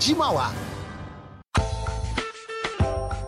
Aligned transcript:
de 0.00 0.14
Mauá. 0.14 0.52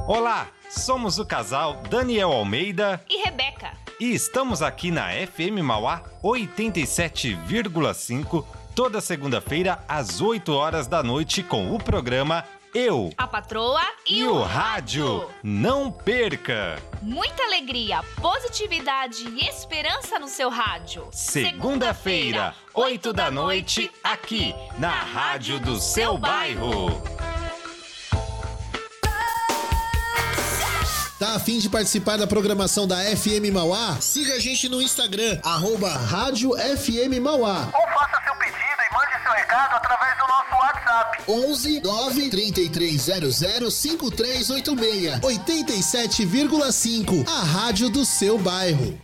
Olá, 0.08 0.48
somos 0.70 1.18
o 1.18 1.26
casal 1.26 1.82
Daniel 1.90 2.32
Almeida 2.32 3.04
e 3.10 3.22
Rebeca. 3.22 3.72
E 4.00 4.14
estamos 4.14 4.62
aqui 4.62 4.90
na 4.90 5.10
FM 5.10 5.60
Mauá 5.62 6.02
87,5 6.24 8.42
toda 8.74 9.02
segunda-feira 9.02 9.84
às 9.86 10.22
8 10.22 10.50
horas 10.50 10.86
da 10.86 11.02
noite 11.02 11.42
com 11.42 11.74
o 11.74 11.78
programa 11.78 12.42
Eu, 12.74 13.12
a 13.18 13.26
Patroa 13.26 13.82
e, 14.08 14.20
e 14.20 14.26
o 14.26 14.42
Rádio. 14.42 15.28
Não 15.42 15.92
perca! 15.92 16.80
Muita 17.02 17.42
alegria, 17.42 18.02
positividade 18.18 19.28
e 19.28 19.46
esperança 19.46 20.18
no 20.18 20.26
seu 20.26 20.48
rádio. 20.48 21.06
Segunda-feira, 21.12 22.54
8 22.72 23.12
da 23.12 23.30
noite, 23.30 23.90
aqui 24.02 24.54
na 24.78 24.88
Rádio 24.88 25.60
do 25.60 25.78
seu 25.78 26.16
bairro. 26.16 26.86
Tá 31.18 31.36
afim 31.36 31.58
de 31.58 31.68
participar 31.68 32.16
da 32.16 32.26
programação 32.26 32.88
da 32.88 32.96
FM 32.96 33.52
Mauá? 33.52 33.98
Siga 34.00 34.32
a 34.32 34.38
gente 34.38 34.66
no 34.70 34.80
Instagram, 34.80 35.38
arroba 35.44 35.90
Rádio 35.90 36.52
FM 36.56 37.20
Mauá. 37.20 37.68
Ou 37.74 37.98
faça 37.98 38.18
seu 38.24 38.34
pedido 38.36 38.56
e 38.58 38.94
mande 38.94 39.22
seu 39.22 39.32
recado 39.32 39.76
através 39.76 40.16
do. 40.16 40.31
11 41.28 41.80
9 41.80 42.30
3300 42.30 43.80
5386 43.80 45.20
87,5. 45.20 47.28
A 47.28 47.42
rádio 47.42 47.88
do 47.88 48.04
seu 48.04 48.38
bairro. 48.38 48.98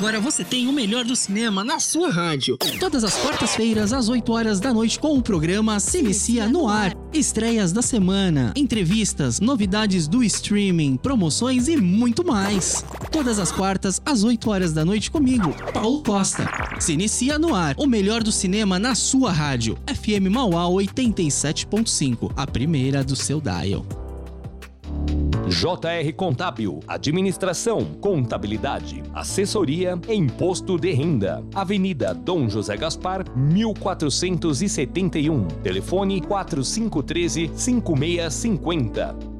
Agora 0.00 0.18
você 0.18 0.42
tem 0.42 0.66
o 0.66 0.72
melhor 0.72 1.04
do 1.04 1.14
cinema 1.14 1.62
na 1.62 1.78
sua 1.78 2.10
rádio. 2.10 2.56
Todas 2.78 3.04
as 3.04 3.18
quartas-feiras, 3.18 3.92
às 3.92 4.08
8 4.08 4.32
horas 4.32 4.58
da 4.58 4.72
noite, 4.72 4.98
com 4.98 5.18
o 5.18 5.20
programa 5.22 5.78
Se 5.78 5.98
Inicia 5.98 6.48
no 6.48 6.66
Ar. 6.66 6.96
Estreias 7.12 7.70
da 7.70 7.82
semana, 7.82 8.54
entrevistas, 8.56 9.40
novidades 9.40 10.08
do 10.08 10.24
streaming, 10.24 10.96
promoções 10.96 11.68
e 11.68 11.76
muito 11.76 12.26
mais. 12.26 12.82
Todas 13.12 13.38
as 13.38 13.52
quartas, 13.52 14.00
às 14.02 14.24
8 14.24 14.48
horas 14.48 14.72
da 14.72 14.86
noite, 14.86 15.10
comigo, 15.10 15.54
Paulo 15.74 16.02
Costa. 16.02 16.48
Se 16.80 16.94
Inicia 16.94 17.38
no 17.38 17.54
Ar, 17.54 17.74
o 17.76 17.86
melhor 17.86 18.22
do 18.22 18.32
cinema 18.32 18.78
na 18.78 18.94
sua 18.94 19.30
rádio. 19.30 19.76
FM 19.86 20.30
Mauá 20.30 20.64
87.5, 20.64 22.32
a 22.34 22.46
primeira 22.46 23.04
do 23.04 23.14
seu 23.14 23.38
dial. 23.38 23.84
JR 25.48 26.12
Contábil, 26.14 26.80
Administração, 26.86 27.84
Contabilidade, 28.00 29.02
Assessoria 29.12 29.98
e 30.08 30.14
Imposto 30.14 30.78
de 30.78 30.92
Renda. 30.92 31.44
Avenida 31.54 32.14
Dom 32.14 32.48
José 32.48 32.76
Gaspar, 32.76 33.24
1471. 33.36 35.48
Telefone 35.62 36.20
4513 36.20 37.50
5650. 37.54 39.39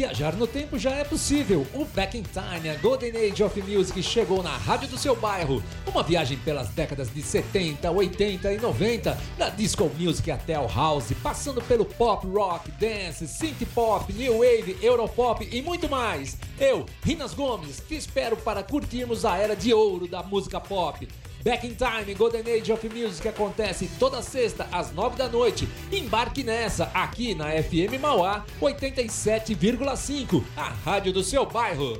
Viajar 0.01 0.35
no 0.35 0.47
tempo 0.47 0.79
já 0.79 0.95
é 0.95 1.03
possível. 1.03 1.63
O 1.75 1.85
Back 1.85 2.17
in 2.17 2.23
Time, 2.23 2.69
a 2.71 2.75
Golden 2.77 3.11
Age 3.15 3.43
of 3.43 3.61
Music, 3.61 4.01
chegou 4.01 4.41
na 4.41 4.57
rádio 4.57 4.87
do 4.87 4.97
seu 4.97 5.15
bairro. 5.15 5.61
Uma 5.85 6.01
viagem 6.01 6.39
pelas 6.39 6.69
décadas 6.69 7.13
de 7.13 7.21
70, 7.21 7.91
80 7.91 8.51
e 8.51 8.57
90, 8.57 9.15
da 9.37 9.49
disco 9.49 9.91
music 9.99 10.31
até 10.31 10.59
o 10.59 10.65
house, 10.65 11.13
passando 11.21 11.61
pelo 11.61 11.85
pop, 11.85 12.25
rock, 12.25 12.71
dance, 12.71 13.27
synth 13.27 13.63
pop, 13.75 14.11
new 14.11 14.39
wave, 14.39 14.75
europop 14.81 15.47
e 15.51 15.61
muito 15.61 15.87
mais. 15.87 16.35
Eu, 16.59 16.87
Rinas 17.03 17.35
Gomes, 17.35 17.79
te 17.87 17.95
espero 17.95 18.35
para 18.35 18.63
curtirmos 18.63 19.23
a 19.23 19.37
era 19.37 19.55
de 19.55 19.71
ouro 19.71 20.07
da 20.07 20.23
música 20.23 20.59
pop. 20.59 21.07
Back 21.43 21.65
in 21.65 21.75
Time 21.75 22.13
Golden 22.15 22.43
Age 22.47 22.71
of 22.71 22.87
Music 22.87 23.27
acontece 23.27 23.89
toda 23.97 24.21
sexta 24.21 24.67
às 24.71 24.93
nove 24.93 25.17
da 25.17 25.27
noite. 25.27 25.67
Embarque 25.91 26.43
nessa 26.43 26.85
aqui 26.93 27.33
na 27.33 27.45
FM 27.51 27.99
Mauá 27.99 28.45
87,5, 28.61 30.43
a 30.55 30.69
rádio 30.69 31.11
do 31.11 31.23
seu 31.23 31.45
bairro. 31.45 31.99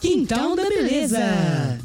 Quintal 0.00 0.56
da 0.56 0.66
Beleza. 0.66 1.78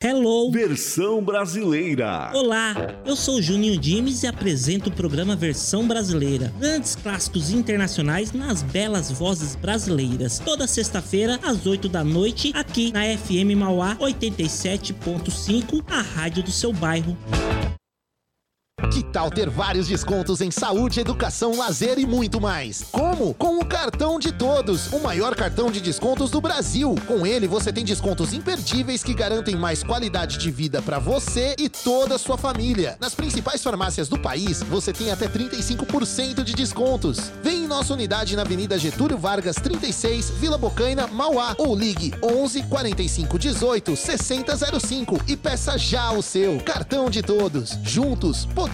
Hello! 0.00 0.48
Versão 0.52 1.24
brasileira! 1.24 2.30
Olá, 2.32 2.76
eu 3.04 3.16
sou 3.16 3.42
Juninho 3.42 3.76
Dimes 3.76 4.22
e 4.22 4.28
apresento 4.28 4.90
o 4.90 4.92
programa 4.92 5.34
Versão 5.34 5.88
Brasileira. 5.88 6.52
Grandes 6.60 6.94
clássicos 6.94 7.50
internacionais 7.50 8.32
nas 8.32 8.62
belas 8.62 9.10
vozes 9.10 9.56
brasileiras. 9.56 10.38
Toda 10.38 10.68
sexta-feira, 10.68 11.40
às 11.42 11.66
8 11.66 11.88
da 11.88 12.04
noite, 12.04 12.52
aqui 12.54 12.92
na 12.92 13.00
FM 13.16 13.58
Mauá 13.58 13.96
87.5, 13.96 15.82
a 15.90 16.00
rádio 16.00 16.44
do 16.44 16.52
seu 16.52 16.72
bairro. 16.72 17.16
Que 18.92 19.02
tal 19.02 19.30
ter 19.30 19.48
vários 19.48 19.88
descontos 19.88 20.40
em 20.40 20.50
saúde, 20.50 21.00
educação, 21.00 21.56
lazer 21.56 21.98
e 21.98 22.06
muito 22.06 22.40
mais? 22.40 22.84
Como? 22.92 23.34
Com 23.34 23.58
o 23.58 23.64
cartão 23.64 24.18
de 24.18 24.30
todos, 24.30 24.92
o 24.92 25.00
maior 25.00 25.34
cartão 25.34 25.70
de 25.70 25.80
descontos 25.80 26.30
do 26.30 26.40
Brasil. 26.40 26.94
Com 27.06 27.26
ele 27.26 27.48
você 27.48 27.72
tem 27.72 27.84
descontos 27.84 28.32
imperdíveis 28.32 29.02
que 29.02 29.14
garantem 29.14 29.56
mais 29.56 29.82
qualidade 29.82 30.38
de 30.38 30.50
vida 30.50 30.82
para 30.82 30.98
você 30.98 31.56
e 31.58 31.68
toda 31.68 32.16
a 32.16 32.18
sua 32.18 32.36
família. 32.36 32.96
Nas 33.00 33.14
principais 33.14 33.62
farmácias 33.62 34.08
do 34.08 34.18
país, 34.18 34.62
você 34.62 34.92
tem 34.92 35.10
até 35.10 35.26
35% 35.28 36.44
de 36.44 36.54
descontos. 36.54 37.32
Vem 37.42 37.64
em 37.64 37.66
nossa 37.66 37.94
unidade 37.94 38.36
na 38.36 38.42
Avenida 38.42 38.78
Getúlio 38.78 39.18
Vargas 39.18 39.56
36, 39.56 40.30
Vila 40.30 40.58
Bocaina, 40.58 41.06
Mauá 41.06 41.54
ou 41.58 41.74
ligue 41.74 42.14
11 42.22 42.62
45 42.64 43.38
18 43.38 43.96
6005 43.96 45.20
e 45.26 45.36
peça 45.36 45.78
já 45.78 46.12
o 46.12 46.22
seu 46.22 46.60
cartão 46.60 47.08
de 47.08 47.22
todos. 47.22 47.78
Juntos 47.82 48.46
podemos 48.54 48.73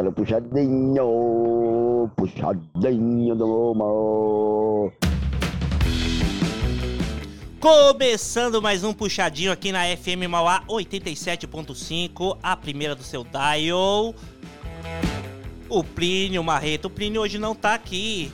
Começar 0.00 0.06
o 0.06 0.12
puxadinho, 0.12 2.10
puxadinho 2.16 3.34
do 3.34 3.74
mal. 3.74 4.92
Começando 7.60 8.62
mais 8.62 8.82
um 8.82 8.92
puxadinho 8.94 9.52
aqui 9.52 9.70
na 9.70 9.84
FM 9.84 10.28
Mauá 10.28 10.62
87.5, 10.66 12.38
a 12.42 12.56
primeira 12.56 12.94
do 12.94 13.02
seu 13.02 13.24
dial. 13.24 14.14
O 15.68 15.84
Plínio 15.84 16.42
Marreto, 16.42 16.88
o 16.88 16.90
Plínio 16.90 17.20
hoje 17.20 17.38
não 17.38 17.54
tá 17.54 17.74
aqui. 17.74 18.32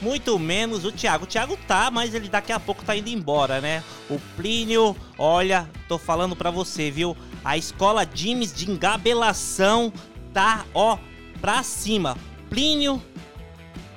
Muito 0.00 0.36
menos 0.36 0.84
o 0.84 0.90
Thiago. 0.90 1.24
O 1.24 1.28
Thiago 1.28 1.56
tá, 1.68 1.88
mas 1.90 2.12
ele 2.12 2.28
daqui 2.28 2.52
a 2.52 2.58
pouco 2.58 2.84
tá 2.84 2.96
indo 2.96 3.08
embora, 3.08 3.60
né? 3.60 3.84
O 4.10 4.18
Plínio, 4.36 4.96
olha, 5.16 5.68
tô 5.86 5.96
falando 5.96 6.34
pra 6.34 6.50
você, 6.50 6.90
viu? 6.90 7.16
A 7.44 7.56
escola 7.56 8.04
Jimes 8.12 8.52
de 8.52 8.68
engabelação 8.68 9.92
tá, 10.32 10.64
ó, 10.74 10.98
pra 11.40 11.62
cima. 11.62 12.16
Plínio, 12.48 13.02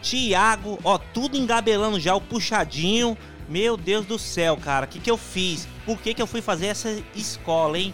Thiago, 0.01 0.79
ó, 0.83 0.97
tudo 0.97 1.37
engabelando 1.37 1.99
já 1.99 2.15
o 2.15 2.21
puxadinho. 2.21 3.17
Meu 3.47 3.77
Deus 3.77 4.05
do 4.05 4.17
céu, 4.17 4.57
cara, 4.57 4.85
o 4.85 4.89
que, 4.89 4.99
que 4.99 5.11
eu 5.11 5.17
fiz? 5.17 5.67
Por 5.85 5.99
que, 5.99 6.13
que 6.13 6.21
eu 6.21 6.27
fui 6.27 6.41
fazer 6.41 6.67
essa 6.67 7.03
escola, 7.15 7.77
hein? 7.77 7.93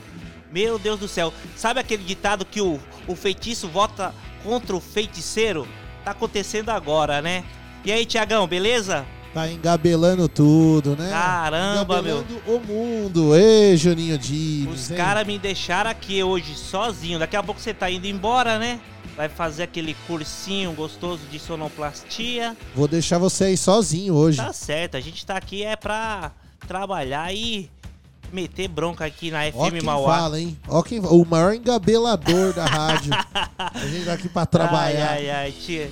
Meu 0.51 0.77
Deus 0.77 0.99
do 0.99 1.07
céu. 1.07 1.33
Sabe 1.55 1.79
aquele 1.79 2.03
ditado 2.03 2.45
que 2.45 2.61
o, 2.61 2.79
o 3.07 3.15
feitiço 3.15 3.67
vota 3.67 4.13
contra 4.43 4.75
o 4.75 4.81
feiticeiro? 4.81 5.67
Tá 6.03 6.11
acontecendo 6.11 6.69
agora, 6.69 7.21
né? 7.21 7.43
E 7.83 7.91
aí, 7.91 8.05
Tiagão, 8.05 8.47
beleza? 8.47 9.05
Tá 9.33 9.49
engabelando 9.49 10.27
tudo, 10.27 10.95
né? 10.97 11.09
Caramba, 11.09 12.01
meu. 12.01 12.17
engabelando 12.17 12.41
o 12.47 12.59
mundo. 12.59 13.35
Ê, 13.35 13.77
Juninho 13.77 14.17
Dimes. 14.17 14.89
Os 14.91 14.97
caras 14.97 15.25
me 15.25 15.39
deixaram 15.39 15.89
aqui 15.89 16.21
hoje 16.21 16.53
sozinho. 16.55 17.17
Daqui 17.17 17.37
a 17.37 17.43
pouco 17.43 17.61
você 17.61 17.73
tá 17.73 17.89
indo 17.89 18.05
embora, 18.07 18.59
né? 18.59 18.79
Vai 19.15 19.29
fazer 19.29 19.63
aquele 19.63 19.93
cursinho 20.05 20.73
gostoso 20.73 21.21
de 21.31 21.39
sonoplastia. 21.39 22.57
Vou 22.75 22.87
deixar 22.89 23.19
você 23.19 23.45
aí 23.45 23.57
sozinho 23.57 24.13
hoje. 24.15 24.37
Tá 24.37 24.51
certo, 24.51 24.97
a 24.97 24.99
gente 24.99 25.25
tá 25.25 25.37
aqui 25.37 25.63
é 25.63 25.75
pra 25.77 26.31
trabalhar 26.67 27.33
e 27.33 27.69
meter 28.33 28.67
bronca 28.67 29.05
aqui 29.05 29.31
na 29.31 29.39
Ó 29.53 29.67
FM 29.67 29.71
quem 29.73 29.81
Mauá. 29.81 30.17
fala, 30.17 30.39
hein? 30.39 30.57
Ó 30.67 30.81
quem 30.81 30.99
O 30.99 31.25
maior 31.25 31.53
engabelador 31.53 32.53
da 32.53 32.65
rádio. 32.65 33.11
A 33.57 33.87
gente 33.87 34.05
tá 34.05 34.13
aqui 34.13 34.27
pra 34.29 34.45
trabalhar. 34.45 35.11
Ai, 35.11 35.29
ai, 35.29 35.45
ai, 35.45 35.51
tia. 35.51 35.89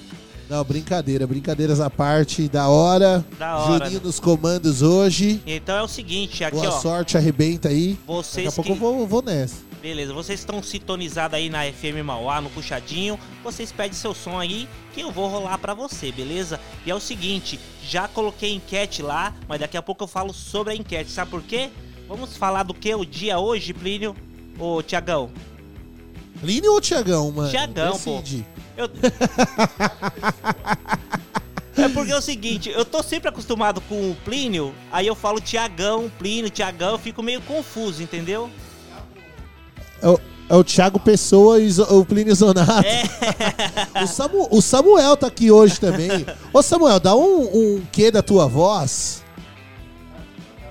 Não, 0.49 0.63
brincadeira. 0.63 1.27
Brincadeiras 1.27 1.79
à 1.79 1.89
parte. 1.89 2.47
Da 2.49 2.67
hora. 2.67 3.23
Da 3.37 3.57
hora. 3.57 3.85
Juninho 3.85 4.01
nos 4.03 4.19
comandos 4.19 4.81
hoje. 4.81 5.41
Então 5.45 5.77
é 5.77 5.83
o 5.83 5.87
seguinte, 5.87 6.43
aqui 6.43 6.55
Boa 6.57 6.69
ó. 6.69 6.79
sorte, 6.81 7.15
arrebenta 7.17 7.69
aí. 7.69 7.97
Vocês 8.07 8.47
Daqui 8.47 8.59
a 8.59 8.63
pouco 8.63 8.79
que- 8.79 8.85
eu 8.85 8.97
vou, 8.97 9.07
vou 9.07 9.21
nessa. 9.21 9.69
Beleza, 9.81 10.11
vocês 10.13 10.39
estão 10.39 10.61
sintonizados 10.61 11.35
aí 11.37 11.49
na 11.49 11.63
FM 11.71 12.03
Mauá, 12.03 12.41
no 12.41 12.49
puxadinho. 12.49 13.17
Vocês 13.43 13.71
pedem 13.71 13.93
seu 13.93 14.13
som 14.13 14.37
aí 14.37 14.67
que 14.93 14.99
eu 15.01 15.09
vou 15.11 15.29
rolar 15.29 15.57
pra 15.57 15.73
você, 15.73 16.11
beleza? 16.11 16.59
E 16.85 16.91
é 16.91 16.95
o 16.95 16.99
seguinte, 16.99 17.57
já 17.87 18.05
coloquei 18.07 18.53
enquete 18.55 19.01
lá, 19.01 19.33
mas 19.47 19.59
daqui 19.61 19.77
a 19.77 19.81
pouco 19.81 20.03
eu 20.03 20.07
falo 20.07 20.33
sobre 20.33 20.73
a 20.73 20.75
enquete. 20.75 21.09
Sabe 21.11 21.31
por 21.31 21.41
quê? 21.43 21.69
Vamos 22.09 22.35
falar 22.35 22.63
do 22.63 22.73
que 22.73 22.93
o 22.93 23.05
dia 23.05 23.39
hoje, 23.39 23.73
Plínio? 23.73 24.13
Ô, 24.59 24.81
Tiagão. 24.83 25.29
Plínio 26.41 26.73
ou 26.73 26.81
Tiagão, 26.81 27.31
mano? 27.31 27.49
Tiagão, 27.49 27.97
pô. 27.99 28.21
Eu... 28.79 28.89
É 31.75 31.89
porque 31.89 32.11
é 32.11 32.17
o 32.17 32.21
seguinte, 32.21 32.69
eu 32.69 32.85
tô 32.85 33.03
sempre 33.03 33.27
acostumado 33.29 33.81
com 33.81 34.11
o 34.11 34.15
Plínio, 34.25 34.73
aí 34.91 35.05
eu 35.07 35.15
falo 35.15 35.39
Tiagão, 35.39 36.11
Plínio, 36.17 36.49
Tiagão, 36.49 36.91
eu 36.91 36.97
fico 36.97 37.21
meio 37.23 37.41
confuso, 37.41 38.01
entendeu? 38.01 38.49
É 40.01 40.07
o, 40.09 40.19
é 40.49 40.55
o 40.55 40.63
Thiago 40.63 40.99
Pessoa 40.99 41.59
e 41.59 41.69
o 41.89 42.05
Plínio 42.05 42.33
Zonato. 42.35 42.87
É. 42.87 43.03
O, 44.03 44.07
Samu- 44.07 44.47
o 44.51 44.61
Samuel 44.61 45.17
tá 45.17 45.27
aqui 45.27 45.51
hoje 45.51 45.79
também. 45.79 46.25
Ô 46.53 46.61
Samuel, 46.61 46.99
dá 46.99 47.15
um, 47.15 47.41
um 47.43 47.81
quê 47.91 48.11
da 48.11 48.21
tua 48.21 48.47
voz? 48.47 49.23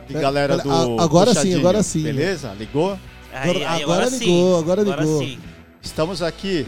E 0.08 0.14
galera 0.14 0.56
do 0.56 0.70
A- 0.70 1.02
agora 1.04 1.30
sim, 1.30 1.34
Puxadinho, 1.34 1.58
agora 1.58 1.82
sim. 1.82 2.02
Beleza? 2.02 2.54
Ligou? 2.58 2.98
Aí, 3.32 3.50
aí, 3.64 3.82
agora 3.82 4.06
agora, 4.06 4.08
ligou, 4.08 4.54
sim. 4.56 4.62
agora 4.62 4.82
ligou. 4.82 5.18
sim. 5.18 5.38
Estamos 5.82 6.22
aqui 6.22 6.66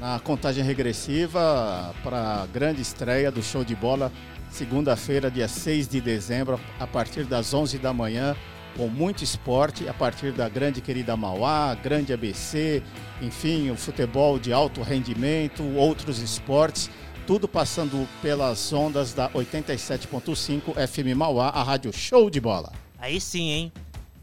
na 0.00 0.18
contagem 0.20 0.64
regressiva 0.64 1.94
para 2.02 2.42
a 2.42 2.46
grande 2.46 2.80
estreia 2.80 3.30
do 3.30 3.42
show 3.42 3.64
de 3.64 3.74
bola, 3.74 4.12
segunda-feira, 4.50 5.30
dia 5.30 5.48
6 5.48 5.88
de 5.88 6.00
dezembro, 6.00 6.60
a 6.78 6.86
partir 6.86 7.24
das 7.24 7.52
11 7.52 7.78
da 7.78 7.92
manhã, 7.92 8.36
com 8.76 8.86
muito 8.86 9.24
esporte, 9.24 9.88
a 9.88 9.94
partir 9.94 10.32
da 10.32 10.48
grande 10.48 10.80
querida 10.80 11.16
Mauá, 11.16 11.74
grande 11.74 12.12
ABC, 12.12 12.82
enfim, 13.20 13.70
o 13.70 13.76
futebol 13.76 14.38
de 14.38 14.52
alto 14.52 14.82
rendimento, 14.82 15.64
outros 15.76 16.20
esportes, 16.20 16.88
tudo 17.26 17.48
passando 17.48 18.08
pelas 18.22 18.72
ondas 18.72 19.12
da 19.12 19.28
87.5 19.30 20.74
FM 20.86 21.16
Mauá, 21.16 21.48
a 21.48 21.62
rádio 21.62 21.92
Show 21.92 22.30
de 22.30 22.40
Bola. 22.40 22.72
Aí 22.98 23.20
sim, 23.20 23.50
hein? 23.50 23.72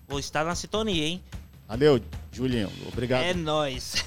Vou 0.08 0.20
estar 0.20 0.46
na 0.46 0.56
sintonia, 0.56 1.06
hein? 1.06 1.22
Valeu, 1.68 2.00
Julinho. 2.36 2.70
Obrigado. 2.92 3.24
É 3.24 3.34
nóis. 3.34 4.04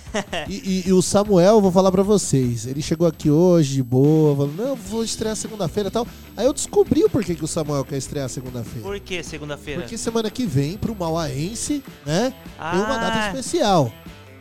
E, 0.48 0.54
e- 0.54 0.88
e 0.88 0.92
o 0.92 1.00
Samuel, 1.00 1.54
eu 1.56 1.60
vou 1.60 1.72
falar 1.72 1.90
pra 1.90 2.02
vocês. 2.02 2.66
Ele 2.66 2.82
chegou 2.82 3.06
aqui 3.06 3.30
hoje, 3.30 3.74
de 3.76 3.82
boa, 3.82 4.36
falou: 4.36 4.52
Não, 4.54 4.76
vou 4.76 5.02
estrear 5.02 5.34
segunda-feira 5.34 5.88
e 5.88 5.92
tal. 5.92 6.06
Aí 6.36 6.44
eu 6.44 6.52
descobri 6.52 7.02
o 7.04 7.08
porquê 7.10 7.34
que 7.34 7.44
o 7.44 7.48
Samuel 7.48 7.84
quer 7.84 7.96
estrear 7.96 8.28
segunda-feira. 8.28 8.82
Por 8.86 9.00
que 9.00 9.22
segunda-feira? 9.22 9.80
Porque 9.80 9.96
semana 9.96 10.30
que 10.30 10.44
vem, 10.44 10.76
pro 10.76 10.94
Mauaense, 10.94 11.82
né? 12.04 12.32
Tem 12.58 12.80
uma 12.80 12.94
Ah. 12.96 12.98
data 13.10 13.26
especial. 13.28 13.92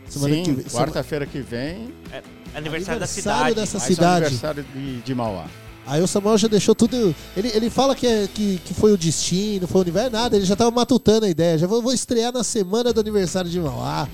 Semana 0.06 0.34
Sim, 0.34 0.42
que 0.42 0.52
vem. 0.52 0.64
quarta-feira 0.66 1.26
que 1.26 1.40
vem. 1.40 1.92
É 2.12 2.22
aniversário, 2.54 3.00
da 3.00 3.06
Aniversário 3.06 3.06
cidade. 3.08 3.54
dessa 3.54 3.78
cidade. 3.78 4.24
aniversário 4.26 4.64
de, 4.74 5.00
de 5.02 5.14
Mauá. 5.14 5.46
Aí 5.88 6.02
o 6.02 6.06
Samuel 6.06 6.36
já 6.36 6.48
deixou 6.48 6.74
tudo. 6.74 7.14
Ele, 7.36 7.48
ele 7.54 7.70
fala 7.70 7.94
que, 7.94 8.06
é, 8.06 8.28
que, 8.32 8.60
que 8.64 8.74
foi 8.74 8.92
o 8.92 8.96
destino, 8.96 9.66
foi 9.66 9.80
o 9.80 9.82
universo, 9.82 10.10
nada. 10.10 10.36
Ele 10.36 10.44
já 10.44 10.54
tava 10.54 10.70
matutando 10.70 11.24
a 11.24 11.28
ideia. 11.28 11.56
Já 11.56 11.66
vou, 11.66 11.80
vou 11.80 11.92
estrear 11.92 12.30
na 12.32 12.44
semana 12.44 12.92
do 12.92 13.00
aniversário 13.00 13.50
de 13.50 13.58
Mauá. 13.58 14.06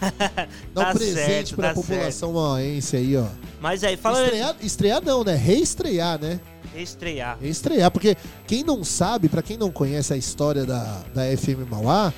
Dar 0.74 0.80
um 0.80 0.84
Tá 0.84 0.92
presente 0.92 1.26
certo, 1.26 1.56
pra 1.56 1.68
tá 1.68 1.74
população 1.74 2.32
mauaense 2.34 2.96
aí, 2.96 3.16
ó. 3.16 3.26
Mas 3.60 3.82
aí, 3.82 3.96
fala... 3.96 4.22
Estrear, 4.22 4.56
estrear 4.60 5.02
não, 5.02 5.24
né? 5.24 5.34
Reestrear, 5.34 6.20
né? 6.20 6.38
Estrear. 6.76 7.38
Reestrear, 7.40 7.90
porque 7.90 8.16
quem 8.46 8.62
não 8.62 8.84
sabe, 8.84 9.28
pra 9.28 9.42
quem 9.42 9.56
não 9.56 9.70
conhece 9.70 10.12
a 10.12 10.16
história 10.16 10.66
da, 10.66 11.02
da 11.14 11.24
FM 11.36 11.70
Mauá, 11.70 12.12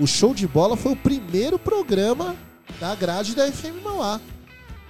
o 0.00 0.06
Show 0.06 0.32
de 0.32 0.46
Bola 0.46 0.76
foi 0.76 0.92
o 0.92 0.96
primeiro 0.96 1.58
programa 1.58 2.34
da 2.80 2.94
grade 2.94 3.34
da 3.34 3.50
FM 3.50 3.82
Mauá. 3.84 4.20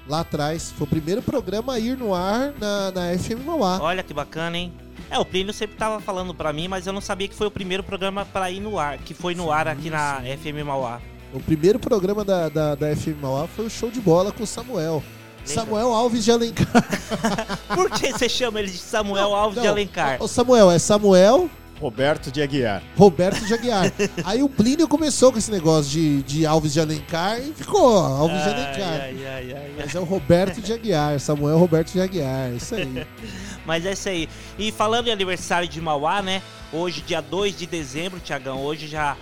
Lá 0.09 0.21
atrás, 0.21 0.71
foi 0.71 0.87
o 0.87 0.91
primeiro 0.91 1.21
programa 1.21 1.75
a 1.75 1.79
ir 1.79 1.97
no 1.97 2.15
ar 2.15 2.55
na, 2.59 2.91
na 2.91 3.19
FM 3.19 3.45
Mauá. 3.45 3.79
Olha 3.83 4.03
que 4.03 4.15
bacana, 4.15 4.57
hein? 4.57 4.73
É, 5.11 5.19
o 5.19 5.25
Plínio 5.25 5.53
sempre 5.53 5.77
tava 5.77 6.01
falando 6.01 6.35
pra 6.35 6.53
mim, 6.53 6.67
mas 6.67 6.87
eu 6.87 6.93
não 6.93 7.01
sabia 7.01 7.29
que 7.29 7.35
foi 7.35 7.47
o 7.47 7.51
primeiro 7.51 7.83
programa 7.83 8.25
pra 8.25 8.51
ir 8.51 8.61
no 8.61 8.79
ar, 8.79 8.97
que 8.99 9.13
foi 9.13 9.35
no 9.35 9.53
ar 9.53 9.69
aqui 9.69 9.91
na 9.91 10.21
FM 10.21 10.65
Mauá. 10.67 11.01
O 11.33 11.41
primeiro 11.41 11.79
programa 11.79 12.25
da, 12.25 12.49
da, 12.49 12.75
da 12.75 12.97
FM 12.97 13.21
Mauá 13.21 13.47
foi 13.47 13.67
o 13.67 13.71
Show 13.71 13.91
de 13.91 14.01
Bola 14.01 14.33
com 14.33 14.45
o 14.45 14.47
Samuel. 14.47 15.03
Samuel 15.45 15.93
Alves 15.93 16.25
de 16.25 16.31
Alencar. 16.31 16.85
Por 17.75 17.91
que 17.91 18.13
você 18.13 18.29
chama 18.29 18.61
ele 18.61 18.71
de 18.71 18.79
Samuel 18.79 19.35
Alves 19.35 19.61
de 19.61 19.67
Não, 19.67 19.73
Alencar? 19.73 20.23
O 20.23 20.29
Samuel 20.29 20.71
é 20.71 20.79
Samuel 20.79 21.51
Roberto 21.81 22.31
de 22.33 22.43
Aguiar. 22.43 22.83
Roberto 22.97 23.45
de 23.47 23.55
Aguiar. 23.55 23.93
Aí 24.25 24.43
o 24.43 24.49
Plínio 24.49 24.89
começou 24.89 25.33
com 25.33 25.39
esse 25.39 25.51
negócio 25.51 25.91
de, 25.91 26.23
de 26.23 26.47
Alves 26.47 26.73
de 26.73 26.81
Alencar 26.81 27.39
e 27.41 27.53
ficou 27.55 27.99
Alves 27.99 28.43
de 28.43 28.49
Alencar. 28.49 29.01
Ai, 29.01 29.17
ai, 29.17 29.27
ai, 29.27 29.53
ai, 29.53 29.73
Mas 29.79 29.95
é 29.95 30.01
o 30.01 30.05
Roberto 30.05 30.61
de 30.61 30.73
Aguiar, 30.73 31.19
Samuel 31.21 31.59
Roberto 31.59 31.93
de 31.93 32.01
Aguiar, 32.01 32.53
isso 32.53 32.75
aí. 32.75 33.07
Mas 33.65 33.87
é 33.87 33.93
isso 33.93 34.09
aí. 34.09 34.29
E 34.59 34.73
falando 34.73 35.09
em 35.09 35.13
aniversário 35.13 35.69
de 35.69 35.81
Mauá, 35.81 36.21
né? 36.23 36.43
Hoje, 36.73 37.01
dia 37.01 37.21
2 37.21 37.57
de 37.57 37.67
dezembro, 37.67 38.19
Tiagão, 38.19 38.63
hoje 38.63 38.87
já 38.87 39.17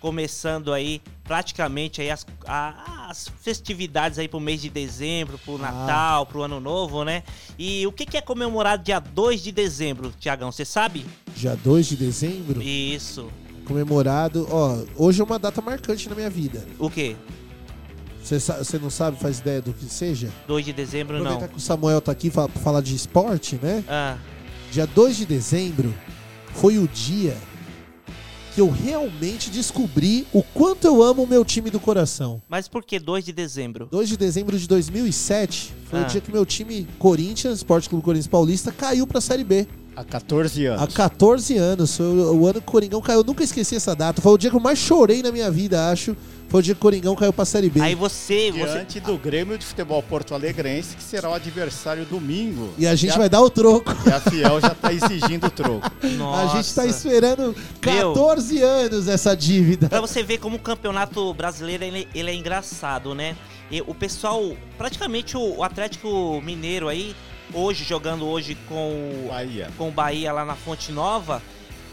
começando 0.00 0.72
aí 0.72 1.00
praticamente 1.24 2.00
aí 2.00 2.10
as, 2.10 2.24
a- 2.46 3.06
as 3.10 3.28
festividades 3.40 4.18
aí 4.18 4.28
pro 4.28 4.38
mês 4.40 4.60
de 4.62 4.68
dezembro, 4.70 5.38
pro 5.38 5.58
Natal, 5.58 6.24
pro 6.26 6.42
Ano 6.42 6.60
Novo, 6.60 7.04
né? 7.04 7.22
E 7.58 7.86
o 7.86 7.92
que, 7.92 8.06
que 8.06 8.16
é 8.16 8.20
comemorado 8.20 8.82
dia 8.84 8.98
2 9.00 9.42
de 9.42 9.52
dezembro, 9.52 10.12
Tiagão? 10.18 10.52
Você 10.52 10.64
sabe? 10.64 11.04
Dia 11.36 11.56
2 11.56 11.86
de 11.88 11.96
dezembro, 11.96 12.62
Isso. 12.62 13.28
comemorado. 13.66 14.46
Ó, 14.50 14.78
hoje 14.96 15.20
é 15.20 15.24
uma 15.24 15.38
data 15.38 15.60
marcante 15.60 16.08
na 16.08 16.14
minha 16.14 16.30
vida. 16.30 16.66
O 16.78 16.88
quê? 16.88 17.16
Você 18.22 18.78
não 18.78 18.90
sabe, 18.90 19.18
faz 19.18 19.38
ideia 19.38 19.62
do 19.62 19.72
que 19.72 19.86
seja? 19.86 20.28
2 20.46 20.64
de 20.66 20.72
dezembro 20.72 21.16
Aproveitar 21.16 21.46
não. 21.46 21.48
que 21.48 21.56
o 21.56 21.60
Samuel 21.60 22.00
tá 22.00 22.12
aqui 22.12 22.30
pra 22.30 22.46
falar 22.48 22.82
de 22.82 22.94
esporte, 22.94 23.58
né? 23.62 23.82
Ah, 23.88 24.18
Dia 24.70 24.86
2 24.86 25.16
de 25.16 25.24
dezembro 25.26 25.94
foi 26.52 26.76
o 26.78 26.86
dia 26.86 27.34
que 28.58 28.62
eu 28.62 28.68
realmente 28.68 29.50
descobri 29.50 30.26
o 30.32 30.42
quanto 30.42 30.84
eu 30.84 31.00
amo 31.00 31.22
o 31.22 31.26
meu 31.28 31.44
time 31.44 31.70
do 31.70 31.78
coração. 31.78 32.42
mas 32.48 32.66
por 32.66 32.82
que 32.82 32.98
2 32.98 33.24
de 33.24 33.32
dezembro? 33.32 33.86
2 33.88 34.08
de 34.08 34.16
dezembro 34.16 34.58
de 34.58 34.66
2007 34.66 35.72
foi 35.88 36.00
Ah. 36.00 36.02
o 36.02 36.06
dia 36.06 36.20
que 36.20 36.32
meu 36.32 36.44
time 36.44 36.84
Corinthians, 36.98 37.58
Esporte 37.58 37.88
Clube 37.88 38.04
Corinthians 38.04 38.26
Paulista, 38.26 38.72
caiu 38.72 39.06
pra 39.06 39.20
Série 39.20 39.44
B. 39.44 39.64
Há 39.94 40.02
14 40.02 40.66
anos. 40.66 40.82
Há 40.82 40.86
14 40.88 41.56
anos. 41.56 41.96
Foi 41.96 42.06
o, 42.06 42.34
o 42.40 42.46
ano 42.46 42.54
que 42.54 42.68
o 42.68 42.72
Coringão 42.72 43.00
caiu. 43.00 43.20
Eu 43.20 43.24
nunca 43.24 43.44
esqueci 43.44 43.76
essa 43.76 43.94
data. 43.94 44.20
Foi 44.20 44.32
o 44.32 44.38
dia 44.38 44.50
que 44.50 44.56
eu 44.56 44.60
mais 44.60 44.78
chorei 44.80 45.22
na 45.22 45.30
minha 45.30 45.50
vida, 45.52 45.88
acho. 45.90 46.16
Foi 46.48 46.60
o 46.60 46.62
dia 46.62 46.74
que 46.74 46.78
o 46.78 46.82
Coringão 46.82 47.14
caiu 47.14 47.32
pra 47.32 47.44
Série 47.44 47.68
B. 47.68 47.80
Aí 47.80 47.94
você, 47.94 48.50
você 48.50 48.72
Diante 48.72 49.00
do 49.00 49.18
Grêmio 49.18 49.58
de 49.58 49.66
Futebol 49.66 50.02
Porto 50.02 50.34
Alegrense, 50.34 50.96
que 50.96 51.02
será 51.02 51.28
o 51.28 51.34
adversário 51.34 52.04
domingo. 52.06 52.72
E 52.78 52.86
a 52.86 52.94
gente 52.94 53.14
E 53.14 53.18
vai 53.18 53.28
dar 53.28 53.42
o 53.42 53.50
troco. 53.50 53.94
E 54.06 54.10
a 54.10 54.20
Fiel 54.20 54.60
já 54.60 54.70
tá 54.70 54.92
exigindo 54.92 55.46
o 55.46 55.50
troco. 55.50 55.90
A 56.38 56.56
gente 56.56 56.74
tá 56.74 56.86
esperando 56.86 57.54
14 57.80 58.62
anos 58.62 59.08
essa 59.08 59.36
dívida. 59.36 59.88
Pra 59.88 60.00
você 60.00 60.22
ver 60.22 60.38
como 60.38 60.56
o 60.56 60.60
campeonato 60.60 61.32
brasileiro 61.34 61.84
ele, 61.84 62.08
ele 62.14 62.30
é 62.30 62.34
engraçado, 62.34 63.14
né? 63.14 63.36
E 63.70 63.82
o 63.82 63.94
pessoal, 63.94 64.56
praticamente 64.76 65.36
o, 65.36 65.58
o 65.58 65.62
Atlético 65.62 66.40
Mineiro 66.42 66.88
aí, 66.88 67.14
hoje, 67.52 67.84
jogando 67.84 68.26
hoje 68.26 68.56
com 68.68 69.24
o 69.24 69.28
Bahia. 69.28 69.70
com 69.76 69.88
o 69.88 69.92
Bahia 69.92 70.32
lá 70.32 70.44
na 70.44 70.54
Fonte 70.54 70.92
Nova, 70.92 71.42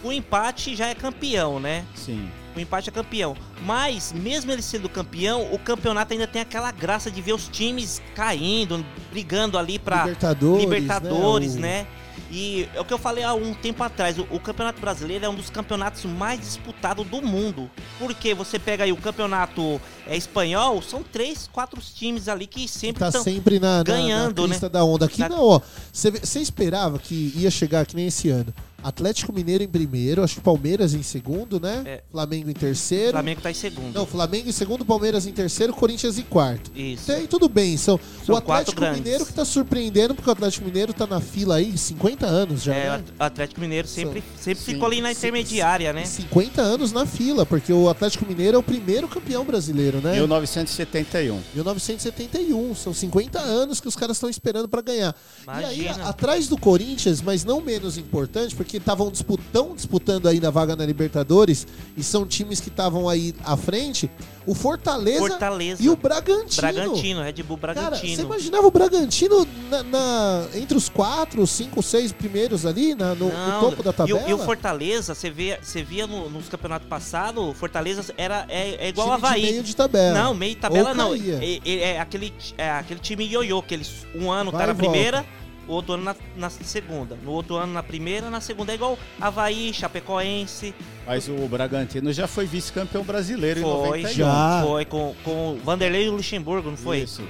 o 0.03 0.11
empate 0.11 0.75
já 0.75 0.87
é 0.87 0.95
campeão, 0.95 1.59
né? 1.59 1.85
Sim. 1.95 2.29
O 2.55 2.59
empate 2.59 2.89
é 2.89 2.91
campeão. 2.91 3.35
Mas, 3.63 4.13
mesmo 4.13 4.51
ele 4.51 4.61
sendo 4.61 4.87
campeão, 4.87 5.51
o 5.53 5.59
campeonato 5.59 6.13
ainda 6.13 6.25
tem 6.27 6.41
aquela 6.41 6.71
graça 6.71 7.11
de 7.11 7.21
ver 7.21 7.33
os 7.33 7.47
times 7.47 8.01
caindo, 8.15 8.85
brigando 9.11 9.57
ali 9.57 9.77
pra 9.77 10.03
Libertadores, 10.05 10.63
Libertadores, 10.63 11.55
né? 11.55 11.61
né? 11.81 11.87
E 12.31 12.67
é 12.73 12.79
o 12.81 12.85
que 12.85 12.93
eu 12.93 12.97
falei 12.97 13.23
há 13.23 13.33
um 13.33 13.53
tempo 13.53 13.83
atrás, 13.83 14.17
o, 14.17 14.25
o 14.31 14.39
Campeonato 14.39 14.79
Brasileiro 14.81 15.25
é 15.25 15.29
um 15.29 15.35
dos 15.35 15.49
campeonatos 15.49 16.05
mais 16.05 16.39
disputados 16.39 17.05
do 17.05 17.21
mundo. 17.21 17.69
Porque 17.99 18.33
você 18.33 18.57
pega 18.57 18.83
aí 18.85 18.91
o 18.91 18.97
campeonato 18.97 19.79
é, 20.07 20.15
espanhol, 20.17 20.81
são 20.81 21.03
três, 21.03 21.49
quatro 21.51 21.79
times 21.81 22.27
ali 22.27 22.47
que 22.47 22.67
sempre 22.67 22.99
Tá 22.99 23.07
estão 23.07 23.23
sempre 23.23 23.59
na, 23.59 23.77
na- 23.77 23.83
ganhando, 23.83 24.41
na 24.41 24.47
né? 24.47 24.53
crista 24.53 24.69
da 24.69 24.83
onda. 24.83 25.05
Aqui 25.05 25.27
não, 25.27 25.43
ó. 25.43 25.61
Você 25.91 26.39
esperava 26.39 26.97
que 26.97 27.33
ia 27.35 27.51
chegar 27.51 27.85
que 27.85 27.95
nem 27.95 28.07
esse 28.07 28.29
ano. 28.29 28.53
Atlético 28.85 29.33
Mineiro 29.33 29.63
em 29.63 29.67
primeiro, 29.67 30.23
acho 30.23 30.35
que 30.35 30.41
Palmeiras 30.41 30.93
em 30.93 31.01
segundo, 31.01 31.59
né? 31.59 31.81
É. 31.85 32.03
Flamengo 32.11 32.51
em 32.51 32.53
terceiro. 32.53 33.13
Flamengo 33.13 33.41
tá 33.41 33.49
em 33.49 33.55
segundo. 33.55 33.95
Não, 33.95 34.05
Flamengo 34.05 34.47
em 34.47 34.51
segundo, 34.51 34.85
Palmeiras 34.85 35.25
em 35.25 35.31
terceiro, 35.31 35.73
Corinthians 35.73 36.19
em 36.19 36.21
quarto. 36.21 36.71
Isso. 36.75 37.07
Tem, 37.07 37.25
tudo 37.25 37.49
bem. 37.49 37.75
São, 37.77 37.99
São 38.23 38.35
o 38.35 38.37
Atlético. 38.37 38.81
Mineiro 38.81 39.25
que 39.25 39.33
tá 39.33 39.43
surpreendendo, 39.43 40.13
porque 40.13 40.29
o 40.29 40.33
Atlético 40.33 40.65
Mineiro 40.65 40.93
tá 40.93 41.07
na 41.07 41.19
fila 41.19 41.55
aí 41.55 41.75
50 41.75 42.27
anos 42.27 42.61
já. 42.61 42.75
É, 42.75 42.89
né? 42.91 43.03
o 43.19 43.23
Atlético 43.23 43.59
Mineiro 43.59 43.87
sempre, 43.87 44.23
sempre 44.39 44.63
Sim, 44.63 44.73
ficou 44.73 44.85
ali 44.85 45.01
na 45.01 45.11
sim, 45.11 45.17
intermediária, 45.17 45.91
né? 45.91 46.05
50 46.05 46.61
anos 46.61 46.91
na 46.91 47.07
fila, 47.07 47.43
porque 47.43 47.73
o 47.73 47.89
Atlético 47.89 48.23
Mineiro 48.27 48.57
é 48.57 48.59
o 48.59 48.63
primeiro 48.63 49.07
campeão 49.07 49.43
brasileiro, 49.43 49.99
né? 49.99 50.13
1971. 50.13 51.41
1971. 51.55 52.75
São 52.75 52.93
50 52.93 53.39
anos 53.39 53.81
que 53.81 53.87
os 53.87 53.95
caras 53.95 54.17
estão 54.17 54.29
esperando 54.29 54.69
pra 54.69 54.81
ganhar. 54.81 55.15
E 55.47 55.49
aí, 55.49 55.81
Imagina. 55.85 56.07
atrás 56.07 56.47
do 56.47 56.55
Corinthians, 56.55 57.19
mas 57.19 57.43
não 57.43 57.59
menos 57.61 57.97
importante, 57.97 58.55
porque 58.55 58.74
estavam 58.77 59.09
disputando, 59.11 59.75
disputando 59.75 60.27
aí 60.27 60.39
na 60.39 60.49
vaga 60.49 60.75
na 60.75 60.85
Libertadores, 60.85 61.67
e 61.97 62.03
são 62.03 62.25
times 62.25 62.59
que 62.59 62.69
estavam 62.69 63.07
aí 63.09 63.33
à 63.43 63.55
frente, 63.57 64.09
o 64.45 64.53
Fortaleza, 64.53 65.19
Fortaleza. 65.19 65.81
e 65.81 65.89
o 65.89 65.95
Bragantino. 65.95 66.61
Bragantino, 66.61 67.21
Red 67.23 67.43
Bull 67.43 67.57
Cara, 67.57 67.73
Bragantino. 67.73 68.15
você 68.15 68.21
imaginava 68.21 68.67
o 68.67 68.71
Bragantino 68.71 69.47
na, 69.71 69.83
na- 69.83 70.45
entre 70.53 70.77
os 70.77 70.87
quatro, 70.87 71.45
cinco, 71.47 71.81
seis 71.81 72.11
primeiros 72.11 72.65
ali, 72.65 72.93
na- 72.93 73.15
no, 73.15 73.25
no 73.29 73.33
Não, 73.33 73.59
topo 73.61 73.81
da 73.81 73.89
e 73.89 73.93
tabela? 73.93 74.29
E, 74.29 74.33
o 74.33 74.37
Fortaleza, 74.37 75.15
você 75.15 75.29
via, 75.31 75.59
você 75.61 75.81
via 75.83 76.05
no- 76.05 76.29
nos 76.29 76.47
campeonatos 76.47 76.87
passados, 76.87 77.43
o 77.43 77.53
Fortaleza 77.53 78.13
era, 78.17 78.45
é, 78.47 78.85
é 78.85 78.89
igual 78.89 79.11
ao 79.11 79.17
Time 79.17 79.21
de 79.21 79.27
Havaí. 79.35 79.41
meio 79.51 79.63
de 79.63 79.75
tabela. 79.75 80.23
Não, 80.23 80.33
meio 80.35 80.53
de 80.55 80.61
tabela 80.61 80.89
Ou 80.89 80.95
não. 80.95 81.13
É, 81.15 81.59
é- 81.65 81.79
é 81.95 81.99
aquele, 81.99 82.33
é 82.57 82.69
aquele 82.71 82.99
time 82.99 83.25
ioiô, 83.25 83.63
que 83.63 83.73
eles 83.73 84.05
um 84.13 84.31
ano 84.31 84.51
Vai 84.51 84.61
tá 84.61 84.67
na 84.67 84.73
e 84.73 84.75
volta. 84.75 84.91
primeira, 84.91 85.25
o 85.67 85.73
outro 85.73 85.93
ano 85.93 86.03
na, 86.03 86.15
na 86.35 86.49
segunda. 86.49 87.17
No 87.23 87.31
outro 87.31 87.55
ano 87.55 87.73
na 87.73 87.83
primeira, 87.83 88.29
na 88.29 88.41
segunda 88.41 88.71
é 88.71 88.75
igual 88.75 88.97
Havaí, 89.19 89.73
Chapecoense. 89.73 90.73
Mas 91.05 91.27
o 91.27 91.47
Bragantino 91.47 92.11
já 92.11 92.27
foi 92.27 92.45
vice-campeão 92.45 93.03
brasileiro 93.03 93.61
Foi, 93.61 93.99
em 93.99 94.03
91. 94.03 94.15
Já. 94.15 94.63
foi 94.65 94.85
com, 94.85 95.15
com 95.23 95.53
o 95.53 95.59
Vanderlei 95.63 96.09
Luxemburgo, 96.09 96.69
não 96.69 96.77
foi? 96.77 96.99
Isso. 96.99 97.23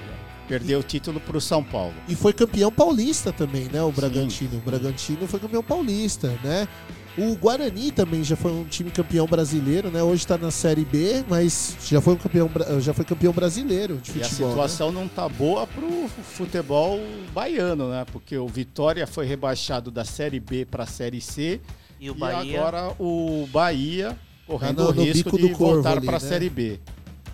Perdeu 0.47 0.79
o 0.79 0.83
título 0.83 1.19
pro 1.19 1.41
São 1.41 1.63
Paulo. 1.63 1.93
E 2.07 2.15
foi 2.15 2.31
campeão 2.31 2.71
paulista 2.71 3.33
também, 3.33 3.67
né? 3.71 3.81
O 3.81 3.91
Bragantino. 3.91 4.57
O 4.57 4.61
Bragantino 4.61 5.27
foi 5.27 5.39
campeão 5.39 5.63
paulista, 5.63 6.37
né? 6.43 6.67
O 7.17 7.33
Guarani 7.37 7.91
também 7.91 8.23
já 8.25 8.35
foi 8.35 8.51
um 8.51 8.65
time 8.65 8.91
campeão 8.91 9.25
brasileiro, 9.25 9.89
né? 9.89 10.03
Hoje 10.03 10.27
tá 10.27 10.37
na 10.37 10.51
Série 10.51 10.83
B, 10.83 11.23
mas 11.29 11.77
já 11.87 12.01
foi 12.01 12.13
um 12.13 12.17
campeão, 12.17 12.49
já 12.81 12.93
foi 12.93 13.05
campeão 13.05 13.31
brasileiro 13.31 13.97
de 14.03 14.17
E 14.17 14.21
a 14.21 14.25
futebol. 14.25 14.47
né? 14.47 14.53
situação 14.53 14.91
não 14.91 15.07
tá 15.07 15.29
boa 15.29 15.65
pro 15.65 16.09
futebol 16.09 16.99
baiano, 17.33 17.89
né? 17.89 18.05
Porque 18.11 18.37
o 18.37 18.47
Vitória 18.47 19.07
foi 19.07 19.25
rebaixado 19.25 19.89
da 19.89 20.03
Série 20.03 20.41
B 20.41 20.65
pra 20.65 20.85
Série 20.85 21.21
C. 21.21 21.61
E 22.01 22.09
o 22.09 22.15
Bahia- 22.15 22.59
agora 22.59 22.93
o 22.99 23.47
Bahia 23.49 24.17
correndo 24.45 24.83
no- 24.83 24.89
o 24.89 24.91
risco 25.05 25.37
de 25.37 25.53
voltar 25.53 25.97
ali, 25.97 26.05
pra 26.05 26.19
né? 26.19 26.19
Série 26.19 26.49
B. 26.49 26.81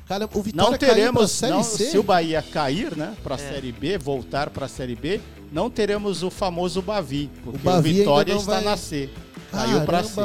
Cara, 0.07 0.29
o 0.31 0.41
Vitória 0.43 0.71
Não 0.71 0.77
teremos, 0.77 1.31
Série 1.31 1.53
não, 1.53 1.63
C. 1.63 1.85
se 1.89 1.97
o 1.97 2.03
Bahia 2.03 2.43
cair, 2.43 2.95
né, 2.95 3.15
pra 3.23 3.33
É. 3.33 3.37
Série 3.39 3.71
B, 3.71 3.97
voltar 3.97 4.51
pra 4.51 4.67
Série 4.67 4.93
B, 4.95 5.19
não 5.51 5.71
teremos 5.71 6.21
o 6.21 6.29
famoso 6.29 6.81
Bavi, 6.83 7.31
porque 7.43 7.57
o, 7.57 7.61
Bavi 7.63 7.89
ainda 7.89 7.99
Vitória 8.01 8.33
não 8.35 8.41
está 8.41 8.55
vai- 8.55 8.63
na 8.63 8.77
C. 8.77 9.09
Caiu 9.51 9.81
pra 9.85 10.03
C. 10.03 10.21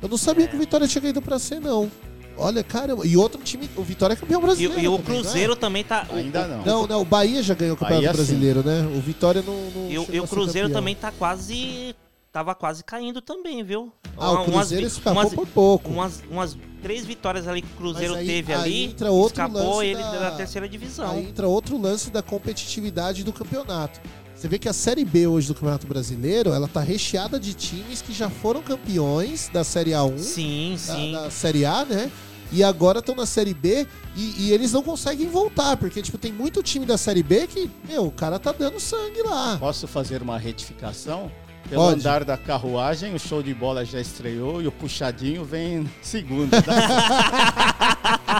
Eu 0.00 0.08
não 0.08 0.16
sabia 0.16 0.46
que 0.46 0.54
o 0.56 0.58
Vitória 0.58 0.86
tinha 0.86 1.02
caído 1.02 1.20
pra 1.20 1.38
C, 1.38 1.58
não. 1.58 1.90
Olha, 2.36 2.62
caramba. 2.62 3.04
E 3.04 3.16
outro 3.16 3.42
time, 3.42 3.68
o 3.76 3.82
Vitória 3.82 4.12
é 4.14 4.16
campeão 4.16 4.40
E, 4.40 4.44
brasileiro. 4.44 4.80
e 4.80 4.88
o 4.88 4.98
também, 4.98 5.20
Cruzeiro 5.22 5.56
também 5.56 5.82
tá. 5.84 6.06
o- 6.08 6.14
Ainda 6.14 6.44
o- 6.44 6.48
não. 6.48 6.64
Não, 6.64 6.86
não, 6.86 7.00
o 7.02 7.04
Bahia 7.04 7.42
já 7.42 7.52
ganhou 7.54 7.74
o 7.74 7.76
Campeonato 7.76 8.06
Bahia, 8.06 8.12
sim. 8.12 8.16
Brasileiro, 8.16 8.62
né? 8.64 8.82
O 8.96 9.00
Vitória 9.00 9.42
não. 9.42 9.54
não 9.70 9.90
E, 9.90 9.98
o- 9.98 10.06
e 10.12 10.20
o 10.20 10.28
Cruzeiro 10.28 10.70
também 10.70 10.94
tá 10.94 11.10
quase. 11.10 11.96
Tava 12.30 12.54
quase 12.54 12.84
caindo 12.84 13.20
também, 13.22 13.64
viu? 13.64 13.90
Ah, 14.16 14.30
o 14.30 14.34
Uma- 14.34 14.44
Cruzeiro 14.44 14.86
vi- 14.86 14.92
escapou 14.92 15.30
por 15.30 15.46
pouco. 15.48 15.90
Umas, 15.90 16.22
umas 16.30 16.56
três 16.82 17.04
vitórias 17.04 17.48
ali 17.48 17.62
que 17.62 17.72
o 17.72 17.76
Cruzeiro 17.76 18.14
aí- 18.14 18.26
teve 18.26 18.52
aí 18.52 18.60
ali. 18.60 18.84
entra 18.84 19.10
outro 19.10 19.42
escapou 19.42 19.76
lance 19.78 19.86
ele 19.86 20.02
da- 20.02 20.18
da... 20.18 20.30
terceira 20.32 20.68
divisão. 20.68 21.10
Aí 21.10 21.24
entra 21.26 21.48
outro 21.48 21.76
lance 21.80 22.10
da 22.10 22.22
competitividade 22.22 23.24
do 23.24 23.32
campeonato. 23.32 23.98
Você 24.38 24.46
vê 24.46 24.56
que 24.56 24.68
a 24.68 24.72
Série 24.72 25.04
B 25.04 25.26
hoje 25.26 25.48
do 25.48 25.54
Campeonato 25.54 25.84
Brasileiro, 25.88 26.52
ela 26.52 26.68
tá 26.68 26.80
recheada 26.80 27.40
de 27.40 27.54
times 27.54 28.00
que 28.00 28.12
já 28.12 28.30
foram 28.30 28.62
campeões 28.62 29.50
da 29.52 29.64
Série 29.64 29.90
A1. 29.90 30.16
Sim, 30.18 30.78
da, 30.86 30.94
sim. 30.94 31.12
da 31.12 31.28
Série 31.28 31.64
A, 31.64 31.84
né? 31.84 32.08
E 32.52 32.62
agora 32.62 33.00
estão 33.00 33.16
na 33.16 33.26
Série 33.26 33.52
B 33.52 33.84
e, 34.14 34.44
e 34.46 34.52
eles 34.52 34.72
não 34.72 34.80
conseguem 34.80 35.26
voltar, 35.26 35.76
porque, 35.76 36.00
tipo, 36.00 36.16
tem 36.16 36.32
muito 36.32 36.62
time 36.62 36.86
da 36.86 36.96
Série 36.96 37.24
B 37.24 37.48
que, 37.48 37.68
meu, 37.88 38.06
o 38.06 38.12
cara 38.12 38.38
tá 38.38 38.52
dando 38.52 38.78
sangue 38.78 39.22
lá. 39.24 39.56
Posso 39.58 39.88
fazer 39.88 40.22
uma 40.22 40.38
retificação? 40.38 41.32
Pelo 41.68 41.82
Pode. 41.82 41.98
andar 41.98 42.22
da 42.22 42.36
carruagem, 42.36 43.14
o 43.16 43.18
show 43.18 43.42
de 43.42 43.52
bola 43.52 43.84
já 43.84 44.00
estreou 44.00 44.62
e 44.62 44.68
o 44.68 44.72
puxadinho 44.72 45.44
vem 45.44 45.80
em 45.80 45.90
segunda. 46.00 46.58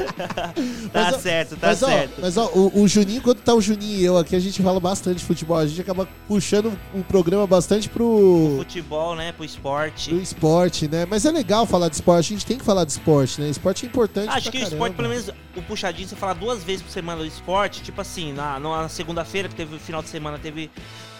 Tá 0.92 1.04
Mas, 1.04 1.14
ó, 1.14 1.18
certo, 1.18 1.56
tá 1.56 1.68
mas, 1.68 1.82
ó, 1.82 1.86
certo. 1.86 2.20
mas 2.20 2.36
ó, 2.36 2.46
o, 2.54 2.82
o 2.82 2.88
Juninho, 2.88 3.22
quando 3.22 3.40
tá 3.40 3.54
o 3.54 3.60
Juninho 3.60 3.98
e 3.98 4.04
eu 4.04 4.18
aqui, 4.18 4.34
a 4.34 4.40
gente 4.40 4.62
fala 4.62 4.80
bastante 4.80 5.18
de 5.18 5.24
futebol. 5.24 5.56
A 5.56 5.66
gente 5.66 5.80
acaba 5.80 6.08
puxando 6.26 6.76
o 6.94 7.02
programa 7.04 7.46
bastante 7.46 7.88
pro, 7.88 8.54
Futebol, 8.58 9.14
né? 9.14 9.32
Pro 9.32 9.44
esporte. 9.44 10.10
pro 10.10 10.20
esporte, 10.20 10.88
né? 10.88 11.06
Mas 11.06 11.24
é 11.24 11.30
legal 11.30 11.66
falar 11.66 11.88
de 11.88 11.94
esporte, 11.96 12.32
a 12.32 12.36
gente 12.36 12.46
tem 12.46 12.58
que 12.58 12.64
falar 12.64 12.84
de 12.84 12.92
esporte, 12.92 13.40
né? 13.40 13.48
Esporte 13.48 13.84
é 13.84 13.88
importante. 13.88 14.28
Acho 14.28 14.50
que 14.50 14.58
o 14.58 14.60
caramba. 14.60 14.74
esporte, 14.74 14.96
pelo 14.96 15.08
menos 15.08 15.30
o 15.56 15.62
puxadinho, 15.62 16.08
você 16.08 16.16
falar 16.16 16.34
duas 16.34 16.62
vezes 16.62 16.82
por 16.82 16.90
semana 16.90 17.20
do 17.20 17.26
esporte, 17.26 17.82
tipo 17.82 18.00
assim, 18.00 18.32
na, 18.32 18.58
na 18.58 18.88
segunda-feira, 18.88 19.48
que 19.48 19.54
teve 19.54 19.76
o 19.76 19.78
final 19.78 20.02
de 20.02 20.08
semana, 20.08 20.38
teve, 20.38 20.70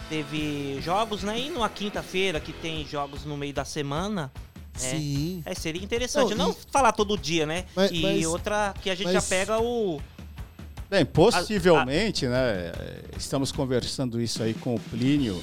teve 0.09 0.79
jogos, 0.81 1.23
né? 1.23 1.39
E 1.39 1.49
numa 1.49 1.69
quinta-feira, 1.69 2.39
que 2.39 2.53
tem 2.53 2.85
jogos 2.85 3.25
no 3.25 3.37
meio 3.37 3.53
da 3.53 3.65
semana. 3.65 4.31
É, 4.75 4.79
Sim. 4.79 5.43
É, 5.45 5.53
seria 5.53 5.83
interessante. 5.83 6.35
Não, 6.35 6.47
Não, 6.47 6.51
e- 6.51 6.71
falar 6.71 6.91
todo 6.91 7.17
dia, 7.17 7.45
né? 7.45 7.65
Mas- 7.75 7.91
e 7.91 8.01
mas- 8.01 8.25
outra 8.25 8.73
que 8.81 8.89
a 8.89 8.95
gente 8.95 9.05
mas- 9.05 9.13
já 9.13 9.21
pega 9.21 9.59
o. 9.59 9.99
Bem, 10.89 11.05
possivelmente, 11.05 12.27
né? 12.27 12.71
Estamos 13.17 13.51
conversando 13.51 14.19
isso 14.21 14.43
aí 14.43 14.53
com 14.53 14.75
o 14.75 14.79
Plínio. 14.79 15.41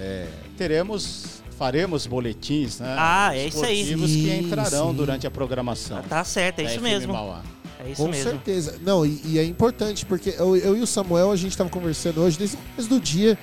é, 0.00 0.28
teremos, 0.56 1.42
faremos 1.58 2.06
boletins, 2.06 2.78
né? 2.78 2.94
Ah, 2.96 3.30
é 3.34 3.48
isso 3.48 3.64
aí. 3.64 3.80
esportivos 3.80 4.10
que 4.12 4.22
Sim, 4.22 4.38
entrarão 4.46 4.90
sim. 4.90 4.96
durante 4.96 5.26
a 5.26 5.30
programação. 5.30 6.00
Tá 6.02 6.22
certo, 6.22 6.60
é 6.60 6.64
da 6.64 6.70
isso 6.70 6.78
FM 6.78 6.82
mesmo. 6.84 7.12
Mauá. 7.14 7.42
É 7.84 7.90
isso 7.90 8.00
Com 8.02 8.08
mesmo. 8.08 8.30
certeza. 8.30 8.78
Não, 8.80 9.04
e, 9.04 9.20
e 9.24 9.38
é 9.40 9.44
importante, 9.44 10.06
porque 10.06 10.30
eu, 10.38 10.56
eu 10.56 10.76
e 10.76 10.80
o 10.80 10.86
Samuel, 10.86 11.32
a 11.32 11.36
gente 11.36 11.56
tava 11.56 11.68
conversando 11.68 12.20
hoje, 12.20 12.38
desde 12.38 12.54
o 12.54 12.58
começo 12.60 12.88
do 12.88 13.00
dia, 13.00 13.36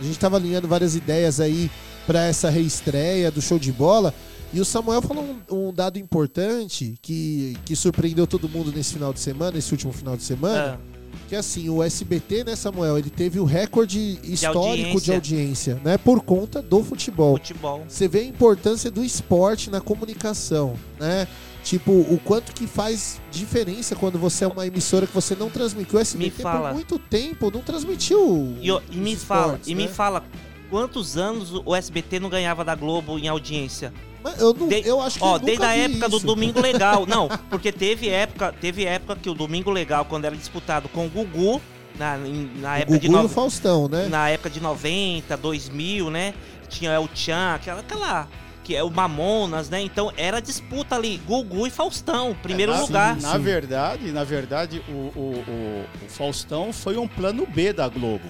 a 0.00 0.04
gente 0.04 0.16
tava 0.16 0.36
alinhando 0.36 0.68
várias 0.68 0.94
ideias 0.94 1.40
aí 1.40 1.68
pra 2.06 2.22
essa 2.26 2.48
reestreia 2.48 3.28
do 3.32 3.42
show 3.42 3.58
de 3.58 3.72
bola. 3.72 4.14
E 4.52 4.60
o 4.60 4.64
Samuel 4.64 5.02
falou 5.02 5.24
um, 5.50 5.68
um 5.68 5.72
dado 5.72 5.98
importante 5.98 6.94
que, 7.02 7.56
que 7.64 7.74
surpreendeu 7.74 8.26
todo 8.26 8.48
mundo 8.48 8.72
nesse 8.72 8.94
final 8.94 9.12
de 9.12 9.20
semana, 9.20 9.52
nesse 9.52 9.72
último 9.72 9.92
final 9.92 10.16
de 10.16 10.22
semana. 10.22 10.78
Ah, 10.78 11.18
Que 11.28 11.34
assim, 11.34 11.68
o 11.68 11.82
SBT, 11.82 12.44
né, 12.44 12.56
Samuel, 12.56 12.96
ele 12.96 13.10
teve 13.10 13.40
o 13.40 13.44
recorde 13.44 14.18
histórico 14.22 15.00
de 15.00 15.12
audiência. 15.12 15.74
audiência, 15.74 15.80
né? 15.84 15.98
Por 15.98 16.22
conta 16.22 16.62
do 16.62 16.82
futebol. 16.82 17.36
futebol. 17.36 17.84
Você 17.88 18.06
vê 18.06 18.20
a 18.20 18.24
importância 18.24 18.90
do 18.90 19.04
esporte 19.04 19.68
na 19.68 19.80
comunicação, 19.80 20.74
né? 20.98 21.26
Tipo, 21.64 21.90
o 21.90 22.20
quanto 22.24 22.52
que 22.52 22.64
faz 22.64 23.20
diferença 23.32 23.96
quando 23.96 24.20
você 24.20 24.44
é 24.44 24.46
uma 24.46 24.64
emissora 24.64 25.04
que 25.04 25.12
você 25.12 25.34
não 25.34 25.50
transmite. 25.50 25.96
O 25.96 25.98
SBT 25.98 26.42
por 26.44 26.72
muito 26.72 26.96
tempo 26.96 27.50
não 27.50 27.60
transmitiu. 27.60 28.56
E, 28.62 28.70
ó, 28.70 28.80
e 28.88 28.96
me 28.96 29.14
os 29.14 29.24
fala, 29.24 29.42
esportes, 29.46 29.68
e 29.68 29.74
né? 29.74 29.82
me 29.82 29.88
fala 29.88 30.22
quantos 30.70 31.16
anos 31.16 31.52
o 31.64 31.74
SBT 31.74 32.20
não 32.20 32.28
ganhava 32.28 32.64
da 32.64 32.76
Globo 32.76 33.18
em 33.18 33.26
audiência? 33.26 33.92
Mas 34.30 34.40
eu, 34.40 34.52
não, 34.54 34.70
eu 34.70 35.00
acho 35.00 35.18
que 35.18 35.24
Ó, 35.24 35.38
desde 35.38 35.64
a 35.64 35.72
vi 35.72 35.80
época 35.80 36.08
do 36.08 36.16
isso. 36.16 36.26
Domingo 36.26 36.60
Legal. 36.60 37.06
Não, 37.08 37.28
porque 37.48 37.70
teve 37.70 38.08
época, 38.08 38.52
teve 38.60 38.84
época 38.84 39.16
que 39.16 39.30
o 39.30 39.34
Domingo 39.34 39.70
Legal, 39.70 40.04
quando 40.04 40.24
era 40.24 40.34
disputado 40.36 40.88
com 40.88 41.06
o 41.06 41.08
Gugu, 41.08 41.60
na, 41.98 42.18
na 42.56 42.78
época 42.78 42.98
de 42.98 43.06
Gugu 43.06 43.18
e 43.18 43.22
no- 43.22 43.26
o 43.26 43.28
Faustão, 43.28 43.88
né? 43.88 44.06
na 44.10 44.28
época 44.28 44.50
de 44.50 44.60
90, 44.60 45.36
2000, 45.36 46.10
né? 46.10 46.34
Tinha 46.68 47.00
o 47.00 47.06
Tchan, 47.08 47.54
aquela, 47.54 47.80
aquela 47.80 48.28
que 48.64 48.74
é 48.74 48.82
o 48.82 48.90
Mamonas, 48.90 49.70
né? 49.70 49.80
Então 49.80 50.12
era 50.16 50.40
disputa 50.40 50.96
ali, 50.96 51.18
Gugu 51.24 51.68
e 51.68 51.70
Faustão, 51.70 52.36
primeiro 52.42 52.72
na, 52.72 52.80
lugar. 52.80 53.16
Na 53.20 53.38
verdade, 53.38 54.10
na 54.10 54.24
verdade, 54.24 54.82
o, 54.88 54.92
o, 54.92 55.44
o- 55.48 55.84
o 56.04 56.08
Faustão 56.08 56.72
foi 56.72 56.96
um 56.96 57.06
plano 57.06 57.46
B 57.46 57.72
da 57.72 57.88
Globo. 57.88 58.24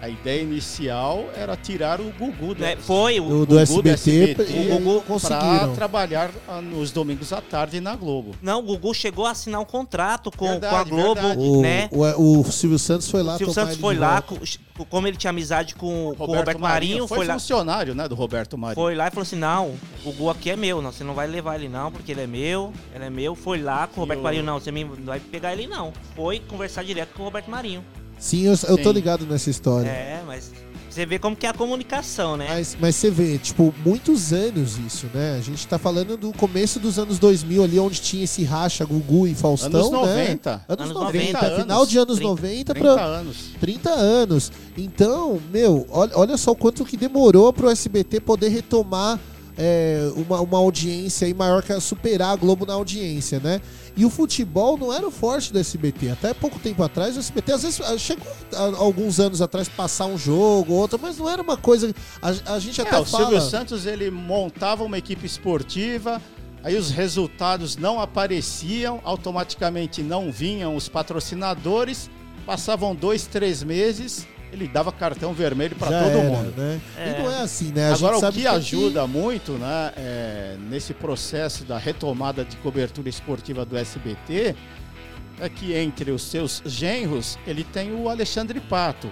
A 0.00 0.08
ideia 0.10 0.42
inicial 0.42 1.24
era 1.34 1.56
tirar 1.56 2.00
o 2.00 2.12
Gugu 2.12 2.54
da, 2.54 2.66
Né, 2.66 2.76
foi, 2.76 3.18
o- 3.18 3.46
do 3.46 3.58
SBT, 3.58 4.36
e 4.48 4.70
o 4.72 4.78
Gugu 4.78 5.00
conseguiram. 5.02 5.58
para 5.58 5.68
trabalhar 5.74 6.30
ah, 6.46 6.60
nos 6.60 6.90
domingos 6.90 7.32
à 7.32 7.40
tarde 7.40 7.80
na 7.80 7.96
Globo. 7.96 8.32
Não, 8.42 8.58
o 8.60 8.62
Gugu 8.62 8.92
chegou 8.94 9.24
a 9.26 9.30
assinar 9.30 9.60
um 9.60 9.64
contrato 9.64 10.30
com, 10.30 10.46
Verdade, 10.46 10.74
com 10.74 10.80
a 10.80 10.84
Globo. 10.84 11.20
O, 11.40 11.62
né? 11.62 11.88
o, 11.90 12.40
o 12.40 12.44
Silvio 12.52 12.78
Santos 12.78 13.08
foi 13.10 13.22
lá 13.22 13.34
O 13.34 13.38
Silvio 13.38 13.54
tomar 13.54 13.66
Santos 13.66 13.74
ele 13.78 13.82
foi 13.82 13.94
de 13.94 14.00
lá, 14.00 14.22
como 14.90 15.06
ele 15.08 15.16
tinha 15.16 15.30
amizade 15.30 15.74
com, 15.74 16.14
com 16.16 16.24
o 16.24 16.26
Roberto 16.26 16.58
Marinho, 16.60 17.06
foi, 17.08 17.18
foi 17.18 17.26
lá. 17.26 17.34
funcionário, 17.34 17.94
né, 17.94 18.06
do 18.06 18.14
Roberto 18.14 18.58
Marinho. 18.58 18.74
Foi 18.84 18.94
lá 18.94 19.08
e 19.08 19.10
falou 19.10 19.22
assim: 19.22 19.36
não, 19.36 19.68
o 20.04 20.12
Gugu 20.12 20.28
aqui 20.30 20.50
é 20.50 20.56
meu, 20.56 20.82
não, 20.82 20.92
você 20.92 21.02
não 21.02 21.14
vai 21.14 21.26
levar 21.26 21.54
ele 21.56 21.68
não, 21.68 21.90
porque 21.90 22.12
ele 22.12 22.20
é 22.20 22.26
meu, 22.26 22.72
ele 22.94 23.04
é 23.04 23.10
meu. 23.10 23.34
Foi 23.34 23.60
lá 23.60 23.86
com 23.86 24.00
o 24.00 24.04
Roberto 24.04 24.20
o- 24.20 24.22
Marinho, 24.22 24.42
não, 24.44 24.60
você 24.60 24.70
não 24.70 24.88
vai 25.06 25.18
pegar 25.20 25.52
ele 25.54 25.66
não. 25.66 25.92
Foi 26.14 26.38
conversar 26.40 26.84
direto 26.84 27.14
com 27.14 27.22
o 27.22 27.24
Roberto 27.24 27.50
Marinho. 27.50 27.82
Sim, 28.18 28.46
eu, 28.46 28.52
eu 28.68 28.78
tô 28.78 28.88
Sim. 28.88 28.92
ligado 28.92 29.26
nessa 29.26 29.50
história. 29.50 29.88
É, 29.88 30.22
mas 30.26 30.50
você 30.96 31.04
vê 31.04 31.18
como 31.18 31.36
que 31.36 31.44
é 31.44 31.50
a 31.50 31.52
comunicação, 31.52 32.38
né? 32.38 32.46
Mas, 32.48 32.74
mas 32.80 32.96
você 32.96 33.10
vê, 33.10 33.36
tipo, 33.36 33.74
muitos 33.84 34.32
anos 34.32 34.78
isso, 34.78 35.06
né? 35.12 35.36
A 35.36 35.42
gente 35.42 35.68
tá 35.68 35.78
falando 35.78 36.16
do 36.16 36.32
começo 36.32 36.80
dos 36.80 36.98
anos 36.98 37.18
2000 37.18 37.62
ali, 37.62 37.78
onde 37.78 38.00
tinha 38.00 38.24
esse 38.24 38.42
racha 38.44 38.82
Gugu 38.82 39.26
e 39.26 39.34
Faustão, 39.34 39.88
Anos 39.88 39.90
né? 39.90 40.28
90. 40.30 40.50
Anos, 40.66 40.84
Anos 40.84 40.94
90, 40.94 41.32
90, 41.32 41.60
final 41.60 41.84
de 41.84 41.98
anos 41.98 42.16
30, 42.16 42.30
90 42.30 42.74
30 42.74 42.94
pra 42.94 43.04
anos. 43.04 43.36
30 43.60 43.90
anos. 43.90 44.52
Então, 44.74 45.38
meu, 45.52 45.86
olha, 45.90 46.12
olha 46.14 46.36
só 46.38 46.52
o 46.52 46.56
quanto 46.56 46.82
que 46.82 46.96
demorou 46.96 47.52
pro 47.52 47.68
SBT 47.68 48.20
poder 48.20 48.48
retomar 48.48 49.20
é, 49.58 50.10
uma, 50.16 50.40
uma 50.40 50.56
audiência 50.56 51.26
aí 51.26 51.34
maior 51.34 51.62
que 51.62 51.78
superar 51.78 52.32
a 52.32 52.36
Globo 52.36 52.64
na 52.64 52.72
audiência, 52.72 53.38
né? 53.38 53.60
E 53.96 54.04
o 54.04 54.10
futebol 54.10 54.76
não 54.76 54.92
era 54.92 55.06
o 55.06 55.10
forte 55.10 55.50
do 55.52 55.58
SBT. 55.58 56.10
Até 56.10 56.34
pouco 56.34 56.58
tempo 56.58 56.82
atrás, 56.82 57.16
o 57.16 57.18
SBT 57.18 57.52
às 57.52 57.62
vezes 57.62 57.80
ah, 57.80 57.96
chegou 57.96 58.26
alguns 58.78 59.18
anos 59.18 59.40
atrás 59.40 59.68
passar 59.68 60.04
um 60.04 60.18
jogo, 60.18 60.74
outro, 60.74 60.98
mas 61.00 61.16
não 61.16 61.28
era 61.28 61.40
uma 61.40 61.56
coisa. 61.56 61.94
A, 62.20 62.54
a 62.54 62.58
gente 62.58 62.78
É, 62.80 62.84
até 62.84 62.98
o 62.98 63.04
fala. 63.06 63.24
Silvio 63.24 63.40
Santos 63.40 63.86
ele 63.86 64.10
montava 64.10 64.84
uma 64.84 64.98
equipe 64.98 65.24
esportiva, 65.24 66.20
aí 66.62 66.76
os 66.76 66.90
resultados 66.90 67.76
não 67.76 67.98
apareciam, 67.98 69.00
automaticamente 69.02 70.02
não 70.02 70.30
vinham 70.30 70.76
os 70.76 70.88
patrocinadores, 70.90 72.10
passavam 72.44 72.94
dois, 72.94 73.26
três 73.26 73.62
meses, 73.62 74.26
ele 74.52 74.68
dava 74.68 74.90
cartão 74.92 75.32
vermelho 75.32 75.74
para 75.76 75.88
todo 75.88 76.10
era, 76.18 76.22
mundo. 76.28 76.54
Né? 76.56 76.80
É. 76.96 77.10
E 77.10 77.22
não 77.22 77.30
é 77.30 77.40
assim, 77.42 77.72
né? 77.72 77.90
A 77.90 77.94
Agora, 77.94 78.14
gente 78.16 78.24
o 78.24 78.32
que 78.32 78.38
tem 78.38 78.46
ajuda 78.46 79.06
muito 79.06 79.52
né, 79.52 79.92
é, 79.96 80.56
nesse 80.70 80.94
processo 80.94 81.64
da 81.64 81.76
retomada 81.78 82.44
de 82.44 82.56
cobertura 82.58 83.08
esportiva 83.08 83.64
do 83.64 83.76
SBT 83.76 84.54
é 85.40 85.48
que 85.48 85.74
entre 85.74 86.10
os 86.10 86.22
seus 86.22 86.62
genros 86.64 87.38
ele 87.46 87.62
tem 87.64 87.92
o 87.92 88.08
Alexandre 88.08 88.58
Pato, 88.60 89.10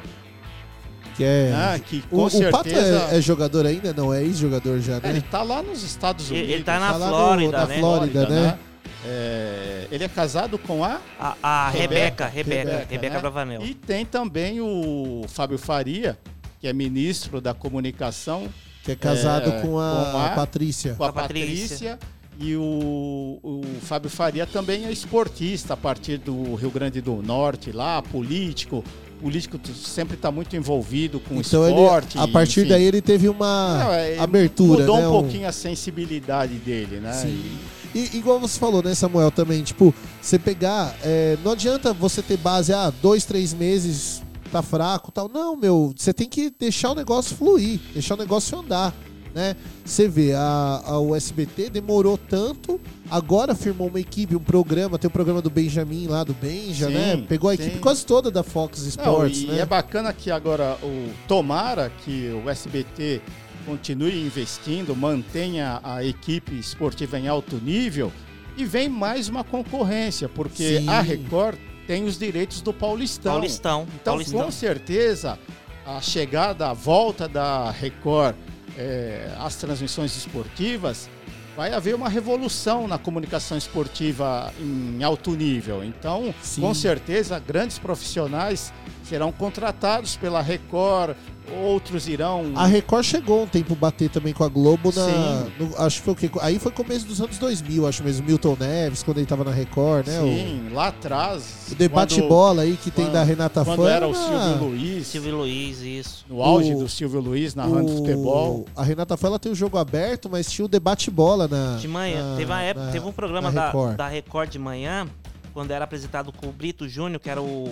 que 1.16 1.22
é. 1.24 1.50
né, 1.50 1.80
que 1.84 2.02
O, 2.10 2.16
com 2.16 2.24
o 2.24 2.30
certeza 2.30 3.00
Pato 3.00 3.14
é, 3.14 3.18
é 3.18 3.20
jogador 3.20 3.66
ainda? 3.66 3.92
Não, 3.92 4.12
é 4.14 4.22
ex-jogador 4.22 4.80
já, 4.80 4.94
É, 5.02 5.10
ele 5.10 5.12
né? 5.20 5.24
tá 5.30 5.42
lá 5.42 5.62
nos 5.62 5.82
Estados 5.82 6.30
Ele- 6.30 6.38
Unidos. 6.38 6.54
ele 6.54 6.64
tá 6.64 6.80
na 6.80 6.92
Tá 6.92 6.96
lá 6.96 7.06
no- 7.06 7.12
Flórida, 7.16 7.58
na 7.58 7.66
né? 7.66 7.78
Flórida, 7.78 8.28
né? 8.28 8.58
É, 9.06 9.86
ele 9.90 10.04
é 10.04 10.08
casado 10.08 10.58
com 10.58 10.82
a 10.84 10.98
A, 11.20 11.36
a 11.42 11.70
Rebeca, 11.70 12.26
Rebeca, 12.26 12.70
Rebeca, 12.70 12.86
Rebeca, 12.90 13.14
né? 13.14 13.20
Bravanel. 13.20 13.62
E 13.64 13.74
tem 13.74 14.04
também 14.04 14.60
o 14.60 15.24
Fábio 15.28 15.58
Faria, 15.58 16.18
que 16.60 16.66
é 16.66 16.72
ministro 16.72 17.40
da 17.40 17.52
comunicação, 17.52 18.48
Que 18.82 18.92
é 18.92 18.96
casado 18.96 19.50
É, 19.50 19.60
com, 19.62 19.78
a, 19.78 20.08
com 20.12 20.18
a- 20.18 20.28
Patrícia. 20.34 20.94
com 20.94 21.04
a 21.04 21.08
a 21.08 21.12
Patrícia. 21.12 21.96
Patrícia. 21.96 21.98
E 22.38 22.56
o, 22.56 23.38
o 23.42 23.62
Fábio 23.82 24.10
Faria 24.10 24.44
também 24.44 24.84
é 24.86 24.90
esportista 24.92 25.74
a 25.74 25.76
partir 25.76 26.18
do 26.18 26.54
Rio 26.56 26.70
Grande 26.70 27.00
do 27.00 27.22
Norte, 27.22 27.70
lá, 27.72 28.02
político. 28.02 28.82
Político 29.20 29.56
t- 29.56 29.72
sempre 29.72 30.16
está 30.16 30.30
muito 30.32 30.56
envolvido 30.56 31.20
com 31.20 31.36
Então 31.40 31.66
esporte. 31.68 32.18
ele, 32.18 32.24
a 32.24 32.28
partir 32.28 32.60
enfim. 32.60 32.68
daí 32.70 32.82
ele 32.82 33.00
teve 33.00 33.28
uma 33.28 33.78
Não, 33.84 33.92
é, 33.92 34.18
abertura, 34.18 34.80
Mudou 34.80 34.96
né? 34.98 35.06
um 35.06 35.10
pouquinho 35.12 35.48
a 35.48 35.52
sensibilidade 35.52 36.54
dele, 36.54 36.98
né? 36.98 37.12
Sim. 37.12 37.28
E- 37.28 37.73
E, 37.94 38.16
igual 38.16 38.40
você 38.40 38.58
falou, 38.58 38.82
né, 38.82 38.94
Samuel, 38.94 39.30
também, 39.30 39.62
tipo, 39.62 39.94
você 40.20 40.38
pegar. 40.38 40.94
é, 41.02 41.38
não 41.44 41.52
adianta 41.52 41.92
você 41.92 42.22
ter 42.22 42.36
base, 42.36 42.72
ah, 42.72 42.92
dois, 43.02 43.24
três 43.24 43.54
meses 43.54 44.22
tá 44.50 44.62
fraco 44.62 45.10
tal. 45.10 45.28
Não, 45.28 45.56
meu, 45.56 45.92
você 45.96 46.12
tem 46.12 46.28
que 46.28 46.50
deixar 46.50 46.92
o 46.92 46.94
negócio 46.94 47.36
fluir, 47.36 47.80
deixar 47.92 48.14
o 48.14 48.18
negócio 48.18 48.58
andar. 48.58 48.94
Né? 49.34 49.56
Você 49.84 50.06
vê, 50.06 50.32
a, 50.32 50.82
a, 50.86 51.00
o 51.00 51.16
SBT 51.16 51.68
demorou 51.68 52.16
tanto, 52.16 52.80
agora 53.10 53.52
firmou 53.52 53.88
uma 53.88 53.98
equipe, 53.98 54.36
um 54.36 54.40
programa, 54.40 54.96
tem 54.96 55.08
o 55.08 55.10
programa 55.10 55.42
do 55.42 55.50
Benjamin 55.50 56.06
lá, 56.06 56.22
do 56.22 56.32
Benja, 56.32 56.86
Sim, 56.86 56.94
né? 56.94 57.16
Pegou 57.28 57.50
a 57.50 57.56
sim. 57.56 57.64
equipe 57.64 57.78
quase 57.80 58.06
toda 58.06 58.30
da 58.30 58.44
Fox 58.44 58.82
Não, 58.82 58.88
Sports, 58.88 59.42
e 59.42 59.46
né? 59.46 59.58
é 59.58 59.66
bacana 59.66 60.12
que 60.12 60.30
agora 60.30 60.78
o 60.84 61.10
tomara 61.26 61.90
que 62.04 62.30
o 62.44 62.48
SBT 62.48 63.20
continue 63.64 64.24
investindo, 64.24 64.94
mantenha 64.94 65.80
a 65.82 66.04
equipe 66.04 66.58
esportiva 66.58 67.18
em 67.18 67.28
alto 67.28 67.56
nível 67.56 68.12
e 68.56 68.64
vem 68.64 68.88
mais 68.88 69.28
uma 69.28 69.42
concorrência, 69.42 70.28
porque 70.28 70.78
Sim. 70.78 70.88
a 70.88 71.00
Record 71.00 71.58
tem 71.86 72.04
os 72.04 72.18
direitos 72.18 72.60
do 72.60 72.72
Paulistão. 72.72 73.32
Paulistão. 73.32 73.86
Então, 73.94 74.14
Paulistão. 74.14 74.44
com 74.44 74.50
certeza, 74.50 75.38
a 75.84 76.00
chegada, 76.00 76.70
a 76.70 76.72
volta 76.72 77.28
da 77.28 77.70
Record 77.70 78.36
eh, 78.76 79.30
às 79.38 79.56
transmissões 79.56 80.16
esportivas 80.16 81.08
vai 81.56 81.72
haver 81.72 81.94
uma 81.94 82.08
revolução 82.08 82.88
na 82.88 82.98
comunicação 82.98 83.56
esportiva 83.56 84.52
em 84.58 85.02
alto 85.04 85.32
nível. 85.32 85.84
Então, 85.84 86.34
Sim. 86.42 86.62
com 86.62 86.74
certeza, 86.74 87.38
grandes 87.38 87.78
profissionais 87.78 88.72
serão 89.04 89.30
contratados 89.30 90.16
pela 90.16 90.42
Record, 90.42 91.16
outros 91.52 92.08
irão. 92.08 92.52
A 92.54 92.66
Record 92.66 93.04
chegou 93.04 93.42
um 93.42 93.46
tempo 93.46 93.74
bater 93.74 94.08
também 94.10 94.32
com 94.32 94.44
a 94.44 94.48
Globo 94.48 94.92
na. 94.94 95.04
Sim. 95.06 95.52
no- 95.58 95.76
acho 95.78 95.98
que 95.98 96.04
foi 96.04 96.12
o 96.12 96.16
quê? 96.16 96.30
Aí 96.40 96.58
foi 96.58 96.72
começo 96.72 97.06
dos 97.06 97.20
anos 97.20 97.38
2000, 97.38 97.86
acho 97.86 98.02
mesmo. 98.02 98.26
Milton 98.26 98.56
Neves, 98.58 99.02
quando 99.02 99.18
ele 99.18 99.26
tava 99.26 99.44
na 99.44 99.50
Record, 99.50 100.06
né? 100.06 100.20
O- 100.20 100.24
Sim, 100.24 100.68
lá 100.72 100.88
atrás. 100.88 101.66
O 101.70 101.74
debate 101.74 102.16
quando- 102.20 102.28
bola 102.28 102.62
aí 102.62 102.76
que 102.76 102.90
tem 102.90 103.04
quando- 103.06 103.12
da 103.14 103.22
Renata 103.22 103.64
Quando 103.64 103.82
Fã. 103.82 103.90
era 103.90 104.06
o 104.08 104.14
Silvio 104.14 104.68
Luiz, 104.68 105.06
Silvio 105.06 105.36
Luiz, 105.36 105.80
isso. 105.80 106.24
no 106.28 106.42
auge 106.42 106.74
o- 106.74 106.78
do 106.78 106.88
Silvio 106.88 107.20
Luiz 107.20 107.54
narrando 107.54 107.92
o- 107.92 107.96
futebol. 107.98 108.66
A 108.74 108.82
Renata 108.82 109.16
Fã 109.16 109.28
ela 109.28 109.38
tem 109.38 109.52
o 109.52 109.54
jogo 109.54 109.76
aberto, 109.78 110.28
mas 110.30 110.50
tinha 110.50 110.64
o 110.64 110.68
debate 110.68 111.10
bola 111.10 111.46
na. 111.48 111.76
De 111.76 111.88
manhã. 111.88 112.30
na- 112.30 112.36
teve, 112.36 112.50
uma 112.50 112.62
época, 112.62 112.86
na- 112.86 112.92
teve 112.92 113.06
um 113.06 113.12
programa 113.12 113.50
da, 113.52 113.66
Record. 113.66 113.96
da 113.96 114.08
Record 114.08 114.50
de 114.50 114.58
manhã, 114.58 115.06
quando 115.52 115.70
era 115.70 115.84
apresentado 115.84 116.32
com 116.32 116.46
o 116.48 116.52
Brito 116.52 116.88
Júnior, 116.88 117.20
que 117.20 117.28
era 117.30 117.40
o. 117.40 117.70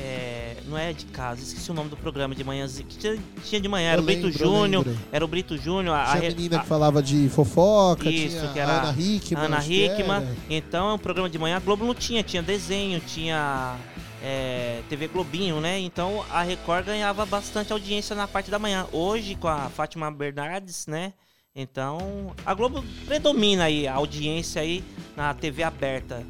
é, 0.00 0.56
não 0.66 0.76
é 0.76 0.92
de 0.92 1.04
casa, 1.06 1.42
esqueci 1.42 1.70
o 1.70 1.74
nome 1.74 1.88
do 1.90 1.96
programa 1.96 2.34
de 2.34 2.42
manhã. 2.42 2.66
Que 2.68 3.18
tinha, 3.42 3.60
de 3.60 3.68
manhã, 3.68 3.90
era 3.90 3.98
Eu 3.98 4.02
o 4.02 4.06
Brito 4.06 4.30
Júnior. 4.30 4.86
Era 5.12 5.24
o 5.24 5.28
Brito 5.28 5.56
Júnior. 5.56 5.94
a- 5.96 6.16
menina 6.16 6.56
a- 6.58 6.60
que 6.60 6.66
falava 6.66 7.02
de 7.02 7.28
fofoca, 7.28 8.08
Isso, 8.10 8.38
tinha 8.38 8.52
que 8.52 8.58
era 8.58 8.72
Ana 8.82 8.94
Hickman. 8.98 9.44
Ana 9.44 9.64
Hickman. 9.66 10.28
Então 10.50 10.90
é 10.90 10.94
um 10.94 10.98
programa 10.98 11.28
de 11.30 11.38
manhã. 11.38 11.56
A 11.56 11.60
Globo 11.60 11.84
não 11.84 11.94
tinha, 11.94 12.22
tinha 12.22 12.42
desenho, 12.42 13.00
tinha 13.00 13.76
é, 14.22 14.80
TV 14.88 15.06
Globinho, 15.08 15.60
né? 15.60 15.78
Então 15.78 16.24
a 16.30 16.42
Record 16.42 16.86
ganhava 16.86 17.24
bastante 17.26 17.72
audiência 17.72 18.16
na 18.16 18.26
parte 18.26 18.50
da 18.50 18.58
manhã. 18.58 18.86
Hoje, 18.92 19.34
com 19.34 19.48
a 19.48 19.68
Fátima 19.68 20.10
Bernardes, 20.10 20.86
né? 20.86 21.12
Então 21.54 22.32
a 22.44 22.52
Globo 22.52 22.84
predomina 23.06 23.64
aí 23.64 23.86
a 23.86 23.94
audiência 23.94 24.60
aí 24.62 24.82
na 25.16 25.32
TV 25.34 25.62
aberta. 25.62 26.24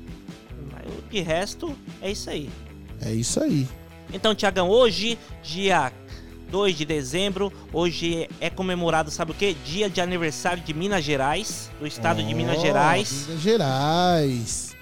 De 1.11 1.20
resto, 1.20 1.74
é 2.03 2.11
isso 2.11 2.29
aí. 2.29 2.50
É 3.04 3.12
isso 3.12 3.42
aí. 3.42 3.68
Então, 4.12 4.34
Tiagão, 4.34 4.68
hoje, 4.68 5.18
dia 5.42 5.92
2 6.50 6.76
de 6.76 6.84
dezembro, 6.84 7.52
hoje 7.72 8.28
é 8.40 8.48
comemorado, 8.50 9.10
sabe 9.10 9.32
o 9.32 9.34
quê? 9.34 9.56
Dia 9.64 9.88
de 9.90 10.00
aniversário 10.00 10.62
de 10.62 10.72
Minas 10.72 11.04
Gerais, 11.04 11.70
do 11.80 11.86
estado 11.86 12.22
de 12.22 12.34
Minas 12.34 12.60
Gerais. 12.60 13.26
Minas 13.26 13.42
Gerais. 13.42 14.76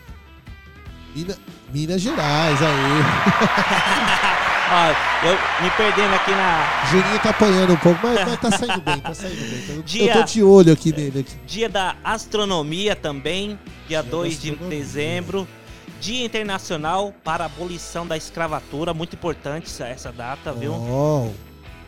Mina- 1.15 1.39
Minas 1.73 2.01
Gerais, 2.03 2.59
aí. 2.63 2.73
Ó, 4.75 5.27
eu 5.29 5.35
me 5.63 5.71
perdendo 5.73 6.15
aqui 6.15 6.31
na 6.31 6.87
Juninho 6.91 7.19
tá 7.19 7.29
apanhando 7.31 7.75
um 7.75 7.77
pouco, 7.77 8.01
mas, 8.03 8.27
mas 8.27 8.41
tá 8.41 8.51
saindo 8.51 8.81
bem, 8.81 8.99
tá 9.01 9.13
saindo 9.15 9.37
bem. 9.51 9.77
Eu, 9.77 9.83
Dia- 9.83 10.15
eu 10.15 10.21
tô 10.21 10.25
de 10.33 10.43
olho 10.43 10.73
aqui 10.73 10.93
nele. 10.93 11.21
Aqui. 11.21 11.35
Dia 11.47 11.69
da 11.69 11.95
Astronomia 12.03 12.97
também, 12.97 13.59
dia 13.87 14.03
da 14.03 14.09
2 14.11 14.41
de 14.41 14.53
dezembro. 14.57 15.47
Dia 16.03 16.25
Internacional 16.27 17.15
para 17.23 17.45
a 17.45 17.47
Abolição 17.47 18.05
da 18.05 18.17
Escravatura, 18.17 18.93
muito 18.93 19.15
importante 19.15 19.67
essa, 19.67 19.87
essa 19.87 20.11
data, 20.11 20.53
viu? 20.53 20.73
Ó, 20.75 21.29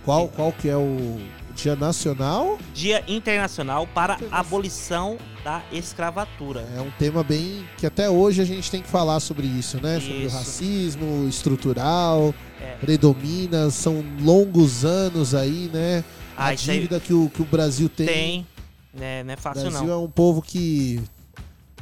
qual, 0.05 0.29
qual 0.29 0.53
que 0.53 0.68
é 0.68 0.77
o 0.77 1.18
Dia 1.57 1.74
Nacional 1.74 2.57
Dia 2.72 3.03
Internacional 3.09 3.88
para 3.88 4.16
a 4.31 4.38
Abolição 4.38 5.18
da 5.42 5.62
Escravatura. 5.72 6.64
é 6.77 6.81
um 6.81 6.92
tema 6.92 7.24
bem 7.24 7.64
que 7.77 7.87
até 7.87 8.09
hoje 8.09 8.40
a 8.40 8.44
gente 8.44 8.70
tem 8.70 8.81
que 8.81 8.88
falar 8.88 9.18
sobre 9.18 9.48
isso, 9.48 9.81
né? 9.83 9.98
Sobre 9.98 10.12
o 10.18 10.27
Isso. 10.27 10.37
racismo 10.37 11.29
estrutural, 11.29 12.33
É. 12.61 12.77
predomina, 12.81 13.68
são 13.70 14.05
longos 14.22 14.85
anos 14.85 15.35
aí, 15.35 15.68
né? 15.72 16.05
Ah, 16.37 16.46
a 16.46 16.55
isso 16.55 16.70
aí- 16.70 16.77
dívida 16.79 17.00
que 17.00 17.12
o, 17.12 17.29
que 17.29 17.42
o 17.42 17.44
Brasil 17.44 17.88
tem. 17.88 18.07
Tem, 18.07 18.46
né? 18.94 19.24
Não 19.24 19.33
é 19.33 19.37
O 19.37 19.38
fácil 19.40 19.62
Brasil 19.70 19.87
não. 19.88 19.94
é 19.94 19.96
um 19.96 20.09
povo 20.11 20.40
que 20.40 21.00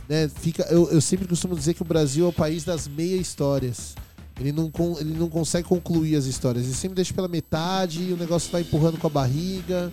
né, 0.08 0.28
fica. 0.34 0.62
Eu, 0.70 0.90
eu 0.90 1.00
sempre 1.00 1.26
costumo 1.26 1.54
dizer 1.54 1.74
que 1.74 1.82
o 1.82 1.84
Brasil 1.84 2.26
é 2.26 2.28
o 2.28 2.32
país 2.32 2.64
das 2.64 2.86
meia 2.88 3.16
histórias. 3.16 3.94
Ele 4.40 4.50
não, 4.50 4.70
ele 4.98 5.14
não 5.16 5.28
consegue 5.28 5.68
concluir 5.68 6.16
as 6.16 6.24
histórias. 6.24 6.64
Ele 6.64 6.74
sempre 6.74 6.96
deixa 6.96 7.12
pela 7.14 7.28
metade 7.28 8.02
e 8.02 8.12
o 8.12 8.16
negócio 8.16 8.50
vai 8.50 8.62
empurrando 8.62 8.98
com 8.98 9.06
a 9.06 9.10
barriga. 9.10 9.92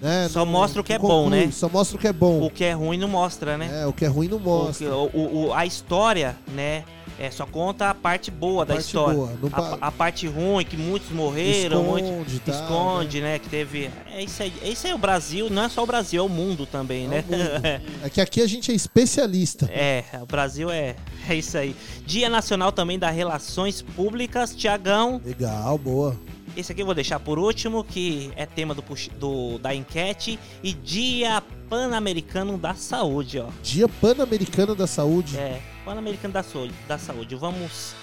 Né? 0.00 0.28
Só 0.30 0.44
Não- 0.44 0.50
mostra 0.52 0.80
o 0.80 0.84
que 0.84 0.92
é 0.92 0.98
bom, 0.98 1.24
conclui, 1.24 1.46
né? 1.46 1.52
Só 1.52 1.68
mostra 1.68 1.96
o 1.96 2.00
que 2.00 2.08
é 2.08 2.12
bom. 2.12 2.42
O 2.42 2.50
que 2.50 2.64
é 2.64 2.72
ruim 2.72 2.98
não 2.98 3.06
mostra, 3.08 3.56
né? 3.56 3.82
É, 3.82 3.86
o 3.86 3.92
que 3.92 4.04
é 4.04 4.08
ruim 4.08 4.26
não 4.28 4.38
O 4.38 4.40
mostra. 4.40 4.86
que- 4.88 4.92
o- 4.92 5.46
o- 5.48 5.52
a 5.54 5.64
história, 5.64 6.36
né? 6.54 6.84
É, 7.22 7.30
só 7.30 7.46
conta 7.46 7.88
a 7.88 7.94
parte 7.94 8.32
boa 8.32 8.66
da 8.66 8.74
parte 8.74 8.86
história. 8.86 9.14
boa, 9.14 9.30
A, 9.52 9.86
a 9.86 9.90
parte 9.92 10.26
ruim, 10.26 10.64
que 10.64 10.76
muitos 10.76 11.08
morreram, 11.10 11.82
Esconde, 11.82 12.02
muitos- 12.10 12.38
tá, 12.40 12.50
esconde, 12.52 13.20
né? 13.20 13.38
Que 13.38 13.48
teve. 13.48 13.90
É 14.12 14.24
isso 14.24 14.42
aí. 14.42 14.52
Esse 14.64 14.88
é 14.88 14.94
o 14.94 14.98
Brasil, 14.98 15.48
não 15.48 15.62
é 15.62 15.68
só 15.68 15.84
o 15.84 15.86
Brasil, 15.86 16.20
é 16.20 16.26
o 16.26 16.28
mundo 16.28 16.66
também, 16.66 17.06
né? 17.06 17.24
o 17.28 17.30
mundo. 17.30 17.92
É 18.02 18.10
que 18.10 18.20
aqui 18.20 18.42
a 18.42 18.46
gente 18.48 18.72
é 18.72 18.74
especialista. 18.74 19.66
É, 19.72 20.02
o 20.20 20.26
Brasil 20.26 20.68
é, 20.68 20.96
é 21.28 21.36
isso 21.36 21.56
aí. 21.56 21.76
Dia 22.04 22.28
Nacional 22.28 22.72
também 22.72 22.98
das 22.98 23.14
Relações 23.14 23.80
Públicas, 23.82 24.52
Tiagão. 24.52 25.20
Legal, 25.24 25.78
boa. 25.78 26.16
Esse 26.56 26.72
aqui 26.72 26.82
eu 26.82 26.86
vou 26.86 26.94
deixar 26.94 27.20
por 27.20 27.38
último, 27.38 27.84
que 27.84 28.32
é 28.34 28.44
tema 28.46 28.74
do, 28.74 28.82
do- 29.18 29.58
da 29.58 29.72
enquete. 29.74 30.38
E 30.62 30.72
Dia 30.74 31.40
Pan-Americano 31.70 32.58
da 32.58 32.74
Saúde, 32.74 33.38
ó. 33.38 33.46
Dia 33.62 33.88
Pan-Americano 33.88 34.74
da 34.74 34.86
Saúde. 34.86 35.38
É, 35.38 35.60
Pan-Americano 35.84 36.32
da, 36.34 36.42
Saúde- 36.42 36.74
da 36.88 36.98
Saúde. 36.98 37.34
Vamos 37.34 37.94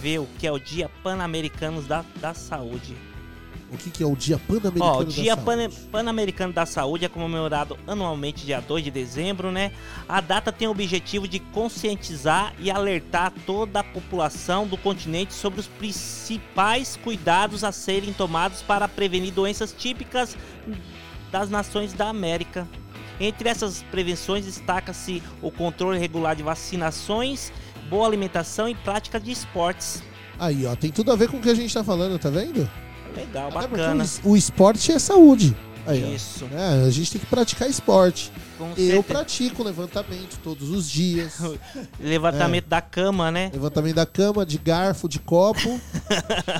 ver 0.00 0.18
o 0.20 0.26
que 0.38 0.46
é 0.46 0.52
o 0.52 0.58
Dia 0.58 0.90
Pan-Americano 1.02 1.82
da, 1.82 2.04
da 2.20 2.34
Saúde. 2.34 2.96
O 3.70 3.76
que, 3.76 3.90
que 3.90 4.02
é 4.02 4.06
o 4.06 4.16
Dia 4.16 4.38
Pan-Americano 4.38 5.00
o 5.00 5.04
da 5.04 5.10
Dia 5.10 5.34
Saúde? 5.36 5.68
Pan- 5.68 5.90
Pan-Americano 5.92 6.52
da 6.54 6.64
Saúde 6.64 7.04
é 7.04 7.08
comemorado 7.08 7.76
anualmente 7.86 8.46
dia 8.46 8.60
2 8.60 8.84
de 8.84 8.90
dezembro, 8.90 9.50
né? 9.52 9.72
A 10.08 10.22
data 10.22 10.50
tem 10.50 10.66
o 10.66 10.70
objetivo 10.70 11.28
de 11.28 11.38
conscientizar 11.38 12.54
e 12.58 12.70
alertar 12.70 13.30
toda 13.44 13.80
a 13.80 13.84
população 13.84 14.66
do 14.66 14.78
continente 14.78 15.34
sobre 15.34 15.60
os 15.60 15.66
principais 15.66 16.96
cuidados 17.04 17.62
a 17.62 17.70
serem 17.70 18.12
tomados 18.14 18.62
para 18.62 18.88
prevenir 18.88 19.34
doenças 19.34 19.70
típicas 19.76 20.34
das 21.30 21.50
nações 21.50 21.92
da 21.92 22.08
América. 22.08 22.66
Entre 23.20 23.48
essas 23.48 23.82
prevenções 23.90 24.44
destaca-se 24.44 25.22
o 25.42 25.50
controle 25.50 25.98
regular 25.98 26.36
de 26.36 26.42
vacinações, 26.42 27.52
boa 27.88 28.06
alimentação 28.06 28.68
e 28.68 28.74
prática 28.74 29.18
de 29.18 29.30
esportes. 29.30 30.02
Aí, 30.38 30.64
ó, 30.66 30.76
tem 30.76 30.90
tudo 30.90 31.10
a 31.10 31.16
ver 31.16 31.28
com 31.28 31.38
o 31.38 31.40
que 31.40 31.50
a 31.50 31.54
gente 31.54 31.72
tá 31.74 31.82
falando, 31.82 32.18
tá 32.18 32.30
vendo? 32.30 32.68
Legal, 33.16 33.48
Até 33.48 33.66
bacana. 33.66 34.04
O 34.22 34.36
esporte 34.36 34.92
é 34.92 34.98
saúde. 34.98 35.56
Aí. 35.90 36.14
Isso. 36.14 36.44
É, 36.52 36.84
a 36.86 36.90
gente 36.90 37.10
tem 37.12 37.20
que 37.20 37.26
praticar 37.26 37.68
esporte. 37.68 38.30
Com 38.58 38.70
Eu 38.70 38.76
certeza. 38.76 39.02
pratico 39.04 39.62
levantamento 39.62 40.38
todos 40.42 40.68
os 40.70 40.90
dias. 40.90 41.38
Levantamento 41.98 42.64
É. 42.66 42.68
da 42.68 42.80
cama, 42.80 43.30
né? 43.30 43.50
Levantamento 43.52 43.94
da 43.94 44.04
cama, 44.06 44.44
de 44.44 44.58
garfo, 44.58 45.08
de 45.08 45.18
copo. 45.18 45.80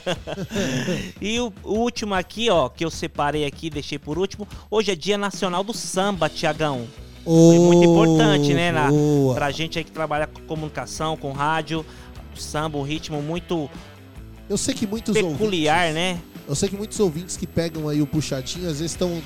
E 1.20 1.38
o, 1.40 1.52
o 1.64 1.74
último 1.74 2.14
aqui, 2.14 2.48
ó, 2.50 2.68
que 2.68 2.84
eu 2.84 2.90
separei 2.90 3.44
aqui, 3.44 3.68
deixei 3.70 3.98
por 3.98 4.18
último. 4.18 4.46
Hoje 4.70 4.90
é 4.92 4.94
Dia 4.94 5.18
Nacional 5.18 5.62
do 5.64 5.74
Samba, 5.74 6.28
Tiagão. 6.28 6.86
Foi 7.24 7.58
muito 7.58 7.84
importante, 7.84 8.54
né? 8.54 8.72
Na, 8.72 8.88
boa. 8.88 9.34
pra 9.34 9.50
gente 9.50 9.78
aí 9.78 9.84
que 9.84 9.90
trabalha 9.90 10.26
com 10.26 10.40
comunicação, 10.42 11.16
com 11.16 11.32
rádio. 11.32 11.84
O 12.34 12.40
samba, 12.40 12.78
um 12.78 12.82
ritmo 12.82 13.20
muito 13.20 13.68
Eu 14.48 14.56
sei 14.56 14.72
que 14.72 14.86
muitos 14.86 15.12
peculiar, 15.12 15.88
ouvintes, 15.88 15.94
né? 15.94 16.20
Eu 16.48 16.54
sei 16.54 16.68
que 16.68 16.76
muitos 16.76 16.98
ouvintes 16.98 17.36
que 17.36 17.46
pegam 17.46 17.88
aí 17.88 18.00
o 18.00 18.06
puxadinho, 18.06 18.64
às 18.68 18.78
vezes 18.78 18.92
estão 18.92 19.20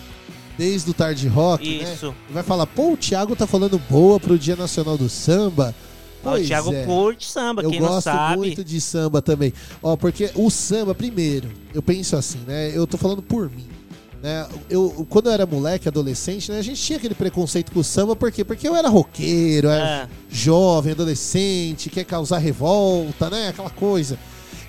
desde 0.58 0.90
o 0.90 0.94
tarde 0.94 1.28
rock, 1.28 1.82
Isso. 1.82 2.08
né? 2.08 2.14
E 2.28 2.32
vai 2.32 2.42
falar, 2.42 2.66
pô, 2.66 2.92
o 2.92 2.96
Thiago 2.96 3.34
tá 3.36 3.46
falando 3.46 3.78
boa 3.88 4.18
pro 4.20 4.38
Dia 4.38 4.56
Nacional 4.56 4.98
do 4.98 5.08
Samba. 5.08 5.74
o 6.20 6.24
Pois 6.24 6.46
Thiago 6.46 6.72
é. 6.74 6.84
curte 6.84 7.26
samba, 7.30 7.62
Eu 7.62 7.70
quem 7.70 7.80
não 7.80 7.88
gosto 7.88 8.04
sabe. 8.04 8.36
muito 8.36 8.62
de 8.64 8.80
samba 8.80 9.22
também. 9.22 9.52
Ó, 9.82 9.96
porque 9.96 10.30
o 10.34 10.50
samba, 10.50 10.94
primeiro, 10.94 11.48
eu 11.72 11.80
penso 11.82 12.16
assim, 12.16 12.38
né? 12.46 12.70
Eu 12.76 12.86
tô 12.86 12.96
falando 12.98 13.22
por 13.22 13.48
mim. 13.50 13.66
Né? 14.22 14.46
Eu, 14.70 15.04
quando 15.10 15.26
eu 15.26 15.32
era 15.32 15.44
moleque, 15.46 15.88
adolescente, 15.88 16.52
né, 16.52 16.58
a 16.58 16.62
gente 16.62 16.80
tinha 16.80 16.96
aquele 16.96 17.14
preconceito 17.14 17.72
com 17.72 17.80
o 17.80 17.84
samba, 17.84 18.14
por 18.14 18.30
quê? 18.30 18.44
Porque 18.44 18.68
eu 18.68 18.76
era 18.76 18.88
roqueiro, 18.88 19.66
era 19.68 20.04
Ah. 20.04 20.08
jovem, 20.30 20.92
adolescente, 20.92 21.90
quer 21.90 22.04
causar 22.04 22.38
revolta, 22.38 23.28
né? 23.28 23.48
Aquela 23.48 23.70
coisa. 23.70 24.16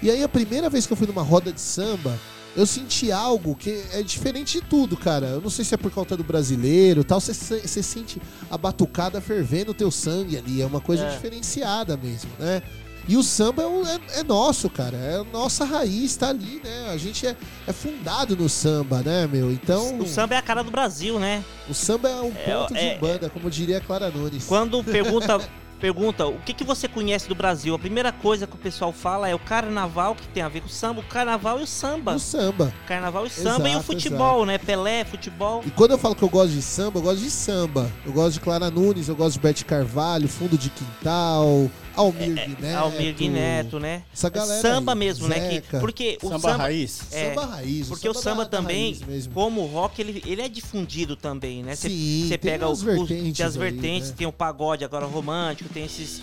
E 0.01 0.09
aí 0.09 0.23
a 0.23 0.27
primeira 0.29 0.69
vez 0.71 0.87
que 0.87 0.93
eu 0.93 0.97
fui 0.97 1.05
numa 1.05 1.21
roda 1.21 1.51
de 1.51 1.61
samba, 1.61 2.19
eu 2.55 2.65
senti 2.65 3.11
algo 3.11 3.55
que 3.55 3.83
é 3.93 4.01
diferente 4.03 4.59
de 4.59 4.65
tudo, 4.67 4.95
cara. 4.95 5.27
Eu 5.27 5.41
não 5.41 5.49
sei 5.49 5.65
se 5.65 5.73
é 5.73 5.77
por 5.77 5.91
conta 5.91 6.15
do 6.15 6.23
brasileiro 6.23 7.01
e 7.01 7.03
tal. 7.03 7.19
Você 7.19 7.33
se- 7.33 7.59
você 7.67 7.81
sente 7.83 8.21
a 8.51 8.57
batucada 8.57 9.19
fervendo 9.21 9.71
o 9.71 9.73
teu 9.73 9.89
sangue 9.91 10.37
ali. 10.37 10.61
É 10.61 10.65
uma 10.65 10.81
coisa 10.81 11.05
É. 11.05 11.09
diferenciada 11.11 11.97
mesmo, 11.97 12.29
né? 12.39 12.61
E 13.05 13.17
o 13.17 13.23
samba 13.23 13.63
é, 13.63 13.67
um- 13.67 13.85
é- 13.85 13.99
é 14.19 14.23
nosso, 14.23 14.69
cara. 14.69 14.95
É 14.95 15.17
a 15.17 15.23
nossa 15.25 15.65
raiz, 15.65 16.15
tá 16.15 16.29
ali, 16.29 16.61
né? 16.63 16.89
A 16.89 16.95
gente 16.95 17.27
é, 17.27 17.35
é 17.67 17.73
fundado 17.73 18.33
no 18.37 18.47
samba, 18.47 19.01
né, 19.01 19.27
meu? 19.27 19.51
Então. 19.51 19.99
O 19.99 20.07
samba 20.07 20.35
é 20.35 20.37
a 20.37 20.41
cara 20.41 20.63
do 20.63 20.71
Brasil, 20.71 21.19
né? 21.19 21.43
O 21.69 21.73
samba 21.73 22.07
é 22.07 22.21
um 22.21 22.31
ponto 22.31 22.73
é- 22.75 22.93
de 22.93 22.99
banda, 23.01 23.29
como 23.29 23.49
diria 23.49 23.79
a 23.79 23.81
Clara 23.81 24.09
Nunes. 24.09 24.45
Quando 24.45 24.81
pergunta, 24.83 25.37
pergunta 25.83 26.25
o 26.25 26.39
que, 26.39 26.53
que 26.53 26.63
você 26.63 26.87
conhece 26.87 27.27
do 27.27 27.35
Brasil, 27.35 27.75
a 27.75 27.79
primeira 27.79 28.09
coisa 28.09 28.47
que 28.47 28.55
o 28.55 28.57
pessoal 28.57 28.93
fala 28.93 29.27
é 29.27 29.35
o 29.35 29.39
carnaval, 29.39 30.15
que 30.15 30.25
tem 30.29 30.41
a 30.41 30.47
ver 30.47 30.61
com 30.61 30.67
o 30.67 30.69
samba, 30.69 31.01
o 31.01 31.03
carnaval 31.03 31.59
e 31.59 31.63
o 31.63 31.67
samba. 31.67 32.15
O 32.15 32.19
samba. 32.19 32.73
Carnaval 32.87 33.25
e 33.25 33.29
samba 33.29 33.67
e 33.67 33.71
o 33.71 33.79
Exato, 33.79 33.85
futebol, 33.87 34.37
exato. 34.37 34.45
né? 34.45 34.57
Pelé, 34.59 35.03
futebol. 35.03 35.61
E 35.67 35.71
quando 35.71 35.91
eu 35.91 35.97
falo 35.97 36.15
que 36.15 36.23
eu 36.23 36.29
gosto 36.29 36.53
de 36.53 36.61
samba, 36.61 36.99
eu 36.99 37.03
gosto 37.03 37.19
de 37.21 37.29
samba. 37.29 37.91
Eu 38.05 38.13
gosto 38.13 38.35
de 38.35 38.39
Clara 38.39 38.71
Nunes, 38.71 39.09
eu 39.09 39.15
gosto 39.17 39.33
de 39.33 39.39
Bete 39.41 39.65
Carvalho, 39.65 40.29
Fundo 40.29 40.57
de 40.57 40.69
Quintal, 40.69 41.69
Almir 41.95 42.33
Guineto. 42.33 42.77
Almir 42.77 43.13
Guineto, 43.15 43.79
né? 43.79 44.03
Essa 44.13 44.27
É 44.27 44.29
galera 44.29 44.61
samba 44.61 44.93
aí, 44.93 44.97
mesmo, 44.97 45.27
né? 45.27 45.39
Que, 45.49 45.55
Zeca. 45.55 45.79
porque 45.79 46.17
o 46.21 46.27
Samba 46.29 46.39
samba 46.39 46.57
raiz. 46.63 47.01
É, 47.11 47.29
Samba 47.29 47.45
raiz, 47.45 47.87
Porque 47.89 48.09
o 48.09 48.13
samba 48.13 48.23
samba 48.23 48.45
da- 48.45 48.57
também, 48.57 48.97
como 49.33 49.61
o 49.61 49.67
rock, 49.67 50.01
ele, 50.01 50.23
ele 50.25 50.41
é 50.41 50.49
difundido 50.49 51.15
também, 51.15 51.63
né? 51.63 51.75
Você 51.75 51.89
Sim, 51.89 52.25
você 52.27 52.37
tem 52.37 52.51
pega 52.51 52.67
os, 52.67 52.81
vertentes 52.81 53.37
tem 53.37 53.45
as 53.45 53.53
aí, 53.55 53.59
vertentes, 53.59 54.09
né? 54.09 54.15
tem 54.17 54.27
o 54.27 54.31
pagode 54.33 54.83
agora 54.83 55.05
romântico, 55.05 55.69
tem 55.73 55.85
esses 55.85 56.21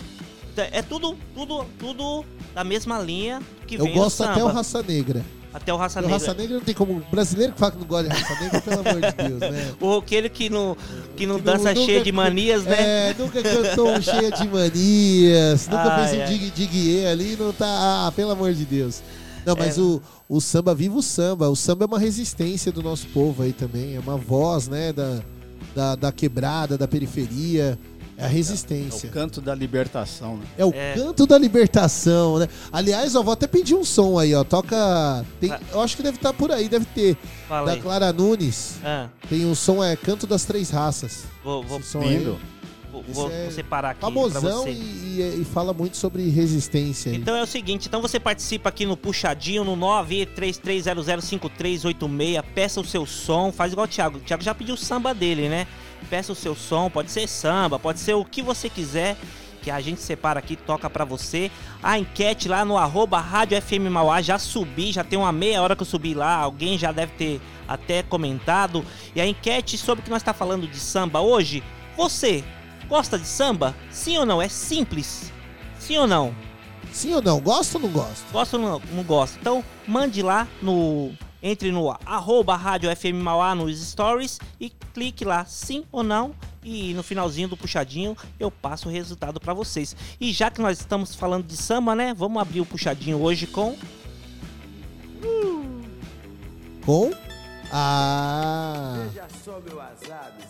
é 0.57 0.81
tudo 0.81 1.15
tudo 1.33 1.65
tudo 1.79 2.25
da 2.53 2.63
mesma 2.63 2.99
linha 2.99 3.41
que 3.65 3.75
Eu 3.75 3.85
vem 3.85 3.93
gosto 3.93 4.07
o 4.07 4.17
samba. 4.17 4.31
até 4.33 4.43
o 4.43 4.47
Raça 4.47 4.83
Negra. 4.83 5.23
Até 5.53 5.73
o 5.73 5.77
Raça 5.77 5.99
O 5.99 6.01
Negra. 6.03 6.17
Raça 6.17 6.33
Negra 6.33 6.55
não 6.55 6.61
tem 6.63 6.73
como. 6.73 7.03
Brasileiro 7.11 7.51
que 7.53 7.59
fala 7.59 7.71
que 7.73 7.77
não 7.79 7.85
gosta 7.85 8.09
de 8.09 8.15
Raça 8.15 8.41
Negra, 8.43 8.61
pelo 8.61 8.79
amor 8.79 9.01
de 9.01 9.11
Deus, 9.29 9.39
né? 9.51 9.71
O 9.81 9.85
roqueiro 9.87 10.29
que 10.29 10.49
não, 10.49 10.77
que 11.15 11.25
não 11.25 11.35
Que 11.37 11.41
dança 11.43 11.73
nunca- 11.73 11.85
cheio 11.85 12.03
de 12.03 12.11
manias, 12.11 12.63
né? 12.63 13.09
É, 13.09 13.15
nunca 13.17 13.41
cantou 13.43 14.01
cheia 14.01 14.31
de 14.31 14.47
manias, 14.47 15.67
nunca 15.67 15.83
Ai, 15.95 16.07
fez 16.07 16.19
um 16.19 16.23
ai. 16.23 16.27
dig 16.27 16.51
dig 16.51 17.05
ali, 17.05 17.35
não 17.37 17.51
tá. 17.51 17.65
Ah, 18.07 18.11
pelo 18.15 18.31
amor 18.31 18.53
de 18.53 18.63
Deus. 18.65 19.01
Não, 19.45 19.55
mas 19.57 19.77
É. 19.77 19.81
o, 19.81 20.01
o 20.29 20.39
samba, 20.39 20.73
viva 20.73 20.95
o 20.97 21.01
samba. 21.01 21.49
O 21.49 21.55
samba 21.55 21.83
é 21.83 21.87
uma 21.87 21.99
resistência 21.99 22.71
do 22.71 22.81
nosso 22.83 23.07
povo 23.07 23.43
aí 23.43 23.51
também. 23.51 23.95
É 23.95 23.99
uma 23.99 24.15
voz, 24.15 24.67
né, 24.67 24.93
da, 24.93 25.19
da, 25.75 25.95
da 25.95 26.11
quebrada, 26.11 26.77
da 26.77 26.87
periferia. 26.87 27.77
É 28.21 28.25
a 28.25 28.27
resistência. 28.27 29.07
É 29.07 29.09
o 29.09 29.13
canto 29.13 29.41
da 29.41 29.55
libertação, 29.55 30.37
né? 30.37 30.45
É 30.57 30.63
o 30.65 30.71
canto 30.71 31.25
da 31.25 31.37
libertação, 31.37 32.37
né? 32.39 32.47
Aliás, 32.71 33.15
ó, 33.15 33.23
vou 33.23 33.33
até 33.33 33.47
pedir 33.47 33.73
um 33.75 33.83
som 33.83 34.17
aí, 34.19 34.33
ó. 34.35 34.43
Toca. 34.43 35.25
tem- 35.39 35.51
eu 35.71 35.81
acho 35.81 35.97
que 35.97 36.03
deve 36.03 36.17
estar 36.17 36.31
por 36.33 36.51
aí, 36.51 36.69
deve 36.69 36.85
ter. 36.85 37.17
Fala 37.47 37.65
da 37.67 37.71
aí. 37.73 37.81
Clara 37.81 38.13
Nunes. 38.13 38.75
Ah. 38.83 39.07
Tem 39.27 39.45
um 39.45 39.55
som, 39.55 39.83
é 39.83 39.95
Canto 39.95 40.27
das 40.27 40.45
Três 40.45 40.69
Raças. 40.69 41.23
Vou, 41.43 41.63
vou, 41.63 41.81
som 41.81 42.01
aí. 42.01 42.17
Lindo. 42.19 42.37
vou, 42.91 43.31
é 43.31 43.43
vou 43.43 43.51
separar 43.51 43.91
aqui 43.91 43.99
pra 44.01 44.09
Famosão 44.09 44.63
você. 44.63 44.71
e, 44.71 45.21
e- 45.21 45.41
e 45.41 45.45
fala 45.45 45.73
muito 45.73 45.95
sobre 45.97 46.27
resistência. 46.29 47.11
aí. 47.11 47.17
Então 47.17 47.35
é 47.35 47.41
o 47.41 47.47
seguinte, 47.47 47.87
então 47.87 48.01
você 48.01 48.19
participa 48.19 48.69
aqui 48.69 48.85
no 48.85 48.95
Puxadinho 48.97 49.63
no 49.63 49.75
933005386, 49.77 52.43
peça 52.53 52.79
o 52.81 52.85
seu 52.85 53.05
som, 53.05 53.51
faz 53.51 53.71
igual 53.71 53.85
o 53.85 53.89
Thiago. 53.89 54.17
O 54.17 54.21
Thiago 54.21 54.43
já 54.43 54.53
pediu 54.53 54.75
o 54.75 54.77
samba 54.77 55.13
dele, 55.13 55.47
né? 55.49 55.65
Peça 56.09 56.31
o 56.31 56.35
seu 56.35 56.55
som, 56.55 56.89
pode 56.89 57.11
ser 57.11 57.27
samba, 57.27 57.79
pode 57.79 57.99
ser 57.99 58.13
o 58.13 58.25
que 58.25 58.41
você 58.41 58.69
quiser, 58.69 59.15
que 59.61 59.71
a 59.71 59.79
gente 59.79 60.01
separa 60.01 60.39
aqui, 60.39 60.55
toca 60.55 60.89
pra 60.89 61.05
você. 61.05 61.49
A 61.81 61.97
enquete 61.97 62.49
lá 62.49 62.65
no 62.65 62.77
arroba 62.77 63.19
Rádio 63.19 63.61
FM 63.61 63.89
Mauá, 63.89 64.21
já 64.21 64.37
subi, 64.37 64.91
já 64.91 65.03
tem 65.03 65.17
uma 65.17 65.31
meia 65.31 65.61
hora 65.61 65.75
que 65.75 65.81
eu 65.81 65.85
subi 65.85 66.13
lá, 66.13 66.35
alguém 66.35 66.77
já 66.77 66.91
deve 66.91 67.13
ter 67.13 67.41
até 67.67 68.03
comentado. 68.03 68.85
E 69.15 69.21
a 69.21 69.25
enquete 69.25 69.77
sobre 69.77 70.01
o 70.01 70.03
que 70.03 70.09
nós 70.09 70.21
está 70.21 70.33
falando 70.33 70.67
de 70.67 70.79
samba 70.79 71.21
hoje, 71.21 71.63
você 71.95 72.43
gosta 72.89 73.17
de 73.17 73.25
samba? 73.25 73.75
Sim 73.89 74.17
ou 74.17 74.25
não? 74.25 74.41
É 74.41 74.49
simples. 74.49 75.31
Sim 75.79 75.97
ou 75.97 76.07
não? 76.07 76.35
Sim 76.91 77.13
ou 77.13 77.21
não? 77.21 77.39
Gosta 77.39 77.77
ou 77.77 77.83
não 77.83 77.89
gosta? 77.89 78.25
Gosta 78.31 78.57
ou 78.57 78.63
não, 78.63 78.81
não 78.91 79.03
gosta? 79.03 79.37
Então, 79.39 79.63
mande 79.87 80.21
lá 80.21 80.47
no 80.61 81.11
entre 81.41 81.71
no 81.71 81.89
arroba 82.05 82.55
Rádio 82.55 82.95
FM 82.95 83.21
Mauá 83.21 83.55
nos 83.55 83.79
stories 83.81 84.39
e 84.59 84.69
clique 84.93 85.25
lá 85.25 85.45
sim 85.45 85.83
ou 85.91 86.03
não 86.03 86.35
e 86.63 86.93
no 86.93 87.01
finalzinho 87.01 87.47
do 87.47 87.57
puxadinho 87.57 88.15
eu 88.39 88.51
passo 88.51 88.87
o 88.87 88.91
resultado 88.91 89.39
para 89.39 89.53
vocês. 89.53 89.95
E 90.19 90.31
já 90.31 90.51
que 90.51 90.61
nós 90.61 90.79
estamos 90.79 91.15
falando 91.15 91.45
de 91.45 91.57
samba, 91.57 91.95
né? 91.95 92.13
Vamos 92.13 92.41
abrir 92.41 92.61
o 92.61 92.65
puxadinho 92.65 93.21
hoje 93.21 93.47
com 93.47 93.75
Com? 96.85 97.11
Ah. 97.71 99.05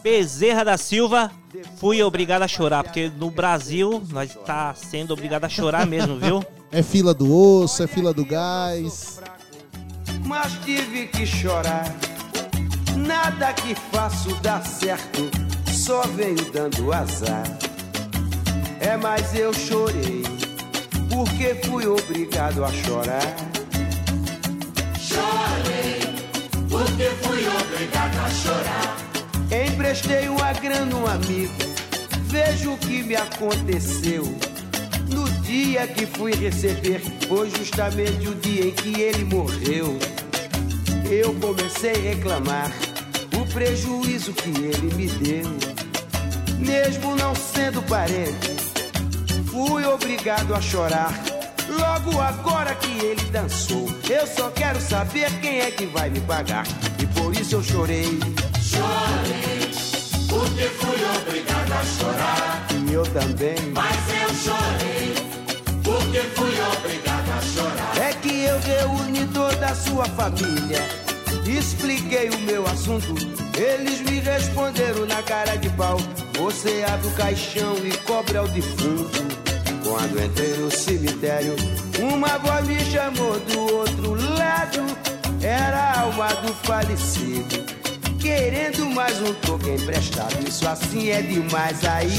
Bezerra 0.01 0.63
da 0.63 0.77
Silva. 0.77 1.31
Fui 1.77 2.01
obrigado 2.01 2.41
a 2.41 2.47
chorar, 2.47 2.83
porque 2.83 3.11
no 3.15 3.29
Brasil 3.29 4.01
nós 4.09 4.33
tá 4.45 4.73
sendo 4.73 5.13
obrigado 5.13 5.45
a 5.45 5.49
chorar 5.49 5.85
mesmo, 5.85 6.17
viu? 6.17 6.43
É 6.71 6.81
fila 6.81 7.13
do 7.13 7.31
osso, 7.31 7.83
é 7.83 7.87
fila 7.87 8.13
do 8.13 8.25
gás. 8.25 9.19
Mas 10.25 10.53
tive 10.65 11.07
que 11.07 11.25
chorar. 11.25 11.85
Nada 12.95 13.53
que 13.53 13.75
faço 13.91 14.33
dá 14.41 14.61
certo, 14.61 15.29
só 15.71 16.03
venho 16.03 16.51
dando 16.51 16.93
azar. 16.93 17.43
É, 18.79 18.97
mas 18.97 19.35
eu 19.35 19.53
chorei, 19.53 20.23
porque 21.09 21.55
fui 21.65 21.85
obrigado 21.85 22.63
a 22.63 22.71
chorar. 22.71 23.35
Chorei, 24.99 25.99
porque 26.69 27.09
fui 27.21 27.45
obrigado 27.47 28.17
a 28.25 28.29
chorar. 28.29 28.97
Emprestei 29.67 30.29
uma 30.29 30.53
grana 30.53 30.95
um 30.95 31.07
amigo, 31.07 31.53
vejo 32.27 32.73
o 32.73 32.77
que 32.77 33.03
me 33.03 33.15
aconteceu. 33.15 34.50
Dia 35.51 35.85
que 35.85 36.05
fui 36.05 36.31
receber, 36.31 37.01
foi 37.27 37.49
justamente 37.49 38.25
o 38.25 38.35
dia 38.35 38.67
em 38.67 38.71
que 38.71 39.01
ele 39.01 39.25
morreu. 39.25 39.99
Eu 41.11 41.33
comecei 41.41 41.91
a 41.91 42.13
reclamar 42.13 42.71
o 43.37 43.45
prejuízo 43.53 44.31
que 44.31 44.47
ele 44.47 44.95
me 44.95 45.07
deu. 45.07 45.51
Mesmo 46.57 47.17
não 47.17 47.35
sendo 47.35 47.81
parente, 47.81 48.55
fui 49.47 49.83
obrigado 49.83 50.55
a 50.55 50.61
chorar. 50.61 51.13
Logo 51.67 52.21
agora 52.21 52.73
que 52.75 53.05
ele 53.05 53.25
dançou, 53.25 53.89
eu 54.09 54.25
só 54.25 54.49
quero 54.51 54.79
saber 54.79 55.29
quem 55.41 55.59
é 55.59 55.69
que 55.69 55.85
vai 55.85 56.09
me 56.09 56.21
pagar. 56.21 56.65
E 56.97 57.05
por 57.07 57.35
isso 57.35 57.55
eu 57.55 57.63
chorei. 57.63 58.05
Chorei, 58.61 59.69
porque 60.29 60.63
fui 60.79 60.97
obrigado 61.19 61.73
a 61.73 61.83
chorar. 61.83 62.67
E 62.87 62.93
eu 62.93 63.03
também. 63.03 63.57
Mas 63.73 63.97
eu 64.21 64.33
chorei, 64.33 65.20
reuni 68.63 69.25
toda 69.27 69.67
a 69.67 69.75
sua 69.75 70.05
família. 70.05 70.81
Expliquei 71.45 72.29
o 72.29 72.39
meu 72.39 72.65
assunto. 72.67 73.15
Eles 73.57 74.01
me 74.01 74.19
responderam 74.19 75.05
na 75.05 75.21
cara 75.23 75.55
de 75.55 75.69
pau. 75.71 75.97
Você 76.37 76.83
abre 76.87 77.07
o 77.07 77.11
caixão 77.11 77.75
e 77.83 77.91
cobra 78.05 78.43
o 78.43 78.47
defunto. 78.47 79.25
Quando 79.83 80.23
entrei 80.23 80.57
no 80.57 80.71
cemitério, 80.71 81.55
uma 81.99 82.37
voz 82.37 82.67
me 82.67 82.79
chamou 82.85 83.39
do 83.39 83.59
outro 83.75 84.13
lado. 84.37 84.85
Era 85.41 85.77
a 85.77 86.01
alma 86.01 86.27
do 86.35 86.53
falecido. 86.65 87.65
Querendo 88.19 88.85
mais 88.91 89.19
um 89.21 89.33
toque 89.33 89.71
emprestado. 89.71 90.47
Isso 90.47 90.67
assim 90.67 91.09
é 91.09 91.21
demais 91.21 91.83
aí. 91.83 92.11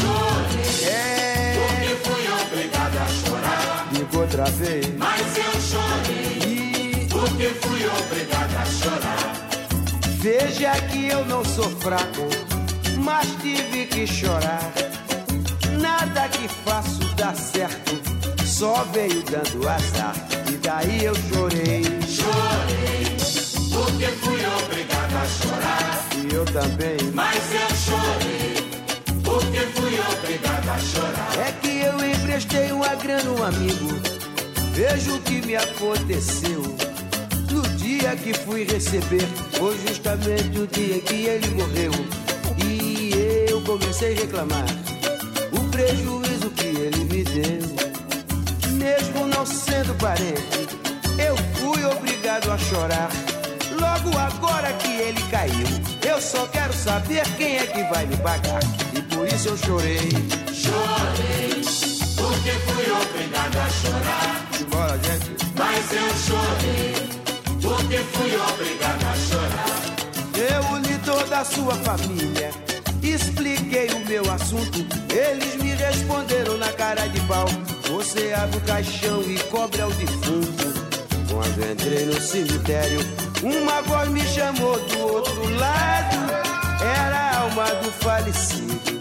É. 0.85 1.55
Porque 1.57 1.95
fui 2.09 2.25
obrigado 2.43 2.97
a 2.99 3.07
chorar. 3.09 3.89
Digo 3.93 4.19
outra 4.19 4.45
vez. 4.45 4.87
Mas 4.99 5.37
eu 5.37 5.61
chorei, 5.61 6.22
porque 7.33 7.49
fui 7.61 7.87
obrigado 7.87 8.57
a 8.57 8.65
chorar. 8.67 9.49
Veja 10.19 10.73
que 10.89 11.09
eu 11.09 11.25
não 11.27 11.45
sou 11.45 11.69
fraco, 11.81 12.29
mas 12.99 13.27
tive 13.41 13.87
que 13.87 14.07
chorar. 14.07 14.71
Nada 15.81 16.29
que 16.29 16.47
faço 16.65 17.01
dá 17.17 17.35
certo, 17.35 18.01
só 18.45 18.85
veio 18.93 19.23
dando 19.23 19.69
azar. 19.69 20.15
E 20.49 20.57
daí 20.59 21.05
eu 21.05 21.15
chorei. 21.15 21.83
Chorei, 22.07 23.17
porque 23.73 24.07
fui 24.07 24.41
obrigado 24.65 25.17
a 25.17 25.27
chorar. 25.27 26.09
E 26.17 26.35
eu 26.35 26.45
também. 26.45 26.99
Mas 27.15 27.43
eu 27.55 27.77
chorei, 27.77 28.55
porque 29.25 29.61
fui 29.75 29.99
obrigado 30.17 30.69
a 30.69 30.79
chorar. 30.79 31.49
É 31.49 31.53
que 31.63 31.81
eu 31.81 32.07
emprestei 32.07 32.73
uma 32.73 32.95
grana 32.95 33.31
um 33.31 33.43
amigo. 33.43 33.89
Veja 34.75 35.13
o 35.13 35.21
que 35.21 35.45
me 35.47 35.57
aconteceu. 35.57 36.92
Dia 38.03 38.17
que 38.17 38.35
fui 38.35 38.65
receber, 38.65 39.29
foi 39.53 39.79
justamente 39.87 40.59
o 40.59 40.67
dia 40.67 41.01
que 41.03 41.25
ele 41.25 41.49
morreu. 41.51 41.93
E 42.67 43.49
eu 43.49 43.61
comecei 43.61 44.15
a 44.17 44.21
reclamar 44.23 44.67
o 45.53 45.71
prejuízo 45.71 46.51
que 46.51 46.67
ele 46.67 47.05
me 47.05 47.23
deu. 47.23 47.63
Mesmo 48.73 49.29
não 49.29 49.47
sendo 49.47 49.95
parente, 49.99 50.67
eu 51.17 51.37
fui 51.55 51.85
obrigado 51.85 52.51
a 52.51 52.59
chorar. 52.59 53.09
Logo 53.81 54.19
agora 54.19 54.73
que 54.73 54.91
ele 54.91 55.23
caiu, 55.31 55.69
eu 56.05 56.21
só 56.21 56.45
quero 56.49 56.73
saber 56.73 57.23
quem 57.37 57.59
é 57.59 57.67
que 57.69 57.85
vai 57.85 58.05
me 58.05 58.17
pagar. 58.17 58.63
E 58.97 59.03
por 59.15 59.29
isso 59.29 59.51
eu 59.51 59.57
chorei. 59.59 60.11
Chorei, 60.53 61.63
porque 62.17 62.51
fui 62.67 62.91
obrigado 62.91 63.57
a 63.59 63.71
chorar. 63.71 64.49
Bora, 64.73 64.99
gente. 64.99 65.43
Mas 65.57 65.93
eu 65.93 66.09
chorei, 66.27 67.22
porque 67.63 67.99
fui 67.99 68.37
obrigado 68.37 69.05
a 69.07 69.15
chorar. 69.15 69.93
Eu 70.35 70.75
uni 70.75 70.99
toda 71.05 71.39
a 71.39 71.45
sua 71.45 71.75
família, 71.77 72.51
expliquei 73.03 73.89
o 73.91 74.05
meu 74.07 74.31
assunto. 74.31 74.85
Eles 75.09 75.57
me 75.57 75.75
responderam 75.75 76.59
na 76.59 76.73
cara 76.73 77.07
de 77.07 77.21
pau. 77.23 77.47
Você 77.89 78.33
abre 78.33 78.59
o 78.59 78.61
caixão 78.63 79.23
e 79.23 79.39
cobra 79.45 79.87
o 79.87 79.93
defunto. 79.93 80.73
Quando 81.31 81.71
entrei 81.73 82.07
no 82.07 82.21
cemitério, 82.21 83.01
uma 83.43 83.81
voz 83.83 84.09
me 84.09 84.23
chamou 84.27 84.79
do 84.89 84.99
outro 84.99 85.55
lado. 85.57 86.17
Era 86.83 87.17
a 87.17 87.39
alma 87.43 87.65
do 87.77 87.93
falecido, 87.93 89.01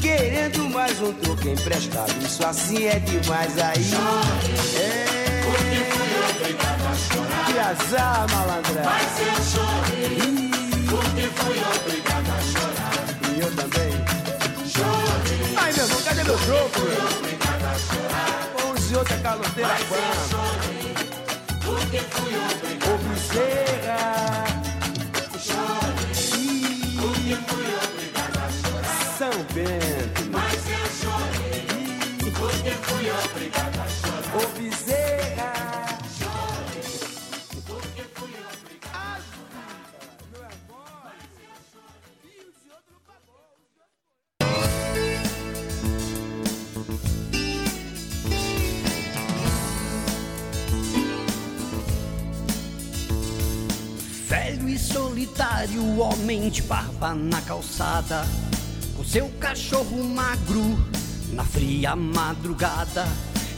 querendo 0.00 0.68
mais 0.70 1.00
um 1.00 1.12
troco 1.12 1.48
emprestado. 1.48 2.12
Isso 2.24 2.44
assim 2.44 2.86
é 2.86 2.98
demais 2.98 3.56
aí. 3.58 3.84
É. 4.76 5.42
Porque 5.44 5.76
fui 5.90 6.42
obrigado 6.42 6.79
azar, 7.60 8.26
malandra. 8.30 8.82
Mas 8.84 9.20
eu 9.20 9.36
chorei, 9.52 10.50
porque 10.88 11.24
fui 11.36 11.58
obrigado 11.76 12.30
a 12.30 12.40
chorar. 12.50 12.96
E 13.36 13.40
eu 13.40 13.50
também. 13.56 13.92
Chorei, 14.68 15.56
Ai, 15.56 15.72
meu 15.72 15.84
irmão, 15.84 16.02
cadê 16.02 16.24
meu 16.24 16.38
troco? 16.38 16.70
fui 16.80 16.96
obrigado 17.18 17.64
a 17.64 17.78
chorar. 17.78 18.68
Onze 18.70 18.96
outra 18.96 19.16
caloteira 19.18 19.68
Mas 19.68 19.80
eu 19.90 19.96
chorei, 20.30 20.94
porque 21.64 21.98
fui 21.98 22.32
obrigado 22.36 22.79
solitário, 55.30 55.98
homem 55.98 56.50
de 56.50 56.62
barba 56.62 57.14
na 57.14 57.40
calçada, 57.42 58.26
com 58.96 59.04
seu 59.04 59.28
cachorro 59.38 60.02
magro 60.02 60.62
na 61.32 61.44
fria 61.44 61.94
madrugada. 61.94 63.06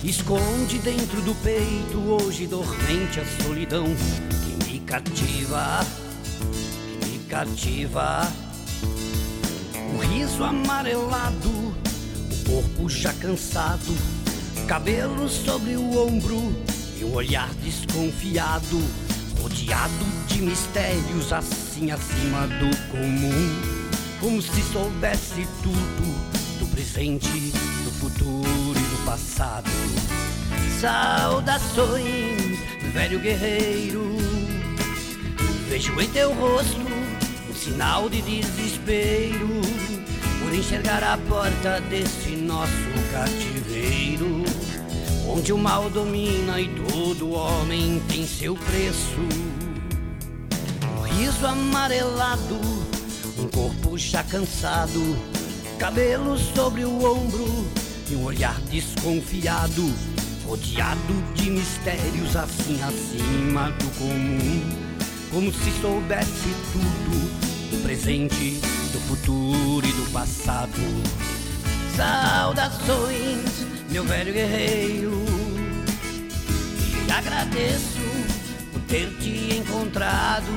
Esconde 0.05 0.79
dentro 0.79 1.21
do 1.23 1.35
peito, 1.37 1.99
hoje 1.99 2.47
dormente, 2.47 3.21
a 3.21 3.43
solidão 3.43 3.87
que 3.87 4.71
me 4.71 4.81
cativa, 4.81 5.81
que 7.01 7.07
me 7.07 7.19
cativa. 7.27 8.31
O 9.95 9.99
riso 9.99 10.45
amarelado, 10.45 11.49
o 11.49 12.51
corpo 12.51 12.89
já 12.89 13.13
cansado, 13.15 13.97
cabelo 14.67 15.29
sobre 15.29 15.77
o 15.77 16.07
ombro 16.07 16.53
e 16.99 17.05
um 17.05 17.15
olhar 17.15 17.49
desconfiado, 17.55 18.79
rodeado 19.53 20.05
de 20.29 20.41
mistérios 20.41 21.33
assim 21.33 21.91
acima 21.91 22.47
do 22.47 22.75
comum, 22.91 23.61
como 24.19 24.41
se 24.41 24.63
soubesse 24.73 25.47
tudo 25.63 26.59
do 26.59 26.67
presente, 26.69 27.29
do 27.85 27.91
futuro 28.01 28.75
e 28.75 28.97
do 28.97 29.05
passado. 29.05 29.71
Saudações, 30.81 32.59
velho 32.95 33.21
guerreiro, 33.21 34.17
Vejo 35.69 35.99
em 36.01 36.09
teu 36.11 36.33
rosto 36.35 36.81
um 37.51 37.55
sinal 37.55 38.09
de 38.09 38.21
desespero 38.23 39.49
por 40.43 40.55
enxergar 40.55 41.03
a 41.03 41.17
porta 41.17 41.81
desse 41.89 42.37
nosso 42.37 42.73
cativeiro, 43.11 43.62
onde 45.33 45.53
o 45.53 45.59
mal 45.59 45.89
domina 45.89 46.61
e 46.61 46.69
todo 46.69 47.33
homem 47.33 48.03
tem 48.09 48.27
seu 48.27 48.55
preço. 48.55 49.21
Um 50.99 51.03
riso 51.03 51.47
amarelado, 51.47 52.61
um 53.39 53.49
corpo 53.49 53.97
já 53.97 54.23
cansado, 54.23 55.17
cabelo 55.79 56.39
sobre 56.39 56.85
o 56.85 57.05
ombro 57.05 57.47
e 58.11 58.15
um 58.15 58.25
olhar 58.25 58.61
desconfiado, 58.71 59.93
rodeado 60.47 61.15
de 61.35 61.51
mistérios 61.51 62.37
assim 62.37 62.79
acima 62.83 63.71
do 63.71 63.89
comum 63.99 64.93
como 65.33 65.51
se 65.51 65.71
soubesse 65.81 66.55
tudo 66.73 67.71
do 67.71 67.83
presente, 67.83 68.61
do 68.93 69.01
futuro 69.09 69.87
e 69.87 69.93
do 69.93 70.13
passado. 70.13 70.79
Saudações, 71.97 73.72
meu 73.93 74.05
velho 74.05 74.33
guerreiro, 74.33 75.13
agradeço 77.15 78.01
por 78.73 78.81
ter 78.83 79.09
te 79.21 79.59
encontrado 79.59 80.51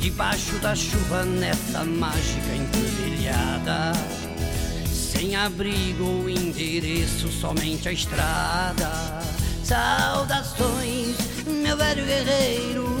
debaixo 0.00 0.54
da 0.60 0.74
chuva 0.74 1.24
nessa 1.24 1.84
mágica 1.84 2.54
encruzilhada. 2.56 3.92
Sem 4.90 5.36
abrigo 5.36 6.04
ou 6.04 6.30
endereço, 6.30 7.28
somente 7.28 7.88
a 7.88 7.92
estrada. 7.92 8.90
Saudações, 9.62 11.16
meu 11.46 11.76
velho 11.76 12.04
guerreiro 12.04 12.92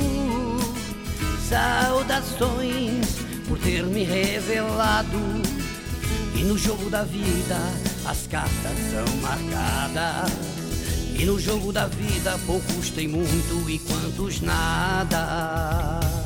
saudações 1.52 3.06
por 3.46 3.58
ter 3.58 3.82
me 3.84 4.04
revelado. 4.04 5.18
E 6.34 6.44
no 6.44 6.56
jogo 6.56 6.88
da 6.88 7.02
vida 7.02 7.58
as 8.04 8.26
cartas 8.26 8.78
são 8.90 9.16
marcadas. 9.20 10.32
E 11.14 11.24
no 11.24 11.38
jogo 11.38 11.72
da 11.72 11.86
vida 11.86 12.38
poucos 12.46 12.90
têm 12.90 13.06
muito 13.08 13.70
e 13.70 13.78
quantos 13.78 14.40
nada. 14.40 16.21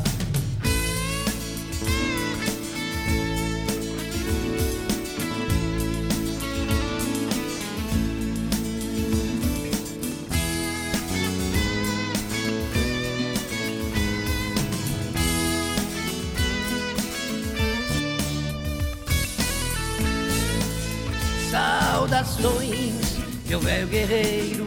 Saudações, 22.47 23.19
meu 23.49 23.61
velho 23.61 23.89
guerreiro. 23.89 24.67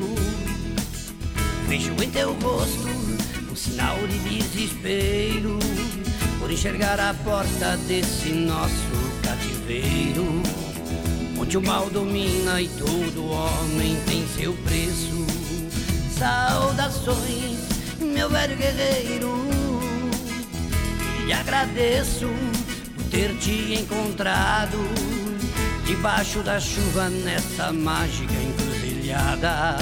Vejo 1.67 1.93
em 2.03 2.09
teu 2.09 2.33
rosto 2.33 2.89
um 3.49 3.55
sinal 3.55 3.97
de 4.07 4.19
desespero 4.19 5.57
por 6.39 6.51
enxergar 6.51 6.99
a 6.99 7.13
porta 7.13 7.77
desse 7.87 8.29
nosso 8.29 8.73
cativeiro, 9.23 10.25
onde 11.39 11.57
o 11.57 11.61
mal 11.61 11.89
domina 11.89 12.61
e 12.61 12.67
todo 12.69 13.31
homem 13.31 13.97
tem 14.05 14.27
seu 14.27 14.53
preço. 14.53 15.25
Saudações, 16.17 17.59
meu 17.99 18.29
velho 18.29 18.57
guerreiro, 18.57 19.31
e 21.27 21.31
agradeço 21.31 22.27
por 22.95 23.03
ter 23.05 23.33
te 23.37 23.75
encontrado 23.79 25.18
debaixo 25.89 26.43
da 26.43 26.59
chuva 26.59 27.09
nessa 27.09 27.73
mágica 27.73 28.31
encruzilhada. 28.31 29.75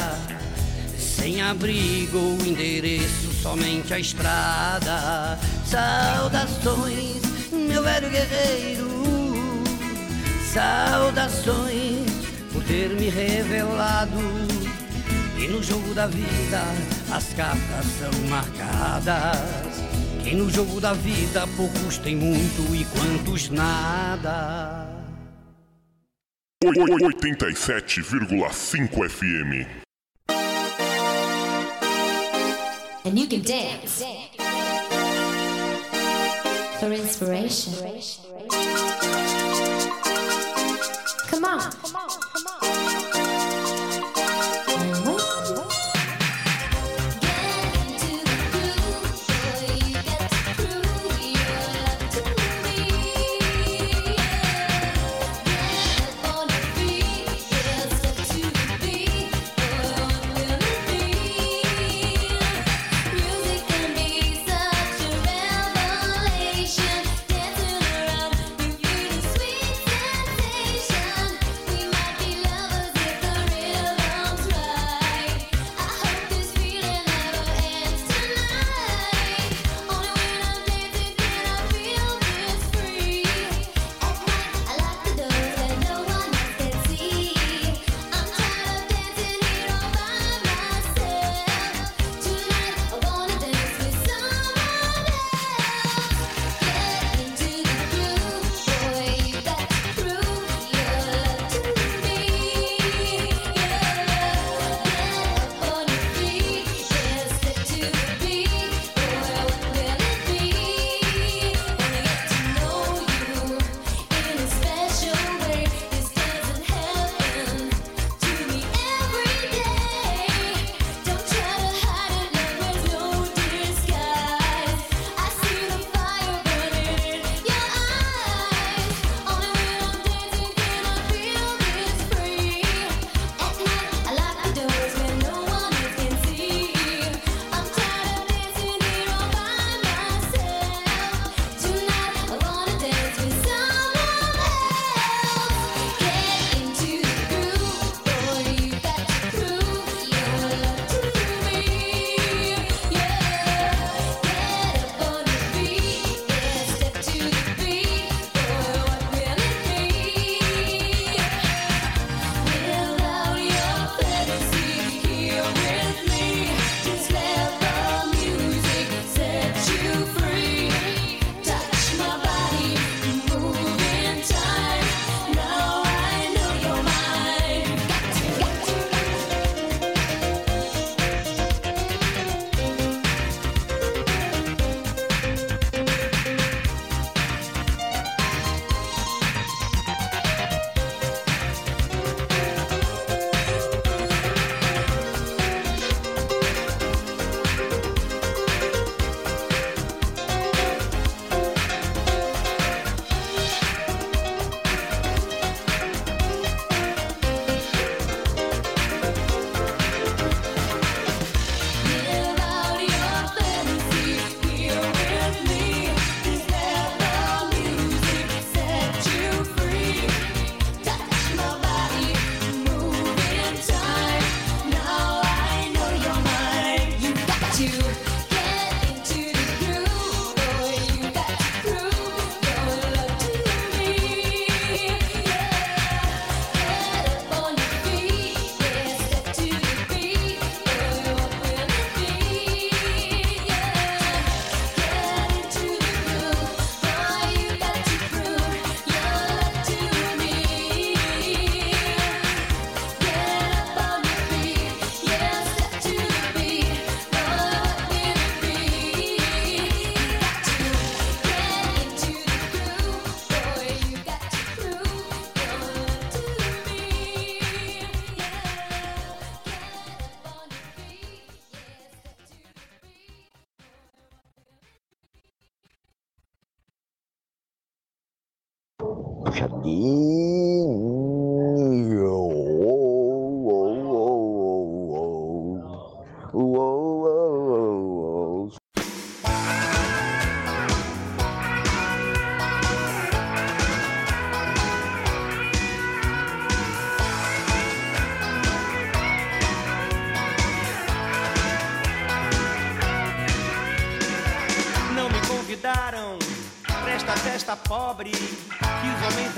Sem 0.98 1.42
abrigo 1.42 2.18
ou 2.18 2.48
endereço, 2.48 3.34
somente 3.42 3.94
a 3.94 4.00
estrada. 4.00 5.38
Saudações, 5.66 7.22
meu 7.52 7.84
velho 7.84 8.10
guerreiro. 8.10 8.88
Saudações 10.54 12.10
por 12.54 12.64
ter 12.64 12.90
me 12.92 13.10
revelado. 13.10 14.18
E 15.38 15.46
no 15.50 15.62
jogo 15.62 15.94
da 15.94 16.08
vida 16.08 16.64
as 17.12 17.34
cartas 17.34 17.86
são 18.00 18.30
marcadas. 18.30 19.84
Que 20.24 20.34
no 20.34 20.50
jogo 20.50 20.80
da 20.80 20.94
vida 20.94 21.46
poucos 21.58 21.98
têm 21.98 22.16
muito 22.16 22.74
e 22.74 22.86
quantos 22.86 23.50
nada. 23.50 24.87
87,5 26.64 28.90
FM. 28.90 29.68
And 33.06 33.20
you 33.20 33.28
can 33.28 33.44
dance 33.44 34.04
for 36.80 36.92
inspiration. 36.92 37.74
Come 41.28 41.46
on. 41.46 41.62
Sweet 41.62 41.72
sensation, 41.72 42.27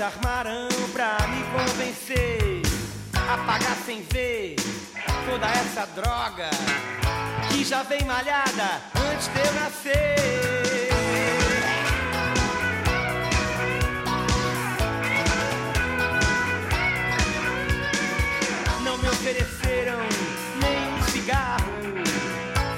armaram 0.02 0.68
pra 0.92 1.16
me 1.28 1.42
convencer 1.52 2.62
a 3.14 3.36
pagar 3.44 3.76
sem 3.84 4.02
ver 4.02 4.56
toda 5.28 5.46
essa 5.46 5.86
droga 5.94 6.48
que 7.50 7.62
já 7.64 7.82
vem 7.82 8.02
malhada 8.04 8.80
antes 9.12 9.28
de 9.28 9.38
eu 9.40 9.52
nascer. 9.52 10.90
Não 18.82 18.96
me 18.98 19.08
ofereceram 19.08 19.98
nem 20.62 20.94
um 20.94 21.02
cigarro. 21.10 21.72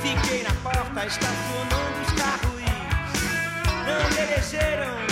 Fiquei 0.03 0.43
na 0.43 0.55
porta 0.63 1.07
estacionando 1.07 2.01
os 2.05 2.13
carros. 2.21 2.53
Não 3.87 4.11
me 4.11 4.33
elegeram 4.33 5.12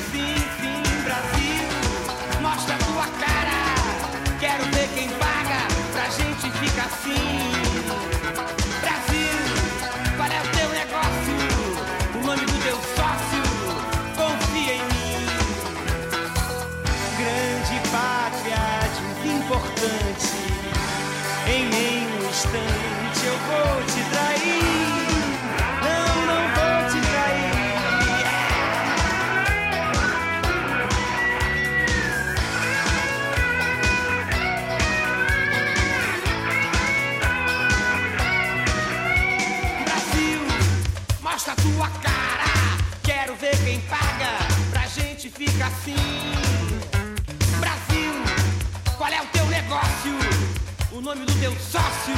ficar 6.61 6.85
assim. 6.85 8.70
Tua 41.61 41.87
cara. 42.01 42.77
Quero 43.03 43.35
ver 43.35 43.57
quem 43.63 43.79
paga 43.81 44.37
pra 44.69 44.87
gente 44.87 45.29
ficar 45.29 45.67
assim. 45.67 45.95
Brasil, 47.59 48.13
qual 48.97 49.11
é 49.11 49.21
o 49.21 49.25
teu 49.27 49.45
negócio? 49.47 50.17
O 50.91 51.01
nome 51.01 51.25
do 51.25 51.33
teu 51.39 51.51
sócio? 51.59 52.15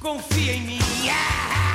Confia 0.00 0.54
em 0.54 0.62
mim. 0.62 0.80
Ah! 1.10 1.69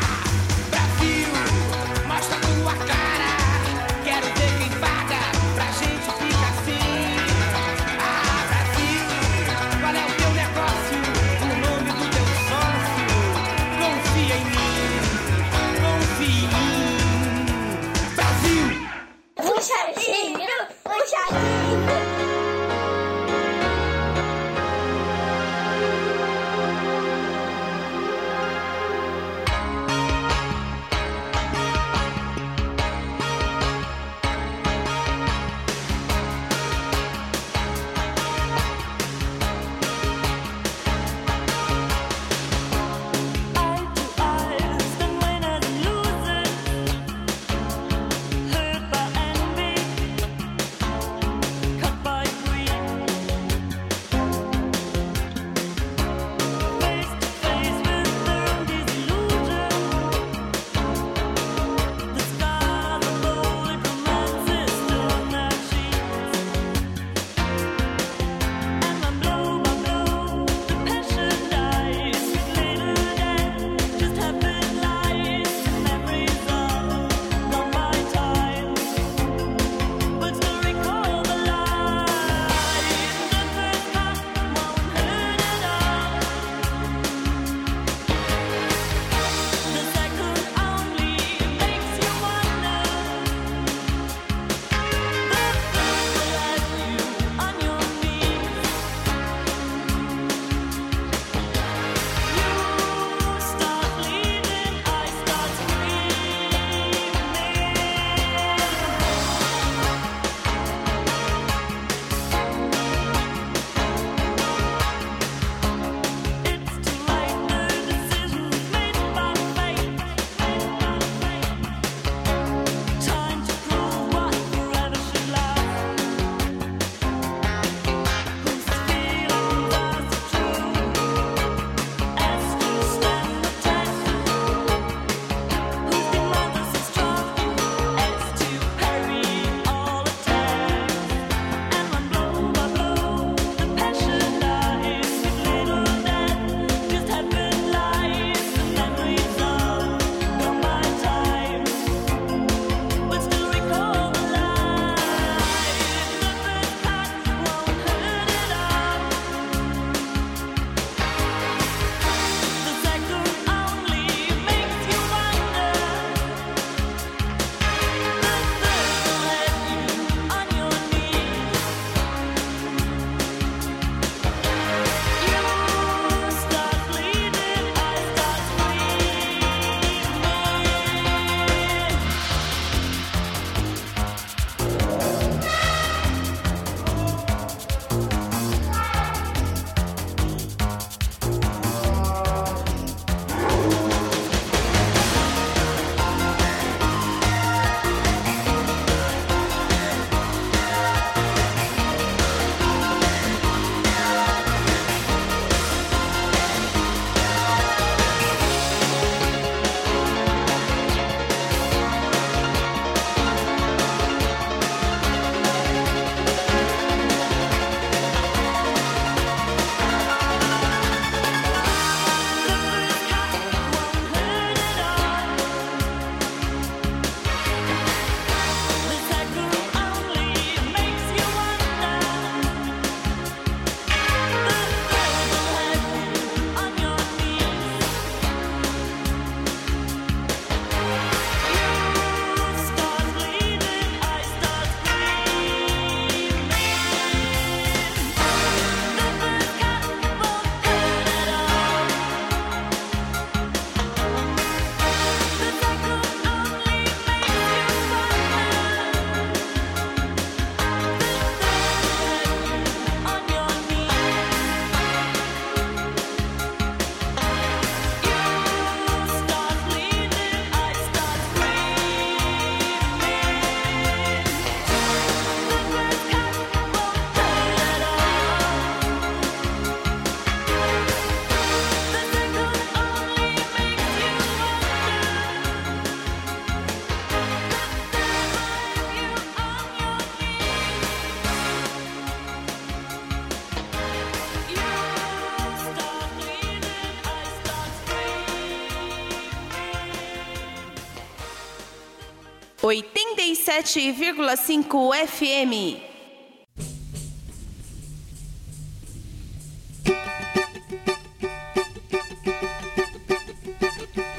87,5 303.36 304.94
FM. 305.08 305.82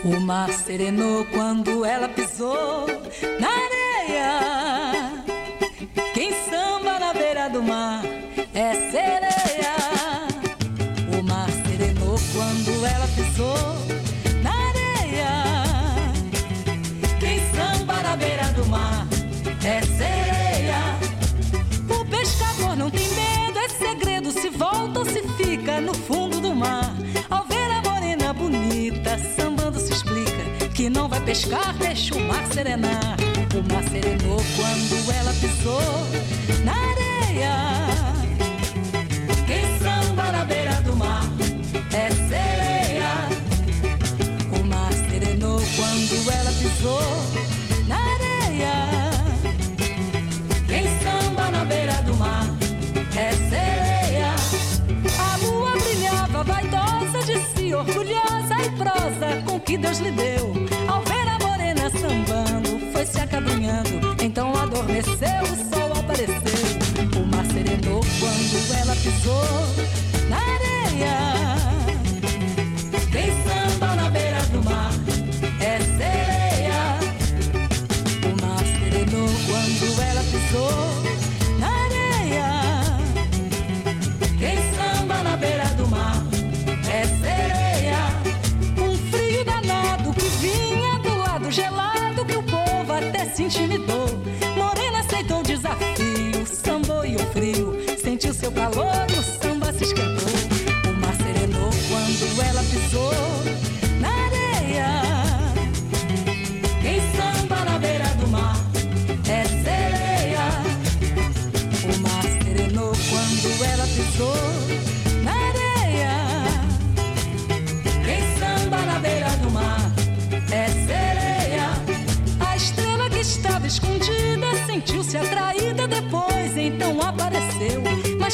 O 0.04 0.20
mar 0.20 0.52
serenou 0.52 1.24
quando 1.32 1.84
ela 1.84 2.08
pisou 2.08 2.86
na 3.40 3.48
areia. 3.48 4.45
Pescar, 31.27 31.74
deixa 31.74 32.14
o 32.14 32.20
mar 32.20 32.47
serenar. 32.47 33.16
O 33.53 33.72
mar 33.72 33.83
serenou 33.91 34.41
quando 34.57 35.12
ela 35.12 35.33
pisou 35.35 36.07
na 36.64 36.72
areia. 36.72 37.55
Quem 39.45 39.64
samba 39.81 40.31
na 40.31 40.45
beira 40.45 40.81
do 40.83 40.95
mar 40.95 41.24
é 41.93 42.11
sereia. 42.31 43.12
O 44.59 44.64
mar 44.64 44.93
serenou 45.11 45.61
quando 45.74 46.31
ela 46.31 46.53
pisou 46.53 47.03
na 47.89 47.97
areia. 47.97 48.74
Quem 50.68 50.85
samba 51.03 51.51
na 51.51 51.64
beira 51.64 52.03
do 52.03 52.14
mar 52.14 52.47
é 53.16 53.33
sereia. 53.51 54.33
A 55.18 55.37
lua 55.45 55.72
brilhava, 55.72 56.45
vaidosa 56.45 57.20
de 57.27 57.41
si, 57.49 57.74
orgulhosa 57.74 58.55
e 58.64 58.70
prosa 58.79 59.43
com 59.45 59.59
que 59.59 59.77
Deus 59.77 59.99
lhe 59.99 60.12
deu. 60.12 60.55
Ao 60.89 61.03
sambando, 61.91 62.78
foi 62.93 63.07
se 63.07 63.20
acabrunhando. 63.20 64.16
Então 64.22 64.55
adormeceu, 64.57 65.43
o 65.43 65.74
sol 65.74 65.93
apareceu. 65.99 66.66
O 67.20 67.26
mar 67.26 67.45
serenou 67.47 68.01
quando 68.20 68.74
ela 68.80 68.97
pisou 68.97 69.66
na 70.28 70.39
areia. 70.39 71.16
Quem 73.12 73.30
samba 73.45 73.95
na 73.95 74.11
beira 74.11 74.43
do 74.53 74.62
mar 74.64 74.91
é 75.61 75.78
sereia. 75.99 76.99
O 78.24 78.43
mar 78.43 78.64
serenou 78.64 79.28
quando 79.47 80.03
ela 80.03 80.22
pisou 80.24 80.95
calor 98.70 99.06
o 99.18 99.22
samba 99.22 99.72
se. 99.72 100.26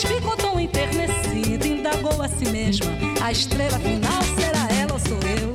Mas 0.03 0.11
ficou 0.11 0.37
tão 0.37 0.59
enternecida, 0.59 1.67
indagou 1.67 2.21
a 2.21 2.29
si 2.29 2.49
mesma. 2.51 2.87
A 3.23 3.31
estrela 3.31 3.79
final 3.79 4.23
será 4.37 4.69
ela 4.75 4.95
ou 4.95 4.99
sou 4.99 5.19
eu? 5.39 5.55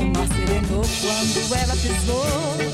O 0.00 0.04
mar 0.06 0.26
serenou 0.28 0.82
quando 1.02 1.54
ela 1.54 1.76
pisou 1.76 2.71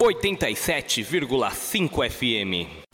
87,5 0.00 1.90
FM. 1.90 2.89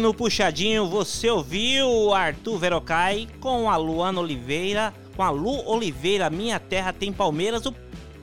No 0.00 0.14
Puxadinho 0.14 0.86
você 0.86 1.28
ouviu 1.28 2.14
Arthur 2.14 2.56
Verocai 2.56 3.28
com 3.38 3.68
a 3.68 3.76
Luana 3.76 4.18
Oliveira, 4.18 4.94
com 5.14 5.22
a 5.22 5.28
Lu 5.28 5.62
Oliveira, 5.68 6.30
Minha 6.30 6.58
Terra 6.58 6.90
Tem 6.90 7.12
Palmeiras, 7.12 7.66
o 7.66 7.74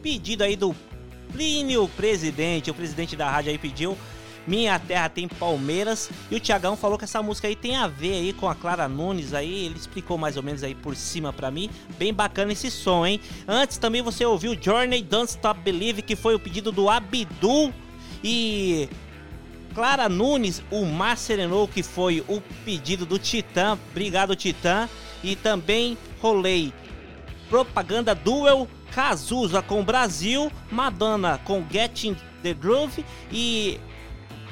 pedido 0.01 0.43
aí 0.43 0.55
do 0.55 0.75
Plínio 1.31 1.87
Presidente, 1.89 2.71
o 2.71 2.73
presidente 2.73 3.15
da 3.15 3.29
rádio 3.29 3.51
aí 3.51 3.59
pediu 3.59 3.95
Minha 4.47 4.79
Terra 4.79 5.07
Tem 5.07 5.27
Palmeiras 5.27 6.09
e 6.31 6.35
o 6.35 6.39
Tiagão 6.39 6.75
falou 6.75 6.97
que 6.97 7.03
essa 7.03 7.21
música 7.21 7.47
aí 7.47 7.55
tem 7.55 7.75
a 7.75 7.87
ver 7.87 8.13
aí 8.13 8.33
com 8.33 8.49
a 8.49 8.55
Clara 8.55 8.87
Nunes 8.87 9.35
aí, 9.35 9.65
ele 9.65 9.77
explicou 9.77 10.17
mais 10.17 10.35
ou 10.35 10.41
menos 10.41 10.63
aí 10.63 10.73
por 10.73 10.95
cima 10.95 11.31
pra 11.31 11.51
mim, 11.51 11.69
bem 11.99 12.11
bacana 12.11 12.53
esse 12.53 12.71
som, 12.71 13.05
hein? 13.05 13.21
Antes 13.47 13.77
também 13.77 14.01
você 14.01 14.25
ouviu 14.25 14.57
Journey 14.59 15.03
Don't 15.03 15.29
Stop 15.29 15.61
Believe, 15.61 16.01
que 16.01 16.15
foi 16.15 16.33
o 16.33 16.39
pedido 16.39 16.71
do 16.71 16.89
Abdul 16.89 17.71
e 18.23 18.89
Clara 19.77 20.09
Nunes, 20.09 20.63
o 20.71 20.83
Mar 20.85 21.15
Serenou, 21.15 21.67
que 21.67 21.83
foi 21.83 22.25
o 22.27 22.41
pedido 22.65 23.05
do 23.05 23.19
Titã. 23.19 23.77
Obrigado, 23.91 24.35
Titã. 24.35 24.89
E 25.23 25.35
também 25.35 25.95
rolei 26.19 26.73
Propaganda 27.47 28.15
Duel, 28.15 28.67
Cazuza 28.89 29.61
com 29.61 29.83
Brasil, 29.83 30.51
Madonna 30.71 31.39
com 31.43 31.63
Getting 31.71 32.17
the 32.41 32.55
Groove 32.55 33.05
e 33.31 33.79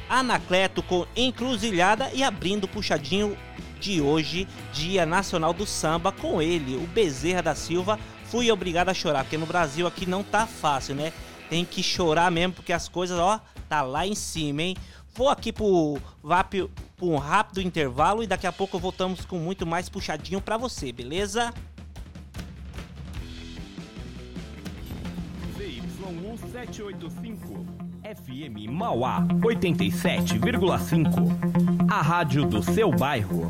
Anacleto 0.08 0.84
com 0.84 1.08
Encruzilhada 1.16 2.12
e 2.14 2.24
abrindo 2.24 2.66
o 2.66 2.68
puxadinho 2.68 3.36
de 3.80 4.00
hoje, 4.00 4.48
Dia 4.72 5.08
Nacional 5.08 5.54
do 5.54 5.66
Samba, 5.66 6.12
com 6.12 6.40
ele, 6.40 6.76
o 6.76 6.86
Bezerra 6.86 7.42
da 7.42 7.56
Silva. 7.56 8.00
Fui 8.26 8.52
obrigado 8.52 8.90
a 8.90 8.94
chorar, 8.94 9.24
porque 9.24 9.40
no 9.40 9.48
Brasil 9.48 9.88
aqui 9.88 10.06
não 10.06 10.22
tá 10.22 10.46
fácil, 10.46 10.94
né? 10.94 11.12
Tem 11.50 11.66
que 11.66 11.82
chorar 11.82 12.30
mesmo, 12.30 12.54
porque 12.54 12.72
as 12.72 12.88
coisas, 12.88 13.18
ó, 13.18 13.40
tá 13.68 13.82
lá 13.82 14.06
em 14.06 14.14
cima, 14.14 14.62
hein? 14.62 14.78
Vou 15.16 15.30
aqui 15.30 15.54
pro, 15.54 15.98
VAP, 16.22 16.70
pro 16.98 17.08
um 17.08 17.16
rápido 17.16 17.62
intervalo 17.62 18.22
e 18.22 18.28
daqui 18.28 18.46
a 18.46 18.52
pouco 18.52 18.78
voltamos 18.78 19.24
com 19.24 19.40
muito 19.40 19.66
mais 19.66 19.88
puxadinho 19.88 20.42
pra 20.42 20.58
você, 20.58 20.92
beleza? 20.92 21.54
ZY1785 25.58 27.66
FM 28.04 28.70
Mauá 28.70 29.22
87,5. 29.22 31.90
A 31.90 32.02
rádio 32.02 32.46
do 32.46 32.62
seu 32.62 32.92
bairro. 32.92 33.50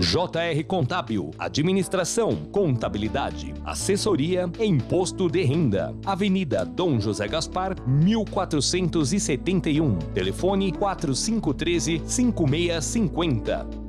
JR 0.00 0.64
Contábil, 0.66 1.30
Administração, 1.38 2.36
Contabilidade, 2.52 3.52
Assessoria 3.64 4.48
e 4.58 4.64
Imposto 4.64 5.28
de 5.28 5.42
Renda. 5.42 5.94
Avenida 6.06 6.64
Dom 6.64 7.00
José 7.00 7.26
Gaspar, 7.26 7.74
1471. 7.86 9.98
Telefone 10.14 10.72
4513 10.72 12.02
5650. 12.06 13.87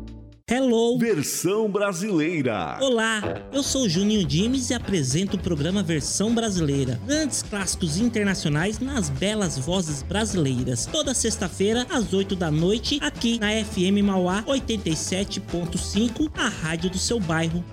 Hello! 0.52 0.98
Versão 0.98 1.70
brasileira. 1.70 2.80
Olá, 2.82 3.22
eu 3.54 3.62
sou 3.62 3.88
Juninho 3.88 4.26
Dimes 4.26 4.72
e 4.72 4.74
apresento 4.74 5.38
o 5.38 5.40
programa 5.40 5.84
Versão 5.84 6.34
Brasileira. 6.34 7.00
Grandes 7.06 7.44
clássicos 7.44 8.00
internacionais 8.00 8.80
nas 8.80 9.12
belas 9.12 9.60
vozes 9.60 10.02
brasileiras. 10.02 10.88
Toda 10.88 11.14
sexta-feira, 11.14 11.86
às 11.88 12.14
8 12.14 12.36
da 12.36 12.50
noite, 12.50 12.98
aqui 13.00 13.38
na 13.38 13.50
FM 13.64 14.04
Mauá 14.04 14.42
87.5, 14.48 16.32
a 16.36 16.50
rádio 16.50 16.90
do 16.90 16.98
seu 16.98 17.20
bairro. 17.20 17.64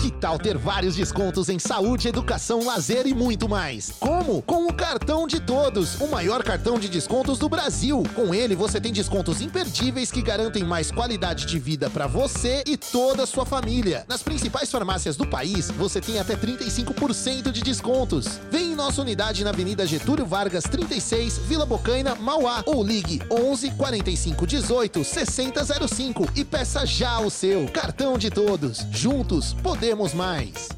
Que 0.00 0.10
tal 0.10 0.38
ter 0.38 0.56
vários 0.56 0.96
descontos 0.96 1.48
em 1.48 1.58
saúde, 1.58 2.08
educação, 2.08 2.64
lazer 2.64 3.06
e 3.06 3.14
muito 3.14 3.48
mais? 3.48 3.92
Como? 4.00 4.42
Com 4.42 4.66
o 4.66 4.72
cartão 4.72 5.26
de 5.26 5.38
todos, 5.38 6.00
o 6.00 6.08
maior 6.08 6.42
cartão 6.42 6.78
de 6.78 6.88
descontos 6.88 7.38
do 7.38 7.48
Brasil. 7.48 8.02
Com 8.14 8.34
ele 8.34 8.56
você 8.56 8.80
tem 8.80 8.92
descontos 8.92 9.40
imperdíveis 9.40 10.10
que 10.10 10.22
garantem 10.22 10.64
mais 10.64 10.90
qualidade 10.90 11.46
de 11.46 11.58
vida 11.58 11.90
para 11.90 12.06
você 12.06 12.64
e 12.66 12.76
toda 12.76 13.24
a 13.24 13.26
sua 13.26 13.44
família. 13.44 14.04
Nas 14.08 14.22
principais 14.22 14.70
farmácias 14.70 15.16
do 15.16 15.26
país, 15.26 15.70
você 15.70 16.00
tem 16.00 16.18
até 16.18 16.36
35% 16.36 17.50
de 17.50 17.60
descontos. 17.62 18.40
Vem 18.50 18.72
em 18.72 18.74
nossa 18.74 19.02
unidade 19.02 19.44
na 19.44 19.50
Avenida 19.50 19.86
Getúlio 19.86 20.26
Vargas 20.26 20.64
36, 20.64 21.38
Vila 21.38 21.66
Bocaina, 21.66 22.14
Mauá 22.14 22.62
ou 22.66 22.82
ligue 22.82 23.20
11 23.30 23.70
45 23.72 24.46
18 24.46 25.04
6005 25.04 26.28
e 26.34 26.44
peça 26.44 26.86
já 26.86 27.20
o 27.20 27.30
seu 27.30 27.68
cartão 27.68 28.16
de 28.16 28.30
todos. 28.30 28.86
Juntos 28.90 29.54
podemos 29.62 29.81
mais. 30.14 30.68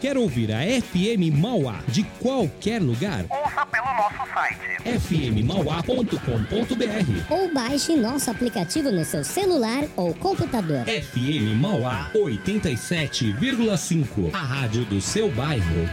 Quer 0.00 0.16
ouvir 0.16 0.52
a 0.52 0.60
FM 0.60 1.36
Mauá 1.36 1.80
de 1.88 2.04
qualquer 2.20 2.80
lugar? 2.80 3.24
Ouça 3.28 3.66
pelo 3.66 3.92
nosso 3.94 4.24
site 4.32 4.60
fmmauá.com.br 5.00 6.16
ou 7.28 7.52
baixe 7.52 7.96
nosso 7.96 8.30
aplicativo 8.30 8.92
no 8.92 9.04
seu 9.04 9.24
celular 9.24 9.82
ou 9.96 10.14
computador. 10.14 10.84
FM 10.84 11.60
Mauá 11.60 12.08
87,5, 12.14 14.32
a 14.32 14.38
rádio 14.38 14.84
do 14.84 15.00
seu 15.00 15.28
bairro. 15.32 15.88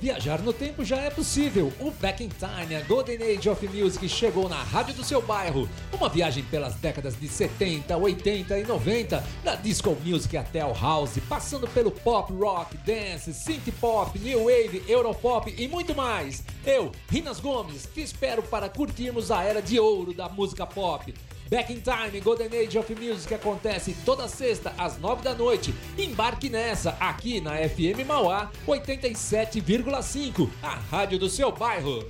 Viajar 0.00 0.40
no 0.42 0.52
tempo 0.52 0.84
já 0.84 0.96
é 0.98 1.10
possível. 1.10 1.72
O 1.80 1.90
Back 1.90 2.22
in 2.22 2.28
Time, 2.28 2.76
a 2.76 2.80
Golden 2.82 3.16
Age 3.16 3.48
of 3.48 3.66
Music, 3.66 4.08
chegou 4.08 4.48
na 4.48 4.62
rádio 4.62 4.94
do 4.94 5.02
seu 5.02 5.20
bairro. 5.20 5.68
Uma 5.92 6.08
viagem 6.08 6.44
pelas 6.44 6.76
décadas 6.76 7.18
de 7.18 7.26
70, 7.26 7.96
80 7.96 8.58
e 8.60 8.64
90, 8.64 9.24
da 9.42 9.56
disco 9.56 9.96
music 10.04 10.36
até 10.36 10.64
o 10.64 10.72
house, 10.72 11.18
passando 11.28 11.66
pelo 11.66 11.90
pop, 11.90 12.32
rock, 12.32 12.76
dance, 12.78 13.34
synth 13.34 13.72
pop, 13.80 14.16
new 14.20 14.44
wave, 14.44 14.84
europop 14.86 15.52
e 15.58 15.66
muito 15.66 15.92
mais. 15.96 16.44
Eu, 16.64 16.92
Rinas 17.10 17.40
Gomes, 17.40 17.88
te 17.92 18.00
espero 18.00 18.40
para 18.40 18.68
curtirmos 18.68 19.32
a 19.32 19.42
era 19.42 19.60
de 19.60 19.80
ouro 19.80 20.14
da 20.14 20.28
música 20.28 20.64
pop. 20.64 21.12
Back 21.50 21.72
in 21.72 21.80
Time 21.80 22.20
Golden 22.20 22.48
Age 22.48 22.76
of 22.76 22.94
Music 22.94 23.32
acontece 23.32 23.96
toda 24.04 24.28
sexta 24.28 24.74
às 24.76 24.98
nove 24.98 25.22
da 25.22 25.34
noite. 25.34 25.74
Embarque 25.96 26.50
nessa 26.50 26.90
aqui 27.00 27.40
na 27.40 27.52
FM 27.56 28.06
Mauá 28.06 28.50
87,5, 28.66 30.50
a 30.62 30.74
rádio 30.74 31.18
do 31.18 31.30
seu 31.30 31.50
bairro. 31.50 32.04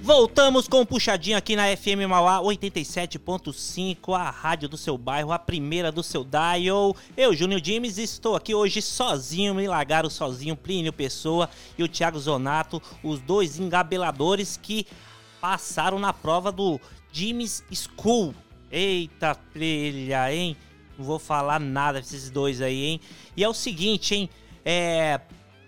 Voltamos 0.00 0.66
com 0.66 0.80
o 0.80 0.86
puxadinho 0.86 1.36
aqui 1.36 1.54
na 1.54 1.76
FM 1.76 2.08
Mauá 2.08 2.38
87.5, 2.40 4.16
a 4.16 4.30
rádio 4.30 4.66
do 4.68 4.76
seu 4.78 4.96
bairro, 4.96 5.32
a 5.32 5.38
primeira 5.38 5.92
do 5.92 6.02
seu 6.02 6.24
dial. 6.24 6.96
Eu, 7.14 7.34
Júnior 7.34 7.60
Dimes, 7.60 7.98
estou 7.98 8.34
aqui 8.34 8.54
hoje 8.54 8.80
sozinho, 8.80 9.54
me 9.54 9.68
largaram 9.68 10.08
sozinho, 10.08 10.56
Plínio 10.56 10.94
Pessoa 10.94 11.50
e 11.76 11.82
o 11.82 11.88
Thiago 11.88 12.18
Zonato, 12.18 12.80
os 13.02 13.20
dois 13.20 13.58
engabeladores 13.58 14.56
que 14.56 14.86
passaram 15.40 15.98
na 15.98 16.12
prova 16.12 16.52
do 16.52 16.80
Jimmy's 17.12 17.64
School. 17.72 18.34
Eita 18.70 19.34
trilha, 19.34 20.32
hein? 20.32 20.56
Não 20.98 21.04
vou 21.04 21.18
falar 21.18 21.58
nada 21.58 22.00
desses 22.00 22.30
dois 22.30 22.60
aí, 22.60 22.84
hein? 22.84 23.00
E 23.36 23.44
é 23.44 23.48
o 23.48 23.54
seguinte, 23.54 24.14
hein? 24.14 24.30
É. 24.64 25.20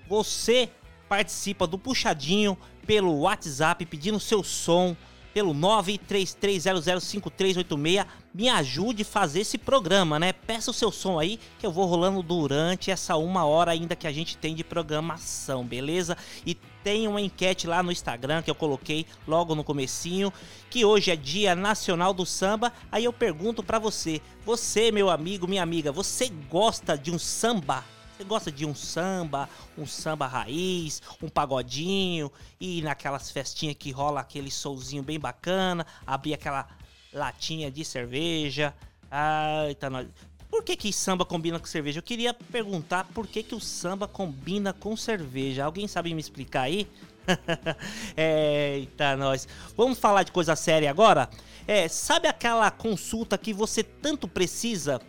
Você 0.08 0.68
participa 1.08 1.66
do 1.66 1.78
puxadinho 1.78 2.58
pelo 2.86 3.20
WhatsApp 3.20 3.84
pedindo 3.86 4.18
seu 4.18 4.42
som 4.42 4.96
pelo 5.32 5.54
933005386. 5.54 8.04
Me 8.34 8.48
ajude 8.48 9.02
a 9.02 9.06
fazer 9.06 9.40
esse 9.40 9.58
programa, 9.58 10.18
né? 10.18 10.32
Peça 10.32 10.70
o 10.70 10.74
seu 10.74 10.92
som 10.92 11.18
aí 11.18 11.38
que 11.58 11.66
eu 11.66 11.72
vou 11.72 11.86
rolando 11.86 12.22
durante 12.22 12.90
essa 12.90 13.16
uma 13.16 13.44
hora 13.44 13.72
ainda 13.72 13.96
que 13.96 14.06
a 14.06 14.12
gente 14.12 14.36
tem 14.36 14.54
de 14.54 14.64
programação, 14.64 15.64
beleza? 15.64 16.16
E 16.46 16.56
tem 16.82 17.06
uma 17.06 17.20
enquete 17.20 17.66
lá 17.66 17.82
no 17.82 17.92
Instagram 17.92 18.42
que 18.42 18.50
eu 18.50 18.54
coloquei 18.54 19.06
logo 19.26 19.54
no 19.54 19.64
comecinho, 19.64 20.32
que 20.68 20.84
hoje 20.84 21.10
é 21.10 21.16
Dia 21.16 21.54
Nacional 21.54 22.12
do 22.12 22.24
Samba. 22.24 22.72
Aí 22.90 23.04
eu 23.04 23.12
pergunto 23.12 23.62
para 23.62 23.78
você, 23.78 24.20
você, 24.44 24.90
meu 24.90 25.10
amigo, 25.10 25.46
minha 25.46 25.62
amiga, 25.62 25.92
você 25.92 26.28
gosta 26.48 26.96
de 26.96 27.10
um 27.10 27.18
samba? 27.18 27.84
Você 28.16 28.24
gosta 28.24 28.52
de 28.52 28.66
um 28.66 28.74
samba, 28.74 29.48
um 29.78 29.86
samba 29.86 30.26
raiz, 30.26 31.00
um 31.22 31.28
pagodinho, 31.28 32.30
e 32.60 32.82
naquelas 32.82 33.30
festinhas 33.30 33.76
que 33.78 33.90
rola 33.90 34.20
aquele 34.20 34.50
solzinho 34.50 35.02
bem 35.02 35.18
bacana, 35.18 35.86
abrir 36.06 36.34
aquela 36.34 36.68
latinha 37.12 37.70
de 37.70 37.82
cerveja. 37.82 38.74
Ai, 39.10 39.74
tá 39.74 39.88
nós. 39.88 40.06
Por 40.50 40.64
que, 40.64 40.74
que 40.74 40.92
samba 40.92 41.24
combina 41.24 41.60
com 41.60 41.66
cerveja? 41.66 42.00
Eu 42.00 42.02
queria 42.02 42.34
perguntar 42.34 43.04
por 43.14 43.26
que, 43.26 43.42
que 43.42 43.54
o 43.54 43.60
samba 43.60 44.08
combina 44.08 44.72
com 44.72 44.96
cerveja. 44.96 45.64
Alguém 45.64 45.86
sabe 45.86 46.12
me 46.12 46.20
explicar 46.20 46.62
aí? 46.62 46.88
Eita, 48.16 49.16
nós. 49.16 49.46
Vamos 49.76 49.98
falar 49.98 50.24
de 50.24 50.32
coisa 50.32 50.56
séria 50.56 50.90
agora? 50.90 51.30
É, 51.68 51.86
sabe 51.86 52.26
aquela 52.26 52.68
consulta 52.70 53.38
que 53.38 53.52
você 53.52 53.84
tanto 53.84 54.26
precisa? 54.26 55.00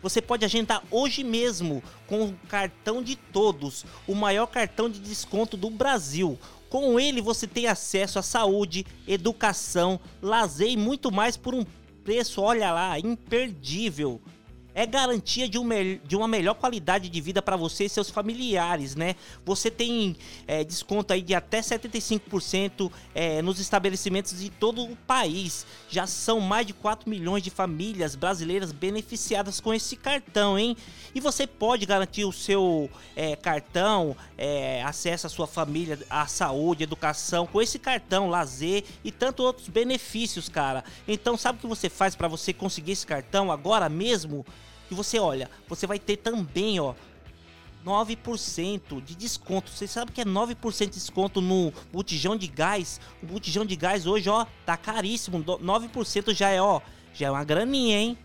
Você 0.00 0.22
pode 0.22 0.44
agendar 0.44 0.82
hoje 0.90 1.22
mesmo 1.22 1.82
com 2.06 2.24
o 2.24 2.36
cartão 2.48 3.02
de 3.02 3.14
todos, 3.14 3.84
o 4.06 4.14
maior 4.14 4.46
cartão 4.46 4.88
de 4.88 4.98
desconto 4.98 5.56
do 5.56 5.68
Brasil. 5.68 6.38
Com 6.70 6.98
ele 6.98 7.20
você 7.20 7.46
tem 7.46 7.66
acesso 7.66 8.18
à 8.18 8.22
saúde, 8.22 8.86
educação, 9.06 10.00
lazer 10.20 10.70
e 10.70 10.76
muito 10.78 11.12
mais 11.12 11.36
por 11.36 11.54
um 11.54 11.64
preço, 12.02 12.40
olha 12.40 12.72
lá, 12.72 12.98
imperdível 12.98 14.20
é 14.74 14.86
garantia 14.86 15.48
de, 15.48 15.58
um 15.58 15.68
de 16.04 16.16
uma 16.16 16.28
melhor 16.28 16.54
qualidade 16.54 17.08
de 17.08 17.20
vida 17.20 17.42
para 17.42 17.56
você 17.56 17.84
e 17.84 17.88
seus 17.88 18.10
familiares, 18.10 18.94
né? 18.94 19.16
Você 19.44 19.70
tem 19.70 20.16
é, 20.46 20.64
desconto 20.64 21.12
aí 21.12 21.22
de 21.22 21.34
até 21.34 21.60
75% 21.60 22.90
é, 23.14 23.42
nos 23.42 23.60
estabelecimentos 23.60 24.38
de 24.38 24.50
todo 24.50 24.84
o 24.84 24.96
país. 24.96 25.66
Já 25.88 26.06
são 26.06 26.40
mais 26.40 26.66
de 26.66 26.72
4 26.72 27.08
milhões 27.08 27.42
de 27.42 27.50
famílias 27.50 28.14
brasileiras 28.14 28.72
beneficiadas 28.72 29.60
com 29.60 29.74
esse 29.74 29.96
cartão, 29.96 30.58
hein? 30.58 30.76
E 31.14 31.20
você 31.20 31.46
pode 31.46 31.84
garantir 31.84 32.24
o 32.24 32.32
seu 32.32 32.90
é, 33.14 33.36
cartão, 33.36 34.16
é, 34.38 34.82
acesso 34.82 35.26
à 35.26 35.30
sua 35.30 35.46
família, 35.46 35.98
à 36.08 36.26
saúde, 36.26 36.82
educação, 36.82 37.46
com 37.46 37.60
esse 37.60 37.78
cartão, 37.78 38.28
lazer 38.28 38.84
e 39.04 39.12
tanto 39.12 39.42
outros 39.42 39.68
benefícios, 39.68 40.48
cara. 40.48 40.84
Então, 41.06 41.36
sabe 41.36 41.58
o 41.58 41.60
que 41.60 41.66
você 41.66 41.88
faz 41.88 42.14
para 42.14 42.28
você 42.28 42.52
conseguir 42.52 42.92
esse 42.92 43.06
cartão 43.06 43.52
agora 43.52 43.88
mesmo? 43.88 44.44
E 44.92 44.94
você 44.94 45.18
olha, 45.18 45.50
você 45.66 45.86
vai 45.86 45.98
ter 45.98 46.18
também, 46.18 46.78
ó, 46.78 46.92
9% 47.82 49.02
de 49.02 49.16
desconto. 49.16 49.70
Você 49.70 49.86
sabe 49.86 50.12
que 50.12 50.20
é 50.20 50.24
9% 50.24 50.84
de 50.84 50.90
desconto 50.90 51.40
no 51.40 51.72
botijão 51.90 52.36
de 52.36 52.46
gás? 52.46 53.00
O 53.22 53.26
botijão 53.26 53.64
de 53.64 53.74
gás 53.74 54.06
hoje, 54.06 54.28
ó, 54.28 54.44
tá 54.66 54.76
caríssimo. 54.76 55.42
9% 55.42 56.34
já 56.34 56.50
é, 56.50 56.60
ó, 56.60 56.82
já 57.14 57.28
é 57.28 57.30
uma 57.30 57.42
graninha, 57.42 57.98
hein? 57.98 58.18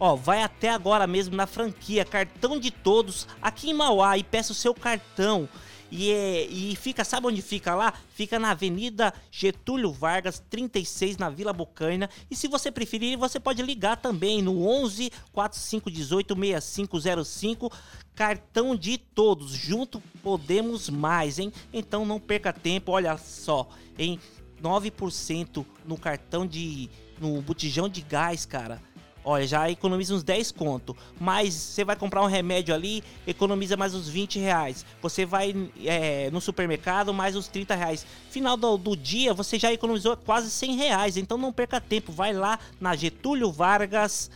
Ó, 0.00 0.16
vai 0.16 0.42
até 0.42 0.70
agora 0.70 1.06
mesmo 1.06 1.36
na 1.36 1.46
franquia 1.46 2.02
Cartão 2.02 2.58
de 2.58 2.70
Todos 2.70 3.28
aqui 3.42 3.68
em 3.68 3.74
Mauá 3.74 4.16
e 4.16 4.24
peça 4.24 4.52
o 4.52 4.56
seu 4.56 4.72
cartão. 4.72 5.46
E, 5.90 6.10
é, 6.10 6.46
e 6.46 6.76
fica, 6.76 7.04
sabe 7.04 7.26
onde 7.26 7.42
fica 7.42 7.74
lá? 7.74 7.92
Fica 8.14 8.38
na 8.38 8.50
Avenida 8.50 9.12
Getúlio 9.30 9.90
Vargas, 9.90 10.42
36, 10.50 11.16
na 11.16 11.28
Vila 11.28 11.52
Bocaina. 11.52 12.08
E 12.30 12.36
se 12.36 12.48
você 12.48 12.70
preferir, 12.70 13.18
você 13.18 13.40
pode 13.40 13.62
ligar 13.62 13.96
também 13.96 14.40
no 14.40 14.66
11 14.66 15.10
4518 15.32 16.34
6505. 16.60 17.72
Cartão 18.14 18.76
de 18.76 18.98
todos, 18.98 19.52
junto 19.52 20.00
podemos 20.22 20.88
mais, 20.88 21.38
hein? 21.38 21.52
Então 21.72 22.04
não 22.04 22.20
perca 22.20 22.52
tempo, 22.52 22.92
olha 22.92 23.16
só, 23.16 23.68
em 23.98 24.18
9% 24.62 25.64
no 25.86 25.96
cartão 25.96 26.46
de. 26.46 26.88
no 27.18 27.40
botijão 27.40 27.88
de 27.88 28.02
gás, 28.02 28.44
cara. 28.44 28.80
Olha, 29.24 29.46
já 29.46 29.70
economiza 29.70 30.14
uns 30.14 30.22
10 30.22 30.52
conto. 30.52 30.96
Mas 31.18 31.52
você 31.52 31.84
vai 31.84 31.94
comprar 31.94 32.22
um 32.22 32.26
remédio 32.26 32.74
ali, 32.74 33.04
economiza 33.26 33.76
mais 33.76 33.94
uns 33.94 34.08
20 34.08 34.38
reais. 34.38 34.84
Você 35.02 35.26
vai 35.26 35.54
é, 35.84 36.30
no 36.30 36.40
supermercado, 36.40 37.12
mais 37.12 37.36
uns 37.36 37.48
30 37.48 37.74
reais. 37.74 38.06
Final 38.30 38.56
do, 38.56 38.76
do, 38.78 38.96
dia, 38.96 39.34
você 39.34 39.58
já 39.58 39.72
economizou 39.72 40.16
quase 40.16 40.50
100 40.50 40.76
reais. 40.76 41.16
Então 41.16 41.36
não 41.36 41.52
perca 41.52 41.80
tempo. 41.80 42.12
Vai 42.12 42.32
lá 42.32 42.58
na 42.80 42.96
Getúlio 42.96 43.52
Vargas, 43.52 44.30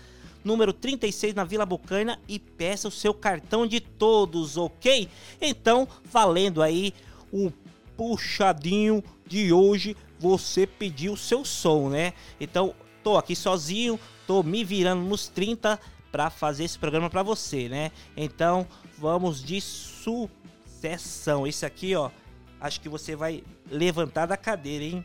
número 0.44 0.72
36, 0.72 1.34
na 1.34 1.44
Vila 1.44 1.64
Bocaina 1.64 2.20
e 2.28 2.38
peça 2.38 2.86
o 2.86 2.90
seu 2.90 3.14
cartão 3.14 3.66
de 3.66 3.80
todos, 3.80 4.58
ok? 4.58 5.08
Então, 5.40 5.88
valendo 6.04 6.62
aí 6.62 6.92
o 7.32 7.50
puxadinho 7.96 9.02
de 9.26 9.52
hoje, 9.52 9.96
você 10.20 10.66
pediu 10.66 11.14
o 11.14 11.16
seu 11.16 11.44
som, 11.44 11.88
né? 11.88 12.12
Então, 12.38 12.74
tô 13.02 13.16
aqui 13.16 13.34
sozinho, 13.34 13.98
tô 14.26 14.42
me 14.42 14.64
virando 14.64 15.02
nos 15.02 15.28
30 15.28 15.78
para 16.10 16.30
fazer 16.30 16.64
esse 16.64 16.78
programa 16.78 17.10
para 17.10 17.22
você, 17.22 17.68
né? 17.68 17.90
Então, 18.16 18.66
vamos 18.98 19.42
de 19.42 19.60
sucessão. 19.60 21.46
Esse 21.46 21.66
aqui, 21.66 21.94
ó, 21.96 22.10
acho 22.60 22.80
que 22.80 22.88
você 22.88 23.16
vai 23.16 23.42
levantar 23.70 24.26
da 24.26 24.36
cadeira, 24.36 24.84
hein? 24.84 25.04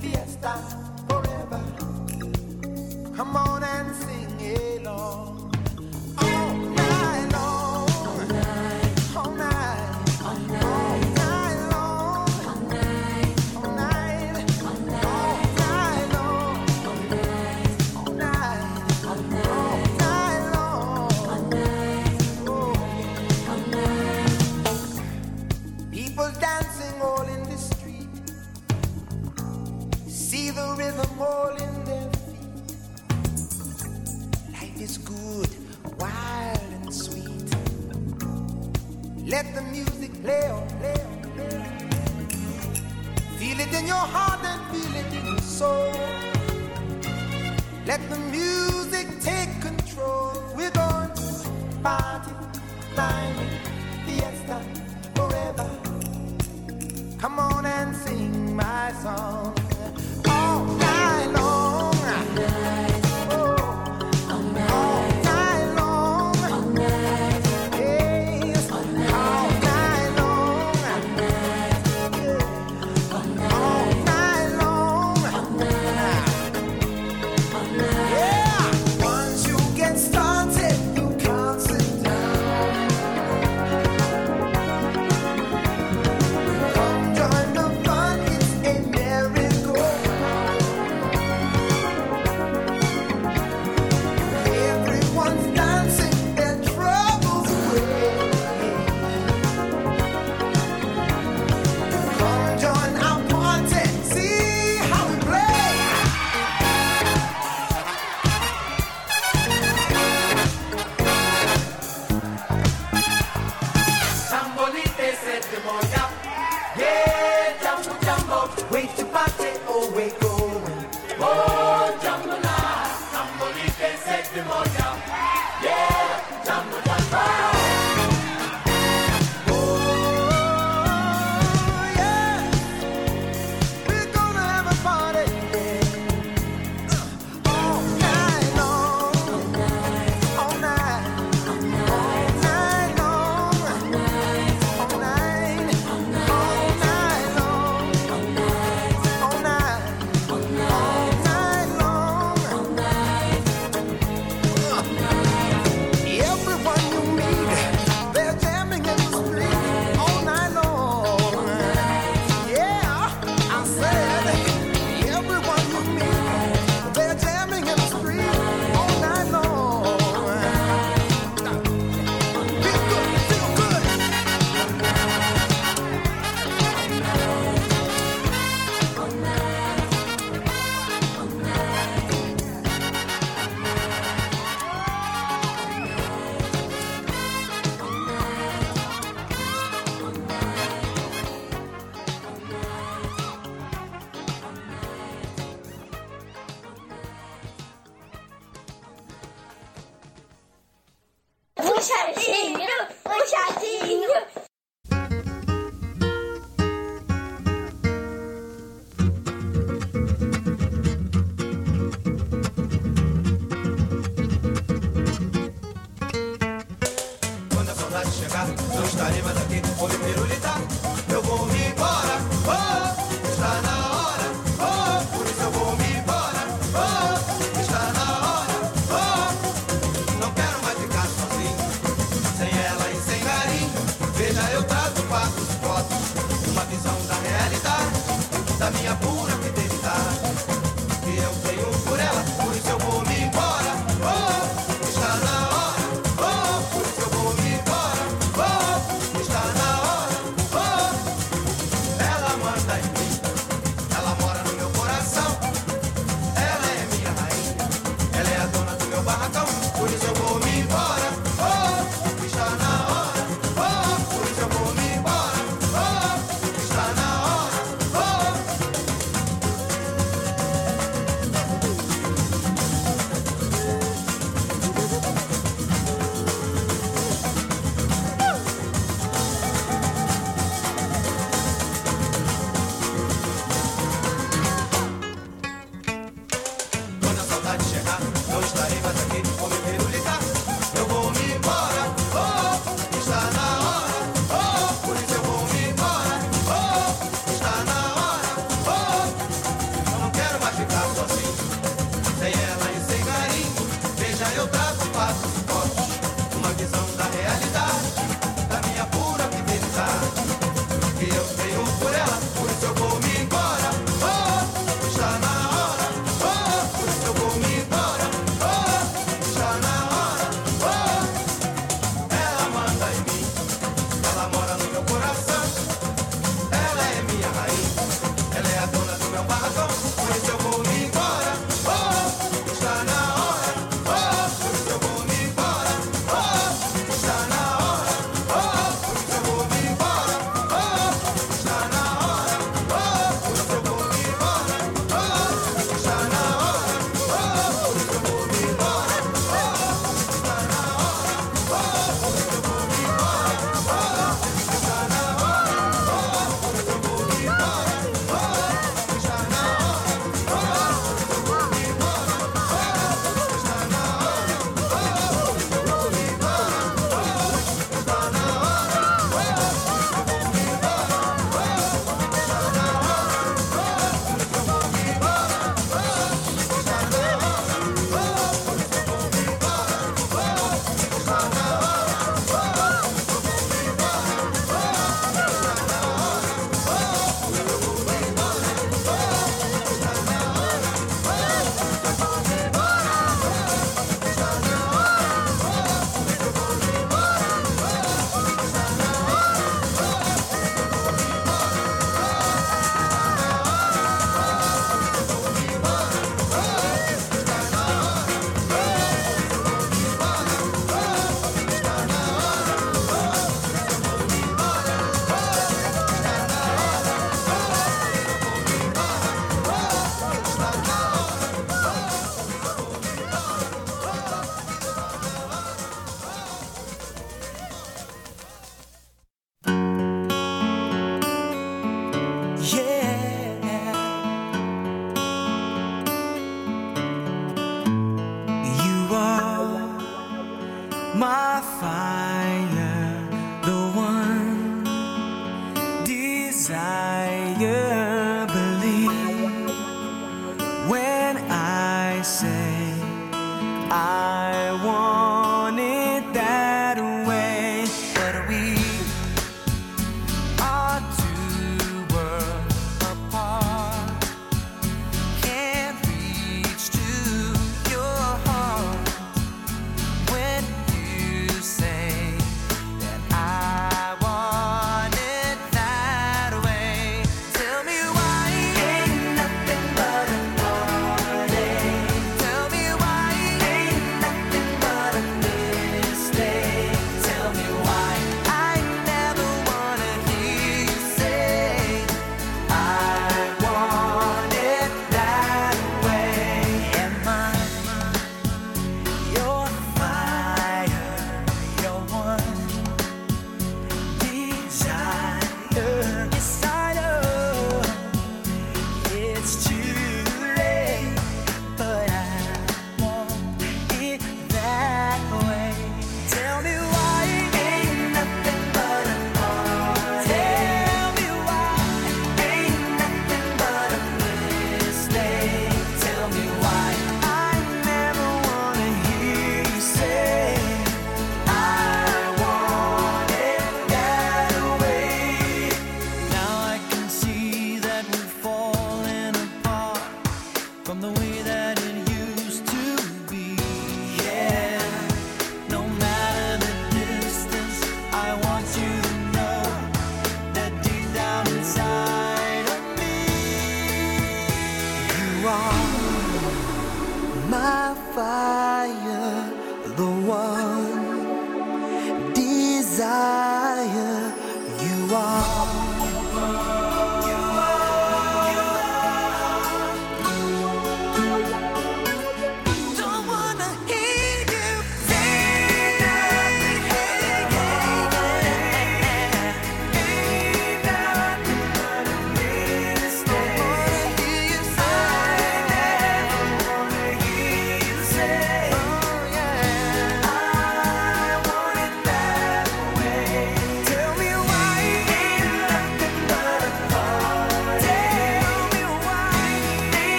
fiesta 0.00 0.52
forever. 1.08 1.60
Come 3.16 3.36
on 3.36 3.62
and 3.62 3.94
sing 3.96 4.80
along. 4.86 5.29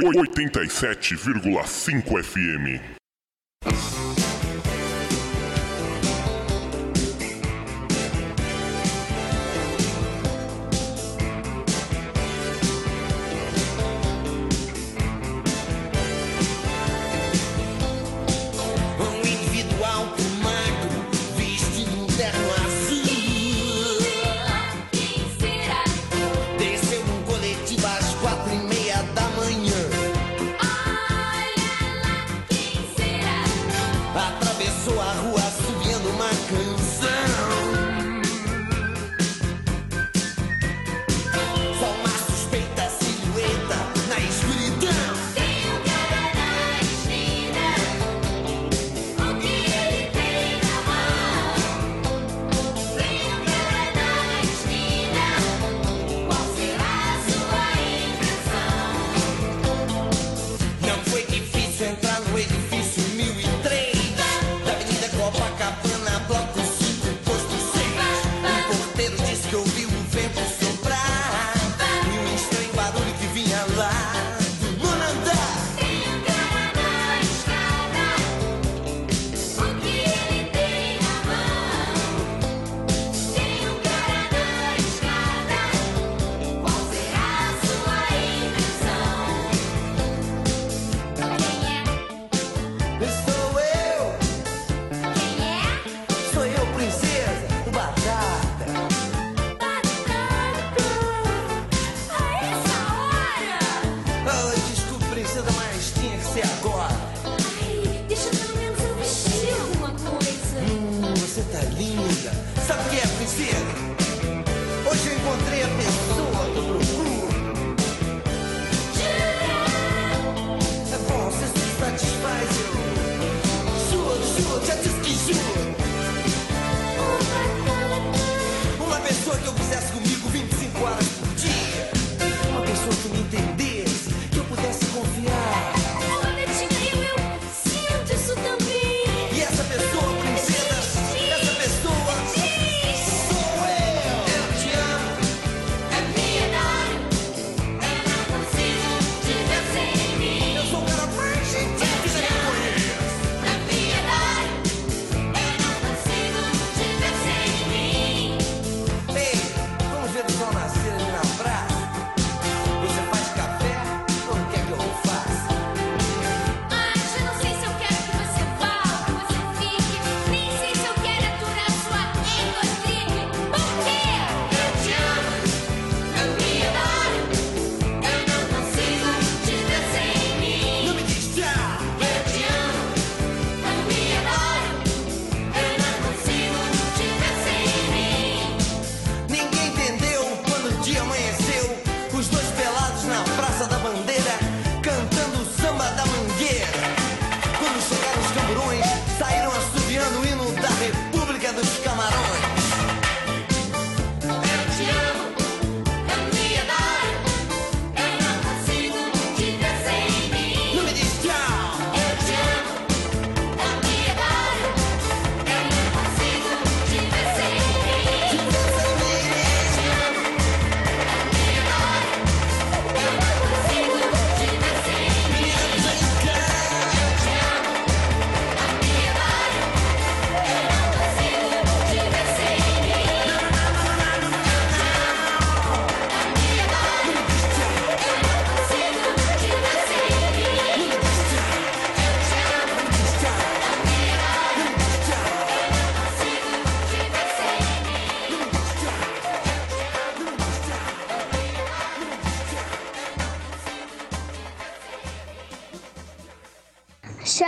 87,5 0.00 2.22
FM. 2.22 2.95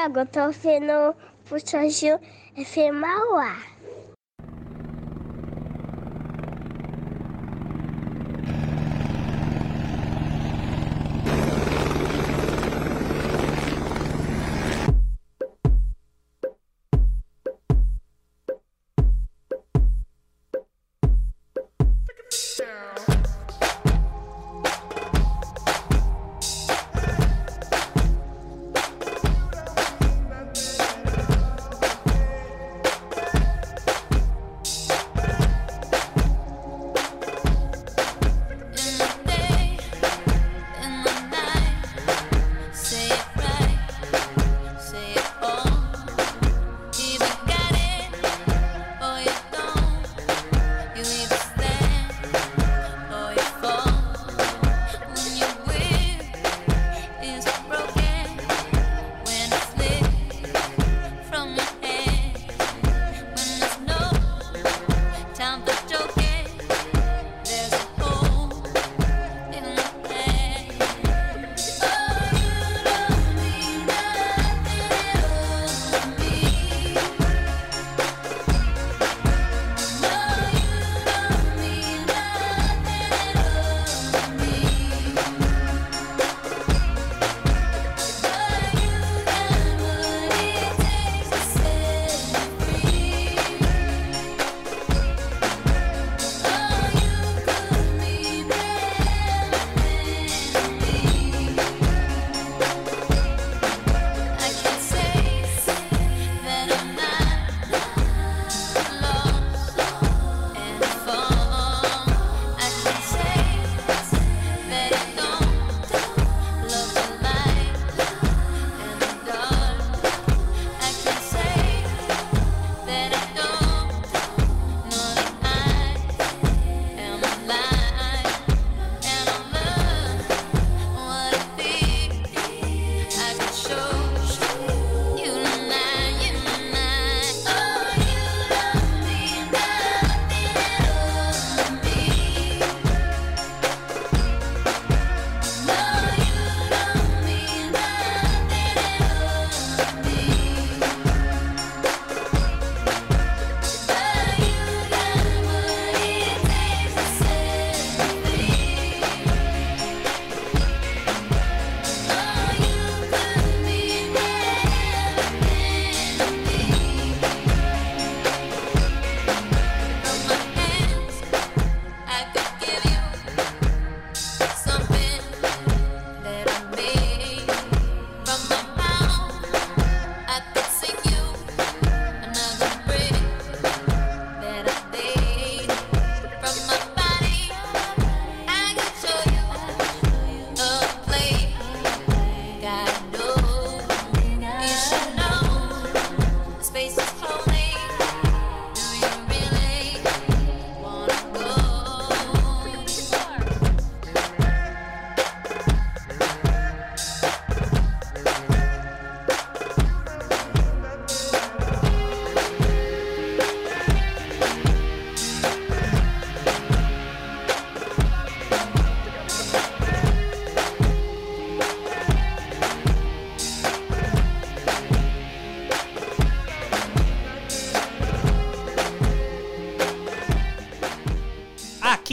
Chego, 0.09 0.25
tô 0.25 0.41
ouvindo 0.47 1.15
Puxadinho 1.45 2.19
FM 2.57 3.05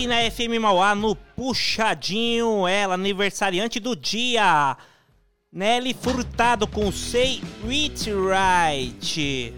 na 0.07 0.29
FM 0.29 0.59
Mauá, 0.59 0.93
no 0.93 1.15
Puxadinho, 1.15 2.67
ela, 2.67 2.95
aniversariante 2.95 3.79
do 3.79 3.95
dia. 3.95 4.77
Nelly 5.51 5.93
Furtado 5.93 6.67
com 6.67 6.91
Say 6.91 7.41
It 7.69 8.09
Right. 8.11 9.53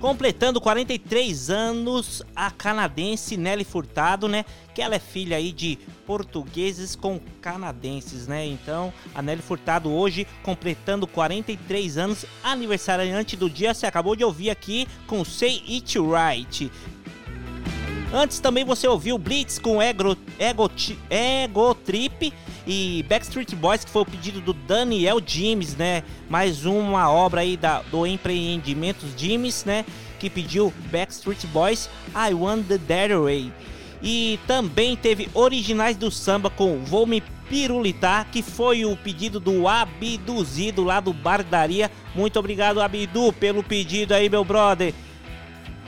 Completando 0.00 0.60
43 0.60 1.50
anos, 1.50 2.22
a 2.36 2.50
canadense 2.50 3.36
Nelly 3.36 3.64
Furtado, 3.64 4.28
né? 4.28 4.44
Que 4.72 4.80
ela 4.80 4.94
é 4.94 5.00
filha 5.00 5.36
aí 5.36 5.50
de 5.50 5.76
portugueses 6.06 6.94
com 6.94 7.20
canadenses, 7.40 8.28
né? 8.28 8.46
Então, 8.46 8.92
a 9.12 9.20
Nelly 9.20 9.42
Furtado 9.42 9.90
hoje 9.90 10.24
completando 10.42 11.06
43 11.06 11.98
anos, 11.98 12.24
aniversariante 12.42 13.36
do 13.36 13.50
dia, 13.50 13.74
você 13.74 13.86
acabou 13.86 14.14
de 14.14 14.24
ouvir 14.24 14.50
aqui 14.50 14.86
com 15.08 15.24
Say 15.24 15.64
It 15.68 15.98
Right. 15.98 16.70
Antes 18.12 18.40
também 18.40 18.64
você 18.64 18.88
ouviu 18.88 19.18
Blitz 19.18 19.58
com 19.58 19.82
Ego, 19.82 20.16
Ego, 20.38 20.70
Ego 21.10 21.74
Trip 21.74 22.32
e 22.66 23.04
Backstreet 23.06 23.54
Boys, 23.54 23.84
que 23.84 23.90
foi 23.90 24.02
o 24.02 24.06
pedido 24.06 24.40
do 24.40 24.54
Daniel 24.54 25.20
James, 25.24 25.76
né? 25.76 26.02
Mais 26.28 26.64
uma 26.64 27.10
obra 27.10 27.42
aí 27.42 27.54
da, 27.54 27.82
do 27.82 28.06
Empreendimentos 28.06 29.10
James, 29.14 29.64
né? 29.66 29.84
Que 30.18 30.30
pediu 30.30 30.72
Backstreet 30.90 31.46
Boys, 31.48 31.90
I 32.14 32.32
Want 32.32 32.66
the 32.66 32.78
That 32.78 33.14
Way. 33.14 33.52
E 34.02 34.38
também 34.46 34.96
teve 34.96 35.28
originais 35.34 35.96
do 35.96 36.10
samba 36.10 36.48
com 36.48 36.82
Vou 36.84 37.06
Me 37.06 37.22
Pirulitar, 37.50 38.26
que 38.30 38.42
foi 38.42 38.86
o 38.86 38.96
pedido 38.96 39.38
do 39.38 39.68
Abduzido 39.68 40.82
lá 40.82 41.00
do 41.00 41.12
Bardaria. 41.12 41.90
Muito 42.14 42.38
obrigado, 42.38 42.80
Abdu, 42.80 43.34
pelo 43.34 43.62
pedido 43.62 44.14
aí, 44.14 44.30
meu 44.30 44.44
brother. 44.44 44.94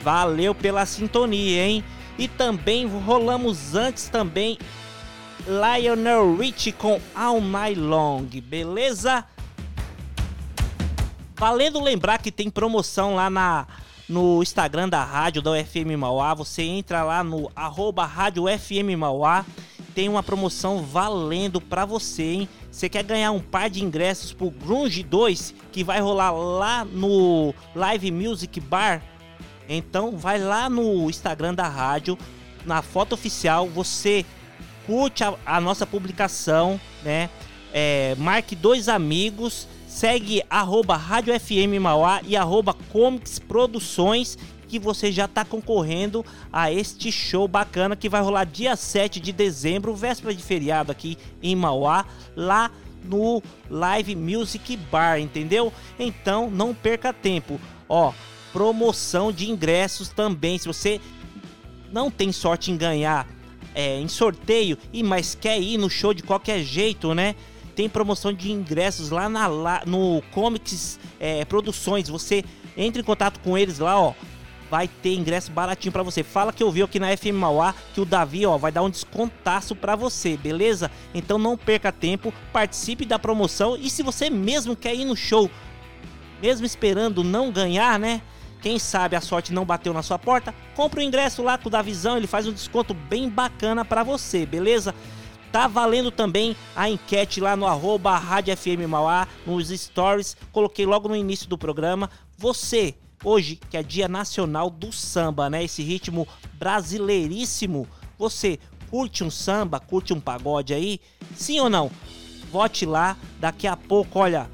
Valeu 0.03 0.53
pela 0.53 0.85
sintonia, 0.85 1.65
hein? 1.65 1.83
E 2.17 2.27
também 2.27 2.85
rolamos 2.87 3.75
antes 3.75 4.07
também 4.07 4.57
Lionel 5.47 6.35
Richie 6.35 6.71
com 6.71 6.99
All 7.15 7.41
My 7.41 7.73
Long, 7.75 8.25
beleza? 8.43 9.25
Valendo 11.35 11.81
lembrar 11.81 12.19
que 12.19 12.31
tem 12.31 12.49
promoção 12.49 13.15
lá 13.15 13.29
na, 13.29 13.65
no 14.07 14.43
Instagram 14.43 14.87
da 14.87 15.03
rádio 15.03 15.41
da 15.41 15.51
UFM 15.51 15.97
Mauá. 15.97 16.35
Você 16.35 16.61
entra 16.61 17.03
lá 17.03 17.23
no 17.23 17.51
arroba 17.55 18.05
rádio 18.05 18.43
FM 18.45 18.95
Mauá. 18.97 19.43
Tem 19.95 20.07
uma 20.07 20.21
promoção 20.21 20.83
valendo 20.83 21.59
pra 21.59 21.83
você, 21.83 22.23
hein? 22.23 22.49
Você 22.71 22.87
quer 22.87 23.03
ganhar 23.03 23.31
um 23.31 23.39
par 23.39 23.69
de 23.69 23.83
ingressos 23.83 24.31
pro 24.31 24.51
Grunge 24.51 25.03
2 25.03 25.55
que 25.71 25.83
vai 25.83 25.99
rolar 25.99 26.31
lá 26.31 26.85
no 26.85 27.53
Live 27.75 28.11
Music 28.11 28.59
Bar? 28.59 29.01
Então 29.77 30.17
vai 30.17 30.37
lá 30.37 30.69
no 30.69 31.09
Instagram 31.09 31.53
da 31.53 31.67
rádio, 31.67 32.17
na 32.65 32.81
foto 32.81 33.13
oficial, 33.13 33.67
você 33.67 34.25
curte 34.85 35.23
a, 35.23 35.33
a 35.45 35.61
nossa 35.61 35.85
publicação, 35.85 36.79
né? 37.03 37.29
É, 37.73 38.15
marque 38.17 38.53
dois 38.53 38.89
amigos, 38.89 39.65
segue 39.87 40.43
arroba 40.49 40.97
Rádio 40.97 41.33
FM 41.39 41.79
Mauá 41.79 42.21
e 42.27 42.35
arroba 42.35 42.73
Comics 42.91 43.39
Produções 43.39 44.37
que 44.67 44.77
você 44.79 45.11
já 45.11 45.25
está 45.25 45.43
concorrendo 45.43 46.25
a 46.51 46.71
este 46.71 47.11
show 47.11 47.47
bacana 47.47 47.95
que 47.95 48.07
vai 48.07 48.21
rolar 48.21 48.45
dia 48.45 48.75
7 48.75 49.19
de 49.19 49.33
dezembro, 49.33 49.93
véspera 49.93 50.33
de 50.33 50.41
feriado 50.41 50.91
aqui 50.91 51.17
em 51.43 51.55
Mauá, 51.55 52.05
lá 52.35 52.71
no 53.03 53.41
Live 53.69 54.15
Music 54.15 54.77
Bar, 54.89 55.19
entendeu? 55.19 55.73
Então 55.99 56.49
não 56.49 56.73
perca 56.73 57.11
tempo. 57.11 57.59
Ó, 57.87 58.13
promoção 58.51 59.31
de 59.31 59.49
ingressos 59.49 60.09
também. 60.09 60.57
Se 60.57 60.67
você 60.67 60.99
não 61.91 62.09
tem 62.09 62.31
sorte 62.31 62.71
em 62.71 62.77
ganhar 62.77 63.27
é, 63.73 63.99
em 63.99 64.07
sorteio 64.07 64.77
e 64.91 65.03
mas 65.03 65.35
quer 65.35 65.59
ir 65.59 65.77
no 65.77 65.89
show 65.89 66.13
de 66.13 66.23
qualquer 66.23 66.61
jeito, 66.63 67.13
né? 67.13 67.35
Tem 67.75 67.87
promoção 67.87 68.33
de 68.33 68.51
ingressos 68.51 69.09
lá 69.09 69.29
na, 69.29 69.47
lá, 69.47 69.83
no 69.85 70.21
Comics 70.31 70.99
é, 71.19 71.45
Produções. 71.45 72.09
Você 72.09 72.43
entra 72.75 73.01
em 73.01 73.05
contato 73.05 73.39
com 73.39 73.57
eles 73.57 73.79
lá, 73.79 73.99
ó. 73.99 74.13
Vai 74.69 74.87
ter 74.87 75.15
ingresso 75.15 75.51
baratinho 75.51 75.91
para 75.91 76.03
você. 76.03 76.23
Fala 76.23 76.53
que 76.53 76.63
eu 76.63 76.71
vi 76.71 76.81
aqui 76.81 76.99
na 76.99 77.15
FM 77.15 77.33
Mauá 77.33 77.75
que 77.93 77.99
o 77.99 78.05
Davi, 78.05 78.45
ó, 78.45 78.57
vai 78.57 78.71
dar 78.71 78.83
um 78.83 78.89
descontaço 78.89 79.75
para 79.75 79.95
você, 79.97 80.37
beleza? 80.37 80.89
Então 81.13 81.37
não 81.37 81.57
perca 81.57 81.91
tempo, 81.91 82.33
participe 82.53 83.05
da 83.05 83.19
promoção 83.19 83.77
e 83.77 83.89
se 83.89 84.01
você 84.01 84.29
mesmo 84.29 84.75
quer 84.75 84.95
ir 84.95 85.03
no 85.03 85.15
show, 85.15 85.51
mesmo 86.41 86.65
esperando 86.65 87.21
não 87.21 87.51
ganhar, 87.51 87.99
né? 87.99 88.21
Quem 88.61 88.77
sabe 88.77 89.15
a 89.15 89.21
sorte 89.21 89.51
não 89.51 89.65
bateu 89.65 89.91
na 89.91 90.03
sua 90.03 90.19
porta? 90.19 90.53
Compre 90.75 90.99
o 90.99 91.03
ingresso 91.03 91.41
lá 91.41 91.57
com 91.57 91.67
o 91.67 91.71
Davizão, 91.71 92.15
ele 92.15 92.27
faz 92.27 92.47
um 92.47 92.53
desconto 92.53 92.93
bem 92.93 93.27
bacana 93.27 93.83
para 93.83 94.03
você, 94.03 94.45
beleza? 94.45 94.93
Tá 95.51 95.67
valendo 95.67 96.11
também 96.11 96.55
a 96.75 96.89
enquete 96.89 97.41
lá 97.41 97.57
no 97.57 97.65
arroba 97.65 98.17
Rádio 98.17 98.55
FM 98.55 98.87
Mauá, 98.87 99.27
nos 99.45 99.67
stories. 99.67 100.37
Coloquei 100.51 100.85
logo 100.85 101.09
no 101.09 101.15
início 101.15 101.49
do 101.49 101.57
programa. 101.57 102.09
Você, 102.37 102.95
hoje, 103.21 103.59
que 103.69 103.75
é 103.75 103.83
dia 103.83 104.07
nacional 104.07 104.69
do 104.69 104.93
samba, 104.93 105.49
né? 105.49 105.63
Esse 105.63 105.83
ritmo 105.83 106.25
brasileiríssimo. 106.53 107.85
Você 108.17 108.59
curte 108.89 109.25
um 109.25 109.31
samba, 109.31 109.79
curte 109.79 110.13
um 110.13 110.21
pagode 110.21 110.73
aí? 110.73 111.01
Sim 111.35 111.59
ou 111.59 111.69
não? 111.69 111.91
Vote 112.49 112.85
lá, 112.85 113.17
daqui 113.39 113.67
a 113.67 113.75
pouco, 113.75 114.19
olha, 114.19 114.49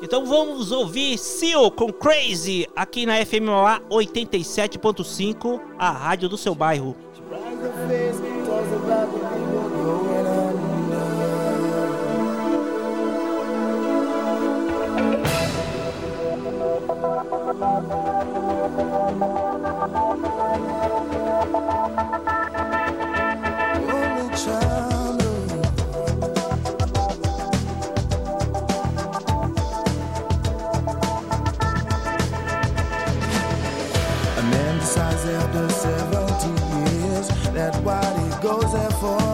Então 0.01 0.25
vamos 0.25 0.71
ouvir 0.71 1.17
Seal 1.17 1.71
com 1.71 1.91
Crazy 1.91 2.67
aqui 2.75 3.05
na 3.05 3.25
FM 3.25 3.45
Mauá 3.45 3.81
87.5, 3.89 5.59
a 5.77 5.91
rádio 5.91 6.29
do 6.29 6.37
seu 6.37 6.53
bairro. 6.53 6.95
Only 17.59 18.06
goes 38.47 38.71
there 38.71 38.89
for 38.91 39.26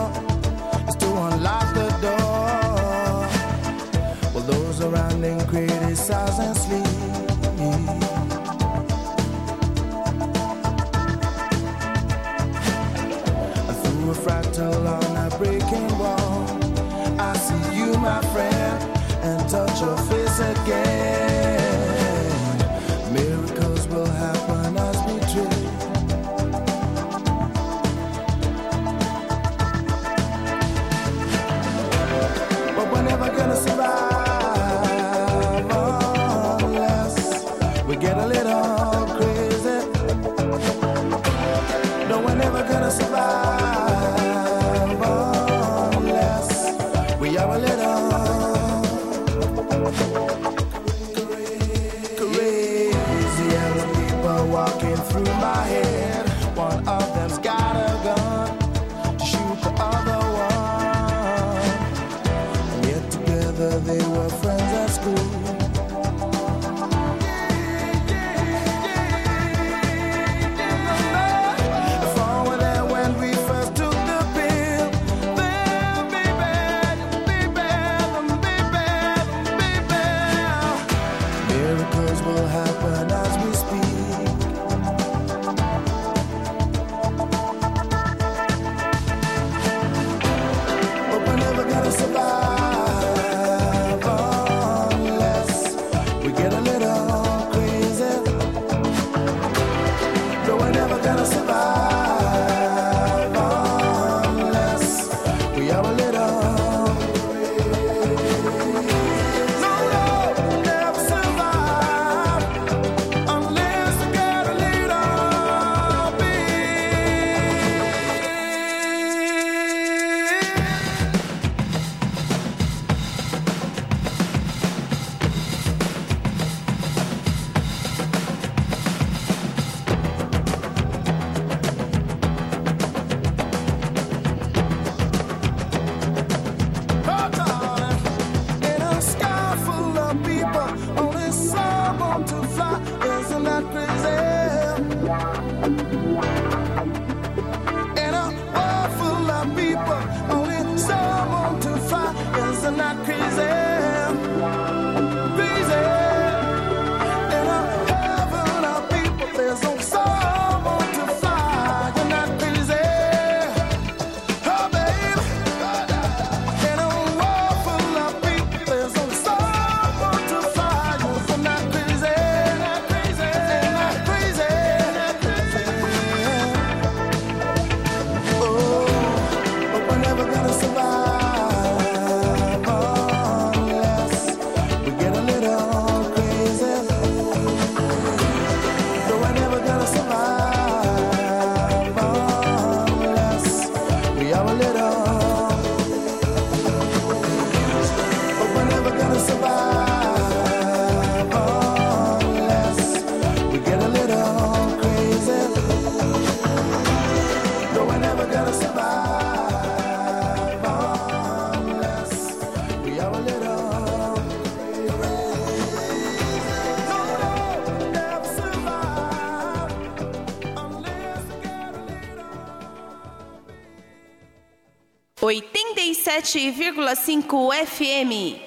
107,5 226.23 227.53
FM. 227.53 228.42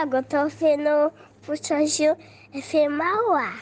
Tiago, 0.00 0.22
tô 0.22 0.48
vendo 0.48 0.88
o 0.88 1.12
Puxa 1.44 1.84
Gil 1.84 2.16
é 2.54 2.88
Mauá. 2.88 3.52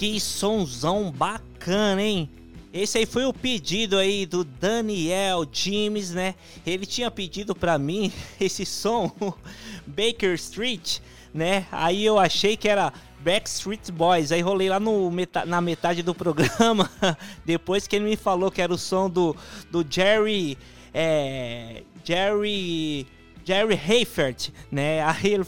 Que 0.00 0.18
sonzão 0.18 1.12
bacana, 1.12 2.00
hein? 2.00 2.30
Esse 2.72 2.96
aí 2.96 3.04
foi 3.04 3.26
o 3.26 3.34
pedido 3.34 3.98
aí 3.98 4.24
do 4.24 4.44
Daniel 4.44 5.46
James, 5.52 6.12
né? 6.12 6.34
Ele 6.64 6.86
tinha 6.86 7.10
pedido 7.10 7.54
pra 7.54 7.76
mim 7.76 8.10
esse 8.40 8.64
som, 8.64 9.12
Baker 9.86 10.32
Street, 10.36 11.00
né? 11.34 11.66
Aí 11.70 12.02
eu 12.02 12.18
achei 12.18 12.56
que 12.56 12.66
era 12.66 12.94
Backstreet 13.22 13.92
Boys. 13.92 14.32
Aí 14.32 14.40
rolei 14.40 14.70
lá 14.70 14.80
no 14.80 15.12
na 15.46 15.60
metade 15.60 16.02
do 16.02 16.14
programa, 16.14 16.90
depois 17.44 17.86
que 17.86 17.96
ele 17.96 18.06
me 18.06 18.16
falou 18.16 18.50
que 18.50 18.62
era 18.62 18.72
o 18.72 18.78
som 18.78 19.10
do, 19.10 19.36
do 19.70 19.84
Jerry. 19.86 20.56
É, 20.94 21.82
Jerry. 22.02 23.06
Jerry 23.44 23.74
Hayfert, 23.74 24.50
né? 24.70 25.02
Aí 25.06 25.34
ele... 25.34 25.44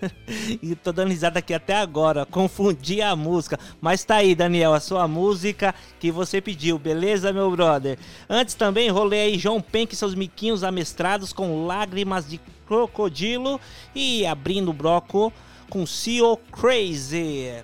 e 0.62 0.74
tô 0.76 0.92
dando 0.92 1.08
risada 1.08 1.38
aqui 1.38 1.52
até 1.52 1.74
agora, 1.74 2.24
confundi 2.26 3.02
a 3.02 3.14
música. 3.16 3.58
Mas 3.80 4.04
tá 4.04 4.16
aí, 4.16 4.34
Daniel, 4.34 4.74
a 4.74 4.80
sua 4.80 5.08
música 5.08 5.74
que 5.98 6.10
você 6.10 6.40
pediu, 6.40 6.78
beleza, 6.78 7.32
meu 7.32 7.50
brother? 7.50 7.98
Antes 8.28 8.54
também 8.54 8.88
rolei 8.90 9.20
aí 9.20 9.38
João 9.38 9.60
Penck 9.60 9.92
e 9.92 9.96
seus 9.96 10.14
miquinhos 10.14 10.62
amestrados 10.62 11.32
com 11.32 11.66
lágrimas 11.66 12.28
de 12.28 12.40
crocodilo 12.66 13.60
e 13.94 14.24
abrindo 14.24 14.70
o 14.70 14.74
bloco 14.74 15.32
com 15.68 15.86
CEO 15.86 16.36
Crazy. 16.36 17.62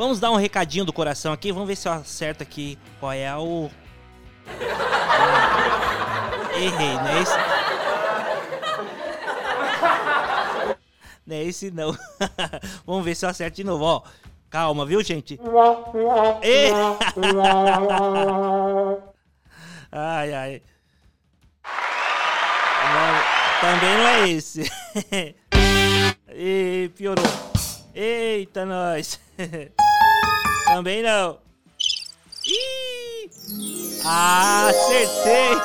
Vamos 0.00 0.18
dar 0.18 0.30
um 0.30 0.36
recadinho 0.36 0.84
do 0.84 0.92
coração 0.94 1.32
aqui, 1.32 1.52
vamos 1.52 1.68
ver 1.68 1.76
se 1.76 1.86
eu 1.86 1.92
acerto 1.92 2.42
aqui 2.42 2.78
qual 2.98 3.12
é 3.12 3.36
o. 3.36 3.70
Errei, 6.56 6.94
não 6.94 7.08
é 7.08 7.22
esse? 7.22 7.32
Não 11.26 11.36
é 11.36 11.42
esse 11.44 11.70
não. 11.70 11.96
vamos 12.84 13.04
ver 13.04 13.14
se 13.14 13.24
eu 13.24 13.30
acerto 13.30 13.56
de 13.56 13.64
novo, 13.64 13.84
ó. 13.84 14.02
Calma, 14.50 14.84
viu, 14.84 15.02
gente? 15.02 15.38
Ê! 16.42 16.70
ai, 19.92 20.34
ai. 20.34 20.62
Não, 22.92 23.14
também 23.60 23.96
não 23.96 24.08
é 24.08 24.28
esse. 24.28 24.68
e 26.34 26.90
piorou. 26.96 27.24
Eita, 27.94 28.64
nós. 28.64 29.20
também 30.66 31.02
não. 31.02 31.38
Ih! 32.46 33.09
Ah, 34.04 34.68
acertei! 34.68 35.56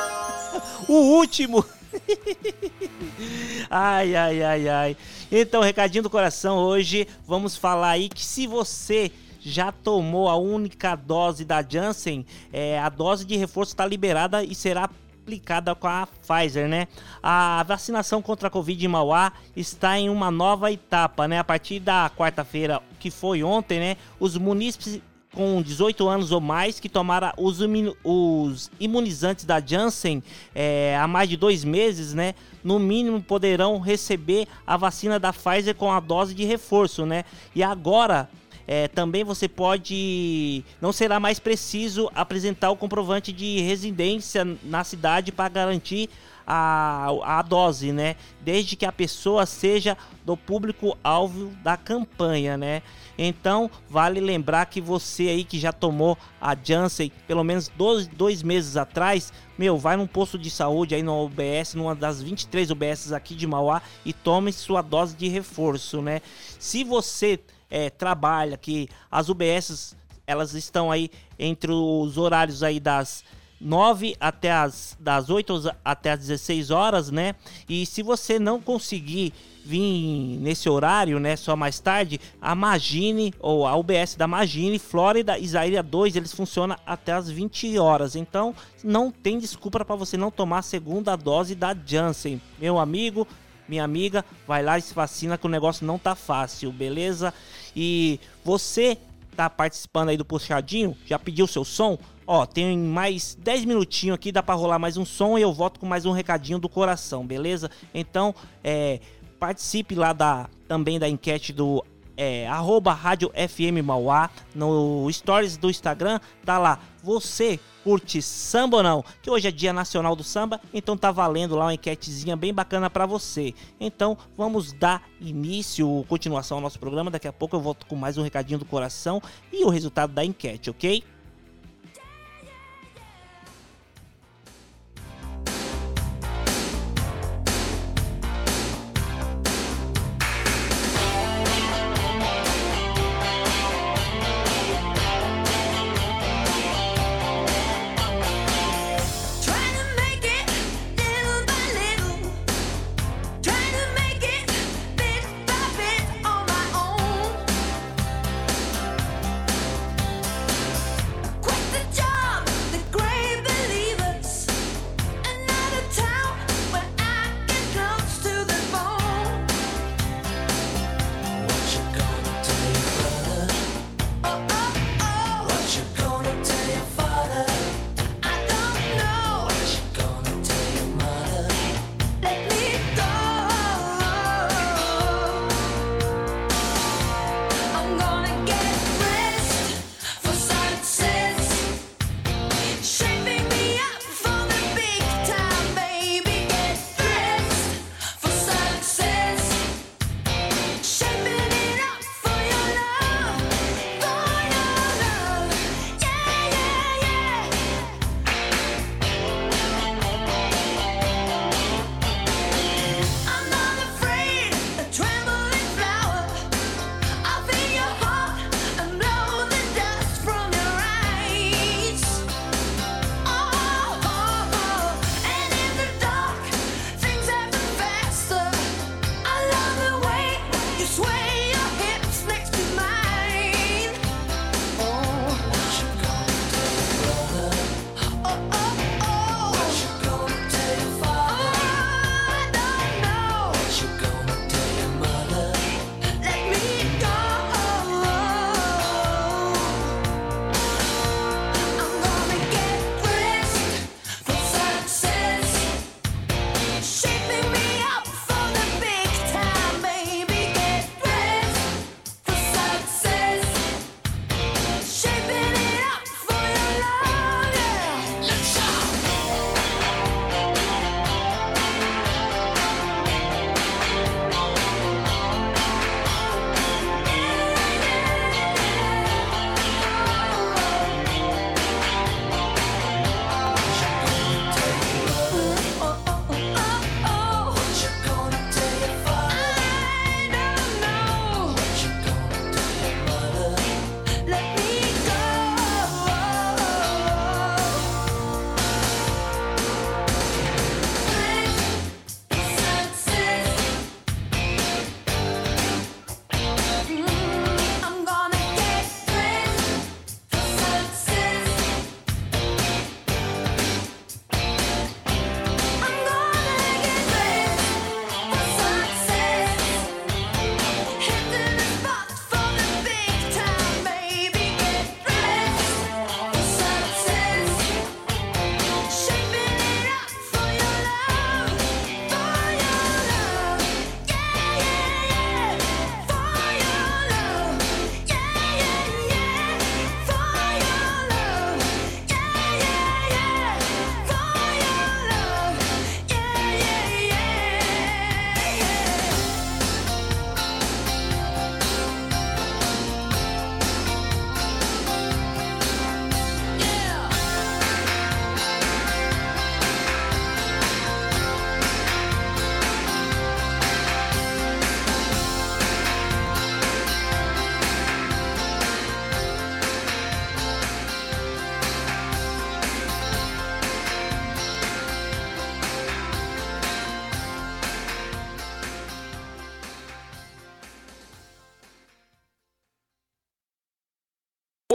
O 0.88 0.94
último! 1.18 1.64
ai, 3.70 4.14
ai, 4.14 4.42
ai, 4.42 4.68
ai. 4.68 4.96
Então, 5.30 5.62
recadinho 5.62 6.02
do 6.02 6.10
coração, 6.10 6.58
hoje 6.58 7.06
vamos 7.26 7.56
falar 7.56 7.90
aí 7.90 8.08
que 8.08 8.24
se 8.24 8.46
você 8.46 9.10
já 9.40 9.70
tomou 9.70 10.28
a 10.28 10.36
única 10.36 10.96
dose 10.96 11.44
da 11.44 11.62
Janssen, 11.62 12.26
é, 12.52 12.78
a 12.78 12.88
dose 12.88 13.24
de 13.24 13.36
reforço 13.36 13.72
está 13.72 13.86
liberada 13.86 14.42
e 14.42 14.54
será 14.54 14.90
aplicada 15.26 15.74
com 15.74 15.88
a 15.88 16.06
Pfizer, 16.06 16.68
né? 16.68 16.86
A 17.20 17.64
vacinação 17.64 18.22
contra 18.22 18.46
a 18.46 18.50
Covid 18.50 18.84
em 18.84 18.88
Mauá 18.88 19.32
está 19.56 19.98
em 19.98 20.08
uma 20.08 20.30
nova 20.30 20.70
etapa, 20.70 21.26
né? 21.26 21.38
A 21.38 21.44
partir 21.44 21.80
da 21.80 22.10
quarta-feira, 22.16 22.80
que 23.00 23.10
foi 23.10 23.42
ontem, 23.42 23.80
né? 23.80 23.96
Os 24.20 24.36
munícipes 24.36 25.00
com 25.36 25.60
18 25.60 26.08
anos 26.08 26.32
ou 26.32 26.40
mais 26.40 26.80
que 26.80 26.88
tomaram 26.88 27.30
os, 27.36 27.58
os 28.02 28.70
imunizantes 28.80 29.44
da 29.44 29.60
Janssen 29.60 30.22
é, 30.54 30.96
há 30.98 31.06
mais 31.06 31.28
de 31.28 31.36
dois 31.36 31.62
meses, 31.62 32.14
né? 32.14 32.34
No 32.64 32.78
mínimo 32.78 33.22
poderão 33.22 33.78
receber 33.78 34.48
a 34.66 34.78
vacina 34.78 35.20
da 35.20 35.34
Pfizer 35.34 35.74
com 35.74 35.92
a 35.92 36.00
dose 36.00 36.34
de 36.34 36.44
reforço, 36.44 37.04
né? 37.04 37.24
E 37.54 37.62
agora 37.62 38.30
é, 38.66 38.88
também 38.88 39.22
você 39.22 39.46
pode. 39.46 40.64
Não 40.80 40.90
será 40.90 41.20
mais 41.20 41.38
preciso 41.38 42.10
apresentar 42.14 42.70
o 42.70 42.76
comprovante 42.76 43.30
de 43.30 43.60
residência 43.60 44.56
na 44.64 44.82
cidade 44.84 45.30
para 45.30 45.50
garantir 45.50 46.08
a, 46.46 47.08
a 47.22 47.42
dose, 47.42 47.92
né? 47.92 48.14
Desde 48.40 48.76
que 48.76 48.86
a 48.86 48.92
pessoa 48.92 49.44
seja 49.44 49.96
do 50.24 50.36
público-alvo 50.36 51.48
da 51.62 51.76
campanha, 51.76 52.56
né? 52.56 52.82
Então, 53.18 53.70
vale 53.88 54.20
lembrar 54.20 54.66
que 54.66 54.80
você 54.80 55.28
aí 55.28 55.44
que 55.44 55.58
já 55.58 55.72
tomou 55.72 56.16
a 56.40 56.54
Janssen 56.54 57.10
pelo 57.26 57.42
menos 57.42 57.68
dois, 57.68 58.06
dois 58.06 58.42
meses 58.42 58.76
atrás, 58.76 59.32
meu, 59.58 59.78
vai 59.78 59.96
num 59.96 60.06
posto 60.06 60.38
de 60.38 60.50
saúde 60.50 60.94
aí 60.94 61.02
no 61.02 61.24
UBS, 61.24 61.74
numa 61.74 61.94
das 61.94 62.22
23 62.22 62.70
UBS 62.70 63.12
aqui 63.12 63.34
de 63.34 63.46
Mauá 63.46 63.82
e 64.04 64.12
tome 64.12 64.52
sua 64.52 64.82
dose 64.82 65.16
de 65.16 65.28
reforço, 65.28 66.00
né? 66.02 66.20
Se 66.58 66.84
você 66.84 67.40
é, 67.70 67.90
trabalha, 67.90 68.56
que 68.56 68.88
as 69.10 69.28
UBS 69.28 69.96
elas 70.26 70.54
estão 70.54 70.90
aí 70.90 71.10
entre 71.38 71.70
os 71.70 72.18
horários 72.18 72.62
aí 72.62 72.80
das 72.80 73.24
9 73.60 74.16
até 74.20 74.52
as 74.52 74.96
das 75.00 75.30
8 75.30 75.74
até 75.84 76.12
as 76.12 76.20
16 76.20 76.70
horas, 76.70 77.10
né? 77.10 77.34
E 77.68 77.86
se 77.86 78.02
você 78.02 78.38
não 78.38 78.60
conseguir 78.60 79.32
vir 79.64 80.38
nesse 80.38 80.68
horário, 80.68 81.18
né, 81.18 81.34
só 81.34 81.56
mais 81.56 81.80
tarde, 81.80 82.20
a 82.40 82.54
Magine 82.54 83.34
ou 83.40 83.66
a 83.66 83.74
UBS 83.74 84.14
da 84.14 84.28
Magine, 84.28 84.78
Flórida 84.78 85.36
Zaire 85.44 85.82
2, 85.82 86.14
eles 86.14 86.32
funcionam 86.32 86.76
até 86.86 87.12
as 87.12 87.28
20 87.28 87.76
horas. 87.76 88.14
Então, 88.14 88.54
não 88.84 89.10
tem 89.10 89.38
desculpa 89.38 89.84
para 89.84 89.96
você 89.96 90.16
não 90.16 90.30
tomar 90.30 90.58
a 90.58 90.62
segunda 90.62 91.16
dose 91.16 91.56
da 91.56 91.74
Janssen. 91.84 92.40
Meu 92.60 92.78
amigo, 92.78 93.26
minha 93.68 93.82
amiga, 93.82 94.24
vai 94.46 94.62
lá 94.62 94.78
e 94.78 94.82
se 94.82 94.94
vacina 94.94 95.36
que 95.36 95.46
o 95.46 95.50
negócio 95.50 95.84
não 95.84 95.98
tá 95.98 96.14
fácil, 96.14 96.70
beleza? 96.70 97.34
E 97.74 98.20
você 98.44 98.96
tá 99.36 99.50
participando 99.50 100.10
aí 100.10 100.16
do 100.16 100.24
puxadinho, 100.24 100.96
já 101.04 101.18
pediu 101.18 101.46
seu 101.48 101.64
som? 101.64 101.98
Ó, 102.26 102.44
tem 102.44 102.76
mais 102.76 103.36
10 103.40 103.64
minutinhos 103.64 104.16
aqui, 104.16 104.32
dá 104.32 104.42
pra 104.42 104.54
rolar 104.56 104.80
mais 104.80 104.96
um 104.96 105.04
som 105.04 105.38
e 105.38 105.42
eu 105.42 105.52
volto 105.52 105.78
com 105.78 105.86
mais 105.86 106.06
um 106.06 106.10
recadinho 106.10 106.58
do 106.58 106.68
coração, 106.68 107.24
beleza? 107.24 107.70
Então, 107.94 108.34
é, 108.64 108.98
participe 109.38 109.94
lá 109.94 110.12
da, 110.12 110.48
também 110.66 110.98
da 110.98 111.08
enquete 111.08 111.52
do 111.52 111.84
é, 112.16 112.48
arroba 112.48 112.92
Rádio 112.92 113.30
FM 113.30 113.84
Mauá, 113.84 114.28
no 114.54 115.08
stories 115.12 115.56
do 115.56 115.70
Instagram, 115.70 116.18
tá 116.44 116.58
lá, 116.58 116.80
você 117.00 117.60
curte 117.84 118.20
samba 118.20 118.78
ou 118.78 118.82
não? 118.82 119.04
Que 119.22 119.30
hoje 119.30 119.46
é 119.46 119.50
dia 119.52 119.72
nacional 119.72 120.16
do 120.16 120.24
samba, 120.24 120.60
então 120.74 120.96
tá 120.96 121.12
valendo 121.12 121.54
lá 121.54 121.66
uma 121.66 121.74
enquetezinha 121.74 122.34
bem 122.34 122.52
bacana 122.52 122.90
pra 122.90 123.06
você. 123.06 123.54
Então 123.78 124.18
vamos 124.36 124.72
dar 124.72 125.04
início, 125.20 126.04
continuação 126.08 126.56
ao 126.56 126.62
nosso 126.62 126.80
programa, 126.80 127.08
daqui 127.08 127.28
a 127.28 127.32
pouco 127.32 127.54
eu 127.54 127.60
volto 127.60 127.86
com 127.86 127.94
mais 127.94 128.18
um 128.18 128.22
recadinho 128.22 128.58
do 128.58 128.64
coração 128.64 129.22
e 129.52 129.64
o 129.64 129.68
resultado 129.68 130.12
da 130.12 130.24
enquete, 130.24 130.70
ok? 130.70 131.04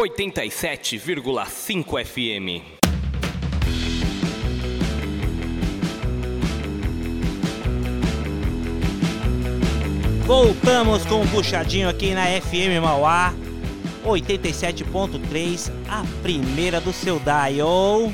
87,5 0.02 2.04
FM. 2.04 2.66
Voltamos 10.26 11.06
com 11.06 11.22
um 11.22 11.28
puxadinho 11.28 11.88
aqui 11.88 12.16
na 12.16 12.26
FM 12.26 12.82
Mauá 12.82 13.32
87.3, 14.04 15.72
a 15.88 16.04
primeira 16.24 16.82
do 16.82 16.92
seu 16.92 17.20
dial. 17.20 18.12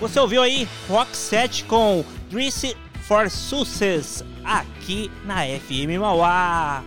Você 0.00 0.20
ouviu 0.20 0.42
aí 0.42 0.68
Rock 0.86 1.16
7 1.16 1.64
com 1.64 2.04
Dress 2.28 2.76
for 3.00 3.30
Success 3.30 4.22
aqui 4.44 5.10
na 5.24 5.46
FM 5.46 5.98
Mauá. 5.98 6.84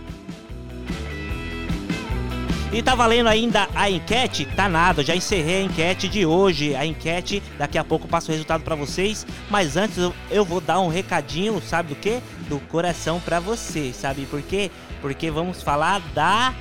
E 2.76 2.82
tá 2.82 2.94
valendo 2.94 3.28
ainda 3.28 3.66
a 3.74 3.88
enquete? 3.88 4.44
Tá 4.44 4.68
nada, 4.68 5.02
já 5.02 5.16
encerrei 5.16 5.62
a 5.62 5.62
enquete 5.62 6.08
de 6.08 6.26
hoje. 6.26 6.76
A 6.76 6.84
enquete, 6.84 7.42
daqui 7.56 7.78
a 7.78 7.82
pouco 7.82 8.04
eu 8.04 8.10
passo 8.10 8.28
o 8.28 8.32
resultado 8.32 8.62
pra 8.62 8.74
vocês. 8.74 9.26
Mas 9.48 9.78
antes 9.78 9.96
eu, 10.30 10.44
vou 10.44 10.60
dar 10.60 10.78
um 10.80 10.88
recadinho, 10.88 11.58
sabe 11.62 11.94
do 11.94 11.96
que? 11.98 12.20
Do 12.50 12.60
coração 12.68 13.18
pra 13.18 13.40
você, 13.40 13.94
sabe 13.94 14.26
por 14.26 14.42
quê? 14.42 14.70
Porque 15.00 15.30
vamos 15.30 15.62
falar 15.62 16.02
da. 16.14 16.52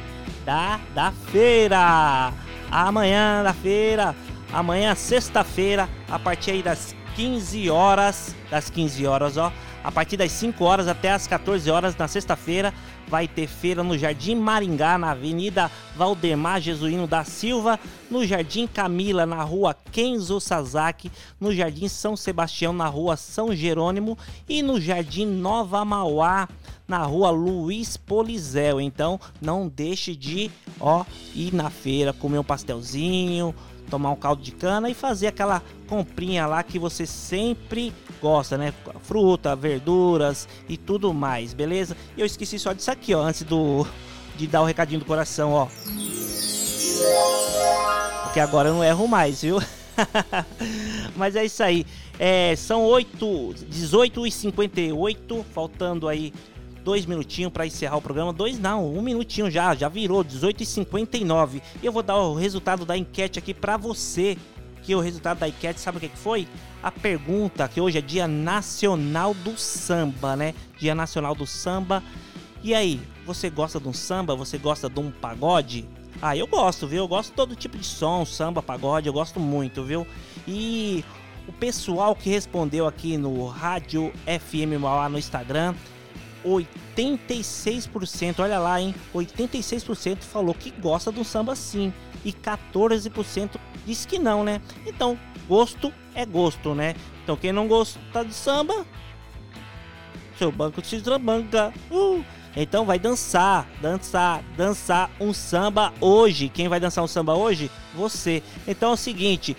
da. 0.45 0.79
da 0.93 1.11
feira! 1.33 2.31
Amanhã 2.71 3.43
da 3.43 3.53
feira, 3.53 4.15
amanhã 4.53 4.95
sexta-feira, 4.95 5.89
a 6.09 6.17
partir 6.17 6.51
aí 6.51 6.63
das 6.63 6.95
15 7.17 7.69
horas. 7.69 8.33
Das 8.49 8.69
15 8.69 9.05
horas, 9.05 9.35
ó. 9.35 9.51
A 9.83 9.91
partir 9.91 10.15
das 10.15 10.31
5 10.31 10.63
horas 10.63 10.87
até 10.87 11.11
as 11.11 11.27
14 11.27 11.69
horas 11.69 11.95
na 11.97 12.07
sexta-feira 12.07 12.73
vai 13.07 13.27
ter 13.27 13.47
feira 13.47 13.83
no 13.83 13.97
Jardim 13.97 14.35
Maringá, 14.35 14.97
na 14.97 15.11
Avenida 15.11 15.71
Valdemar 15.95 16.61
Jesuíno 16.61 17.07
da 17.07 17.23
Silva, 17.23 17.79
no 18.09 18.25
Jardim 18.25 18.67
Camila, 18.67 19.25
na 19.25 19.43
Rua 19.43 19.75
Kenzo 19.91 20.39
Sasaki, 20.39 21.11
no 21.39 21.53
Jardim 21.53 21.87
São 21.87 22.15
Sebastião, 22.15 22.73
na 22.73 22.87
Rua 22.87 23.15
São 23.15 23.55
Jerônimo 23.55 24.17
e 24.47 24.61
no 24.61 24.79
Jardim 24.79 25.25
Nova 25.25 25.83
Mauá, 25.85 26.47
na 26.87 27.03
Rua 27.03 27.29
Luiz 27.29 27.97
Polizel. 27.97 28.81
Então, 28.81 29.19
não 29.41 29.67
deixe 29.67 30.15
de, 30.15 30.51
ó, 30.79 31.05
ir 31.33 31.53
na 31.53 31.69
feira, 31.69 32.13
comer 32.13 32.39
um 32.39 32.43
pastelzinho, 32.43 33.53
tomar 33.85 34.11
um 34.11 34.15
caldo 34.15 34.41
de 34.41 34.51
cana 34.51 34.89
e 34.89 34.93
fazer 34.93 35.27
aquela 35.27 35.61
comprinha 35.87 36.45
lá 36.45 36.63
que 36.63 36.79
você 36.79 37.05
sempre 37.05 37.93
gosta, 38.21 38.57
né? 38.57 38.73
Fruta, 39.03 39.55
verduras 39.55 40.47
e 40.67 40.77
tudo 40.77 41.13
mais, 41.13 41.53
beleza? 41.53 41.95
E 42.17 42.21
eu 42.21 42.25
esqueci 42.25 42.57
só 42.57 42.73
disso 42.73 42.91
aqui, 42.91 43.13
ó, 43.13 43.21
antes 43.21 43.43
do 43.43 43.85
de 44.35 44.47
dar 44.47 44.61
o 44.61 44.65
recadinho 44.65 44.99
do 44.99 45.05
coração, 45.05 45.51
ó. 45.51 45.67
Porque 48.23 48.39
agora 48.39 48.69
eu 48.69 48.73
não 48.73 48.83
erro 48.83 49.07
mais, 49.07 49.41
viu? 49.41 49.61
Mas 51.15 51.35
é 51.35 51.45
isso 51.45 51.63
aí. 51.63 51.85
É, 52.19 52.55
são 52.55 52.83
8, 52.83 53.55
18 53.67 54.27
e 54.27 54.31
58, 54.31 55.45
faltando 55.53 56.07
aí 56.07 56.33
dois 56.85 57.07
minutinhos 57.07 57.51
para 57.51 57.65
encerrar 57.65 57.97
o 57.97 58.01
programa. 58.01 58.31
Dois 58.31 58.59
não, 58.59 58.93
um 58.93 59.01
minutinho 59.01 59.49
já, 59.49 59.73
já 59.73 59.89
virou, 59.89 60.23
18 60.23 60.61
e 60.61 60.65
59. 60.65 61.61
Eu 61.81 61.91
vou 61.91 62.03
dar 62.03 62.15
o 62.17 62.35
resultado 62.35 62.85
da 62.85 62.95
enquete 62.95 63.39
aqui 63.39 63.53
para 63.53 63.75
você. 63.75 64.37
Que 64.83 64.93
o 64.93 64.99
resultado 64.99 65.39
da 65.39 65.49
enquete, 65.49 65.79
sabe 65.79 65.97
o 65.97 65.99
que 65.99 66.09
que 66.09 66.17
foi? 66.17 66.47
A 66.83 66.91
pergunta, 66.91 67.67
que 67.67 67.81
hoje 67.81 67.97
é 67.97 68.01
Dia 68.01 68.27
Nacional 68.27 69.33
do 69.33 69.57
Samba, 69.57 70.35
né? 70.35 70.53
Dia 70.77 70.93
Nacional 70.93 71.33
do 71.33 71.47
Samba. 71.47 72.03
E 72.63 72.71
aí, 72.75 73.01
você 73.25 73.49
gosta 73.49 73.79
de 73.79 73.87
um 73.87 73.93
samba? 73.93 74.35
Você 74.35 74.59
gosta 74.59 74.87
de 74.87 74.99
um 74.99 75.09
pagode? 75.09 75.87
Ah, 76.21 76.37
eu 76.37 76.45
gosto, 76.45 76.85
viu? 76.85 76.99
Eu 76.99 77.07
gosto 77.07 77.31
de 77.31 77.35
todo 77.35 77.55
tipo 77.55 77.79
de 77.79 77.85
som, 77.85 78.23
samba, 78.25 78.61
pagode, 78.61 79.07
eu 79.07 79.13
gosto 79.13 79.39
muito, 79.39 79.83
viu? 79.83 80.05
E 80.47 81.03
o 81.47 81.51
pessoal 81.51 82.15
que 82.15 82.29
respondeu 82.29 82.87
aqui 82.87 83.17
no 83.17 83.47
Rádio 83.47 84.13
FM 84.25 84.79
Mauá 84.79 85.09
no 85.09 85.17
Instagram, 85.17 85.73
86%, 86.45 88.39
olha 88.39 88.59
lá, 88.59 88.79
hein? 88.79 88.93
86% 89.13 90.21
falou 90.21 90.53
que 90.53 90.71
gosta 90.71 91.11
do 91.11 91.23
samba 91.23 91.55
sim 91.55 91.93
e 92.23 92.31
14% 92.31 93.57
disse 93.85 94.07
que 94.07 94.19
não, 94.19 94.43
né? 94.43 94.61
Então, 94.85 95.17
gosto 95.47 95.93
é 96.13 96.25
gosto, 96.25 96.73
né? 96.73 96.95
Então, 97.23 97.35
quem 97.35 97.51
não 97.51 97.67
gosta 97.67 98.23
de 98.23 98.33
samba, 98.33 98.85
seu 100.37 100.51
banco 100.51 100.83
se 100.83 101.01
trabanca. 101.01 101.73
Uh! 101.91 102.23
Então 102.55 102.85
vai 102.85 102.97
dançar, 102.97 103.67
dançar, 103.81 104.41
dançar 104.55 105.11
um 105.19 105.33
samba 105.33 105.93
hoje. 105.99 106.47
Quem 106.47 106.69
vai 106.69 106.79
dançar 106.79 107.03
um 107.03 107.07
samba 107.07 107.33
hoje? 107.33 107.69
Você. 107.93 108.41
Então 108.65 108.91
é 108.91 108.93
o 108.93 108.97
seguinte, 108.97 109.57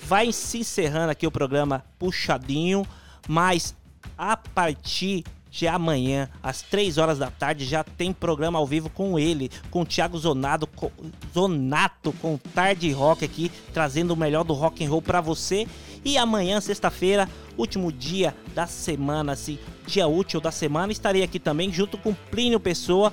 vai 0.00 0.32
se 0.32 0.58
encerrando 0.58 1.10
aqui 1.10 1.26
o 1.26 1.30
programa 1.30 1.84
puxadinho, 1.98 2.86
mas 3.26 3.74
a 4.16 4.36
partir 4.36 5.24
de 5.56 5.66
amanhã, 5.66 6.28
às 6.42 6.60
3 6.60 6.98
horas 6.98 7.18
da 7.18 7.30
tarde, 7.30 7.64
já 7.64 7.82
tem 7.82 8.12
programa 8.12 8.58
ao 8.58 8.66
vivo 8.66 8.90
com 8.90 9.18
ele, 9.18 9.50
com 9.70 9.80
o 9.80 9.86
Thiago 9.86 10.18
Zonado, 10.18 10.66
com, 10.66 10.90
Zonato, 11.32 12.12
com 12.20 12.36
Tarde 12.54 12.92
Rock 12.92 13.24
aqui, 13.24 13.50
trazendo 13.72 14.12
o 14.12 14.16
melhor 14.16 14.44
do 14.44 14.52
rock 14.52 14.84
and 14.84 14.90
roll 14.90 15.00
para 15.00 15.20
você. 15.20 15.66
E 16.04 16.18
amanhã, 16.18 16.60
sexta-feira, 16.60 17.28
último 17.56 17.90
dia 17.90 18.36
da 18.54 18.66
semana, 18.66 19.32
assim, 19.32 19.58
dia 19.86 20.06
útil 20.06 20.40
da 20.40 20.50
semana, 20.50 20.92
estarei 20.92 21.22
aqui 21.22 21.38
também 21.38 21.72
junto 21.72 21.96
com 21.96 22.12
Plínio 22.12 22.60
Pessoa 22.60 23.12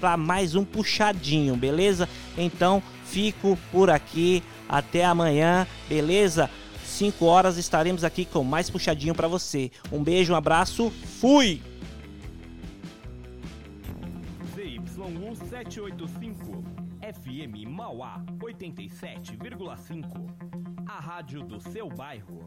para 0.00 0.16
mais 0.16 0.54
um 0.54 0.64
puxadinho, 0.64 1.54
beleza? 1.54 2.08
Então, 2.36 2.82
fico 3.04 3.58
por 3.70 3.90
aqui 3.90 4.42
até 4.68 5.04
amanhã, 5.04 5.66
beleza? 5.86 6.48
5 6.84 7.24
horas 7.26 7.58
estaremos 7.58 8.04
aqui 8.04 8.24
com 8.24 8.42
mais 8.42 8.70
puxadinho 8.70 9.14
para 9.14 9.28
você. 9.28 9.70
Um 9.92 10.02
beijo, 10.02 10.32
um 10.32 10.36
abraço, 10.36 10.92
fui! 11.20 11.60
785, 15.64 16.62
FM 17.00 17.66
Mauá 17.68 18.22
87,5. 18.38 20.84
A 20.86 21.00
rádio 21.00 21.42
do 21.42 21.58
seu 21.58 21.88
bairro. 21.88 22.46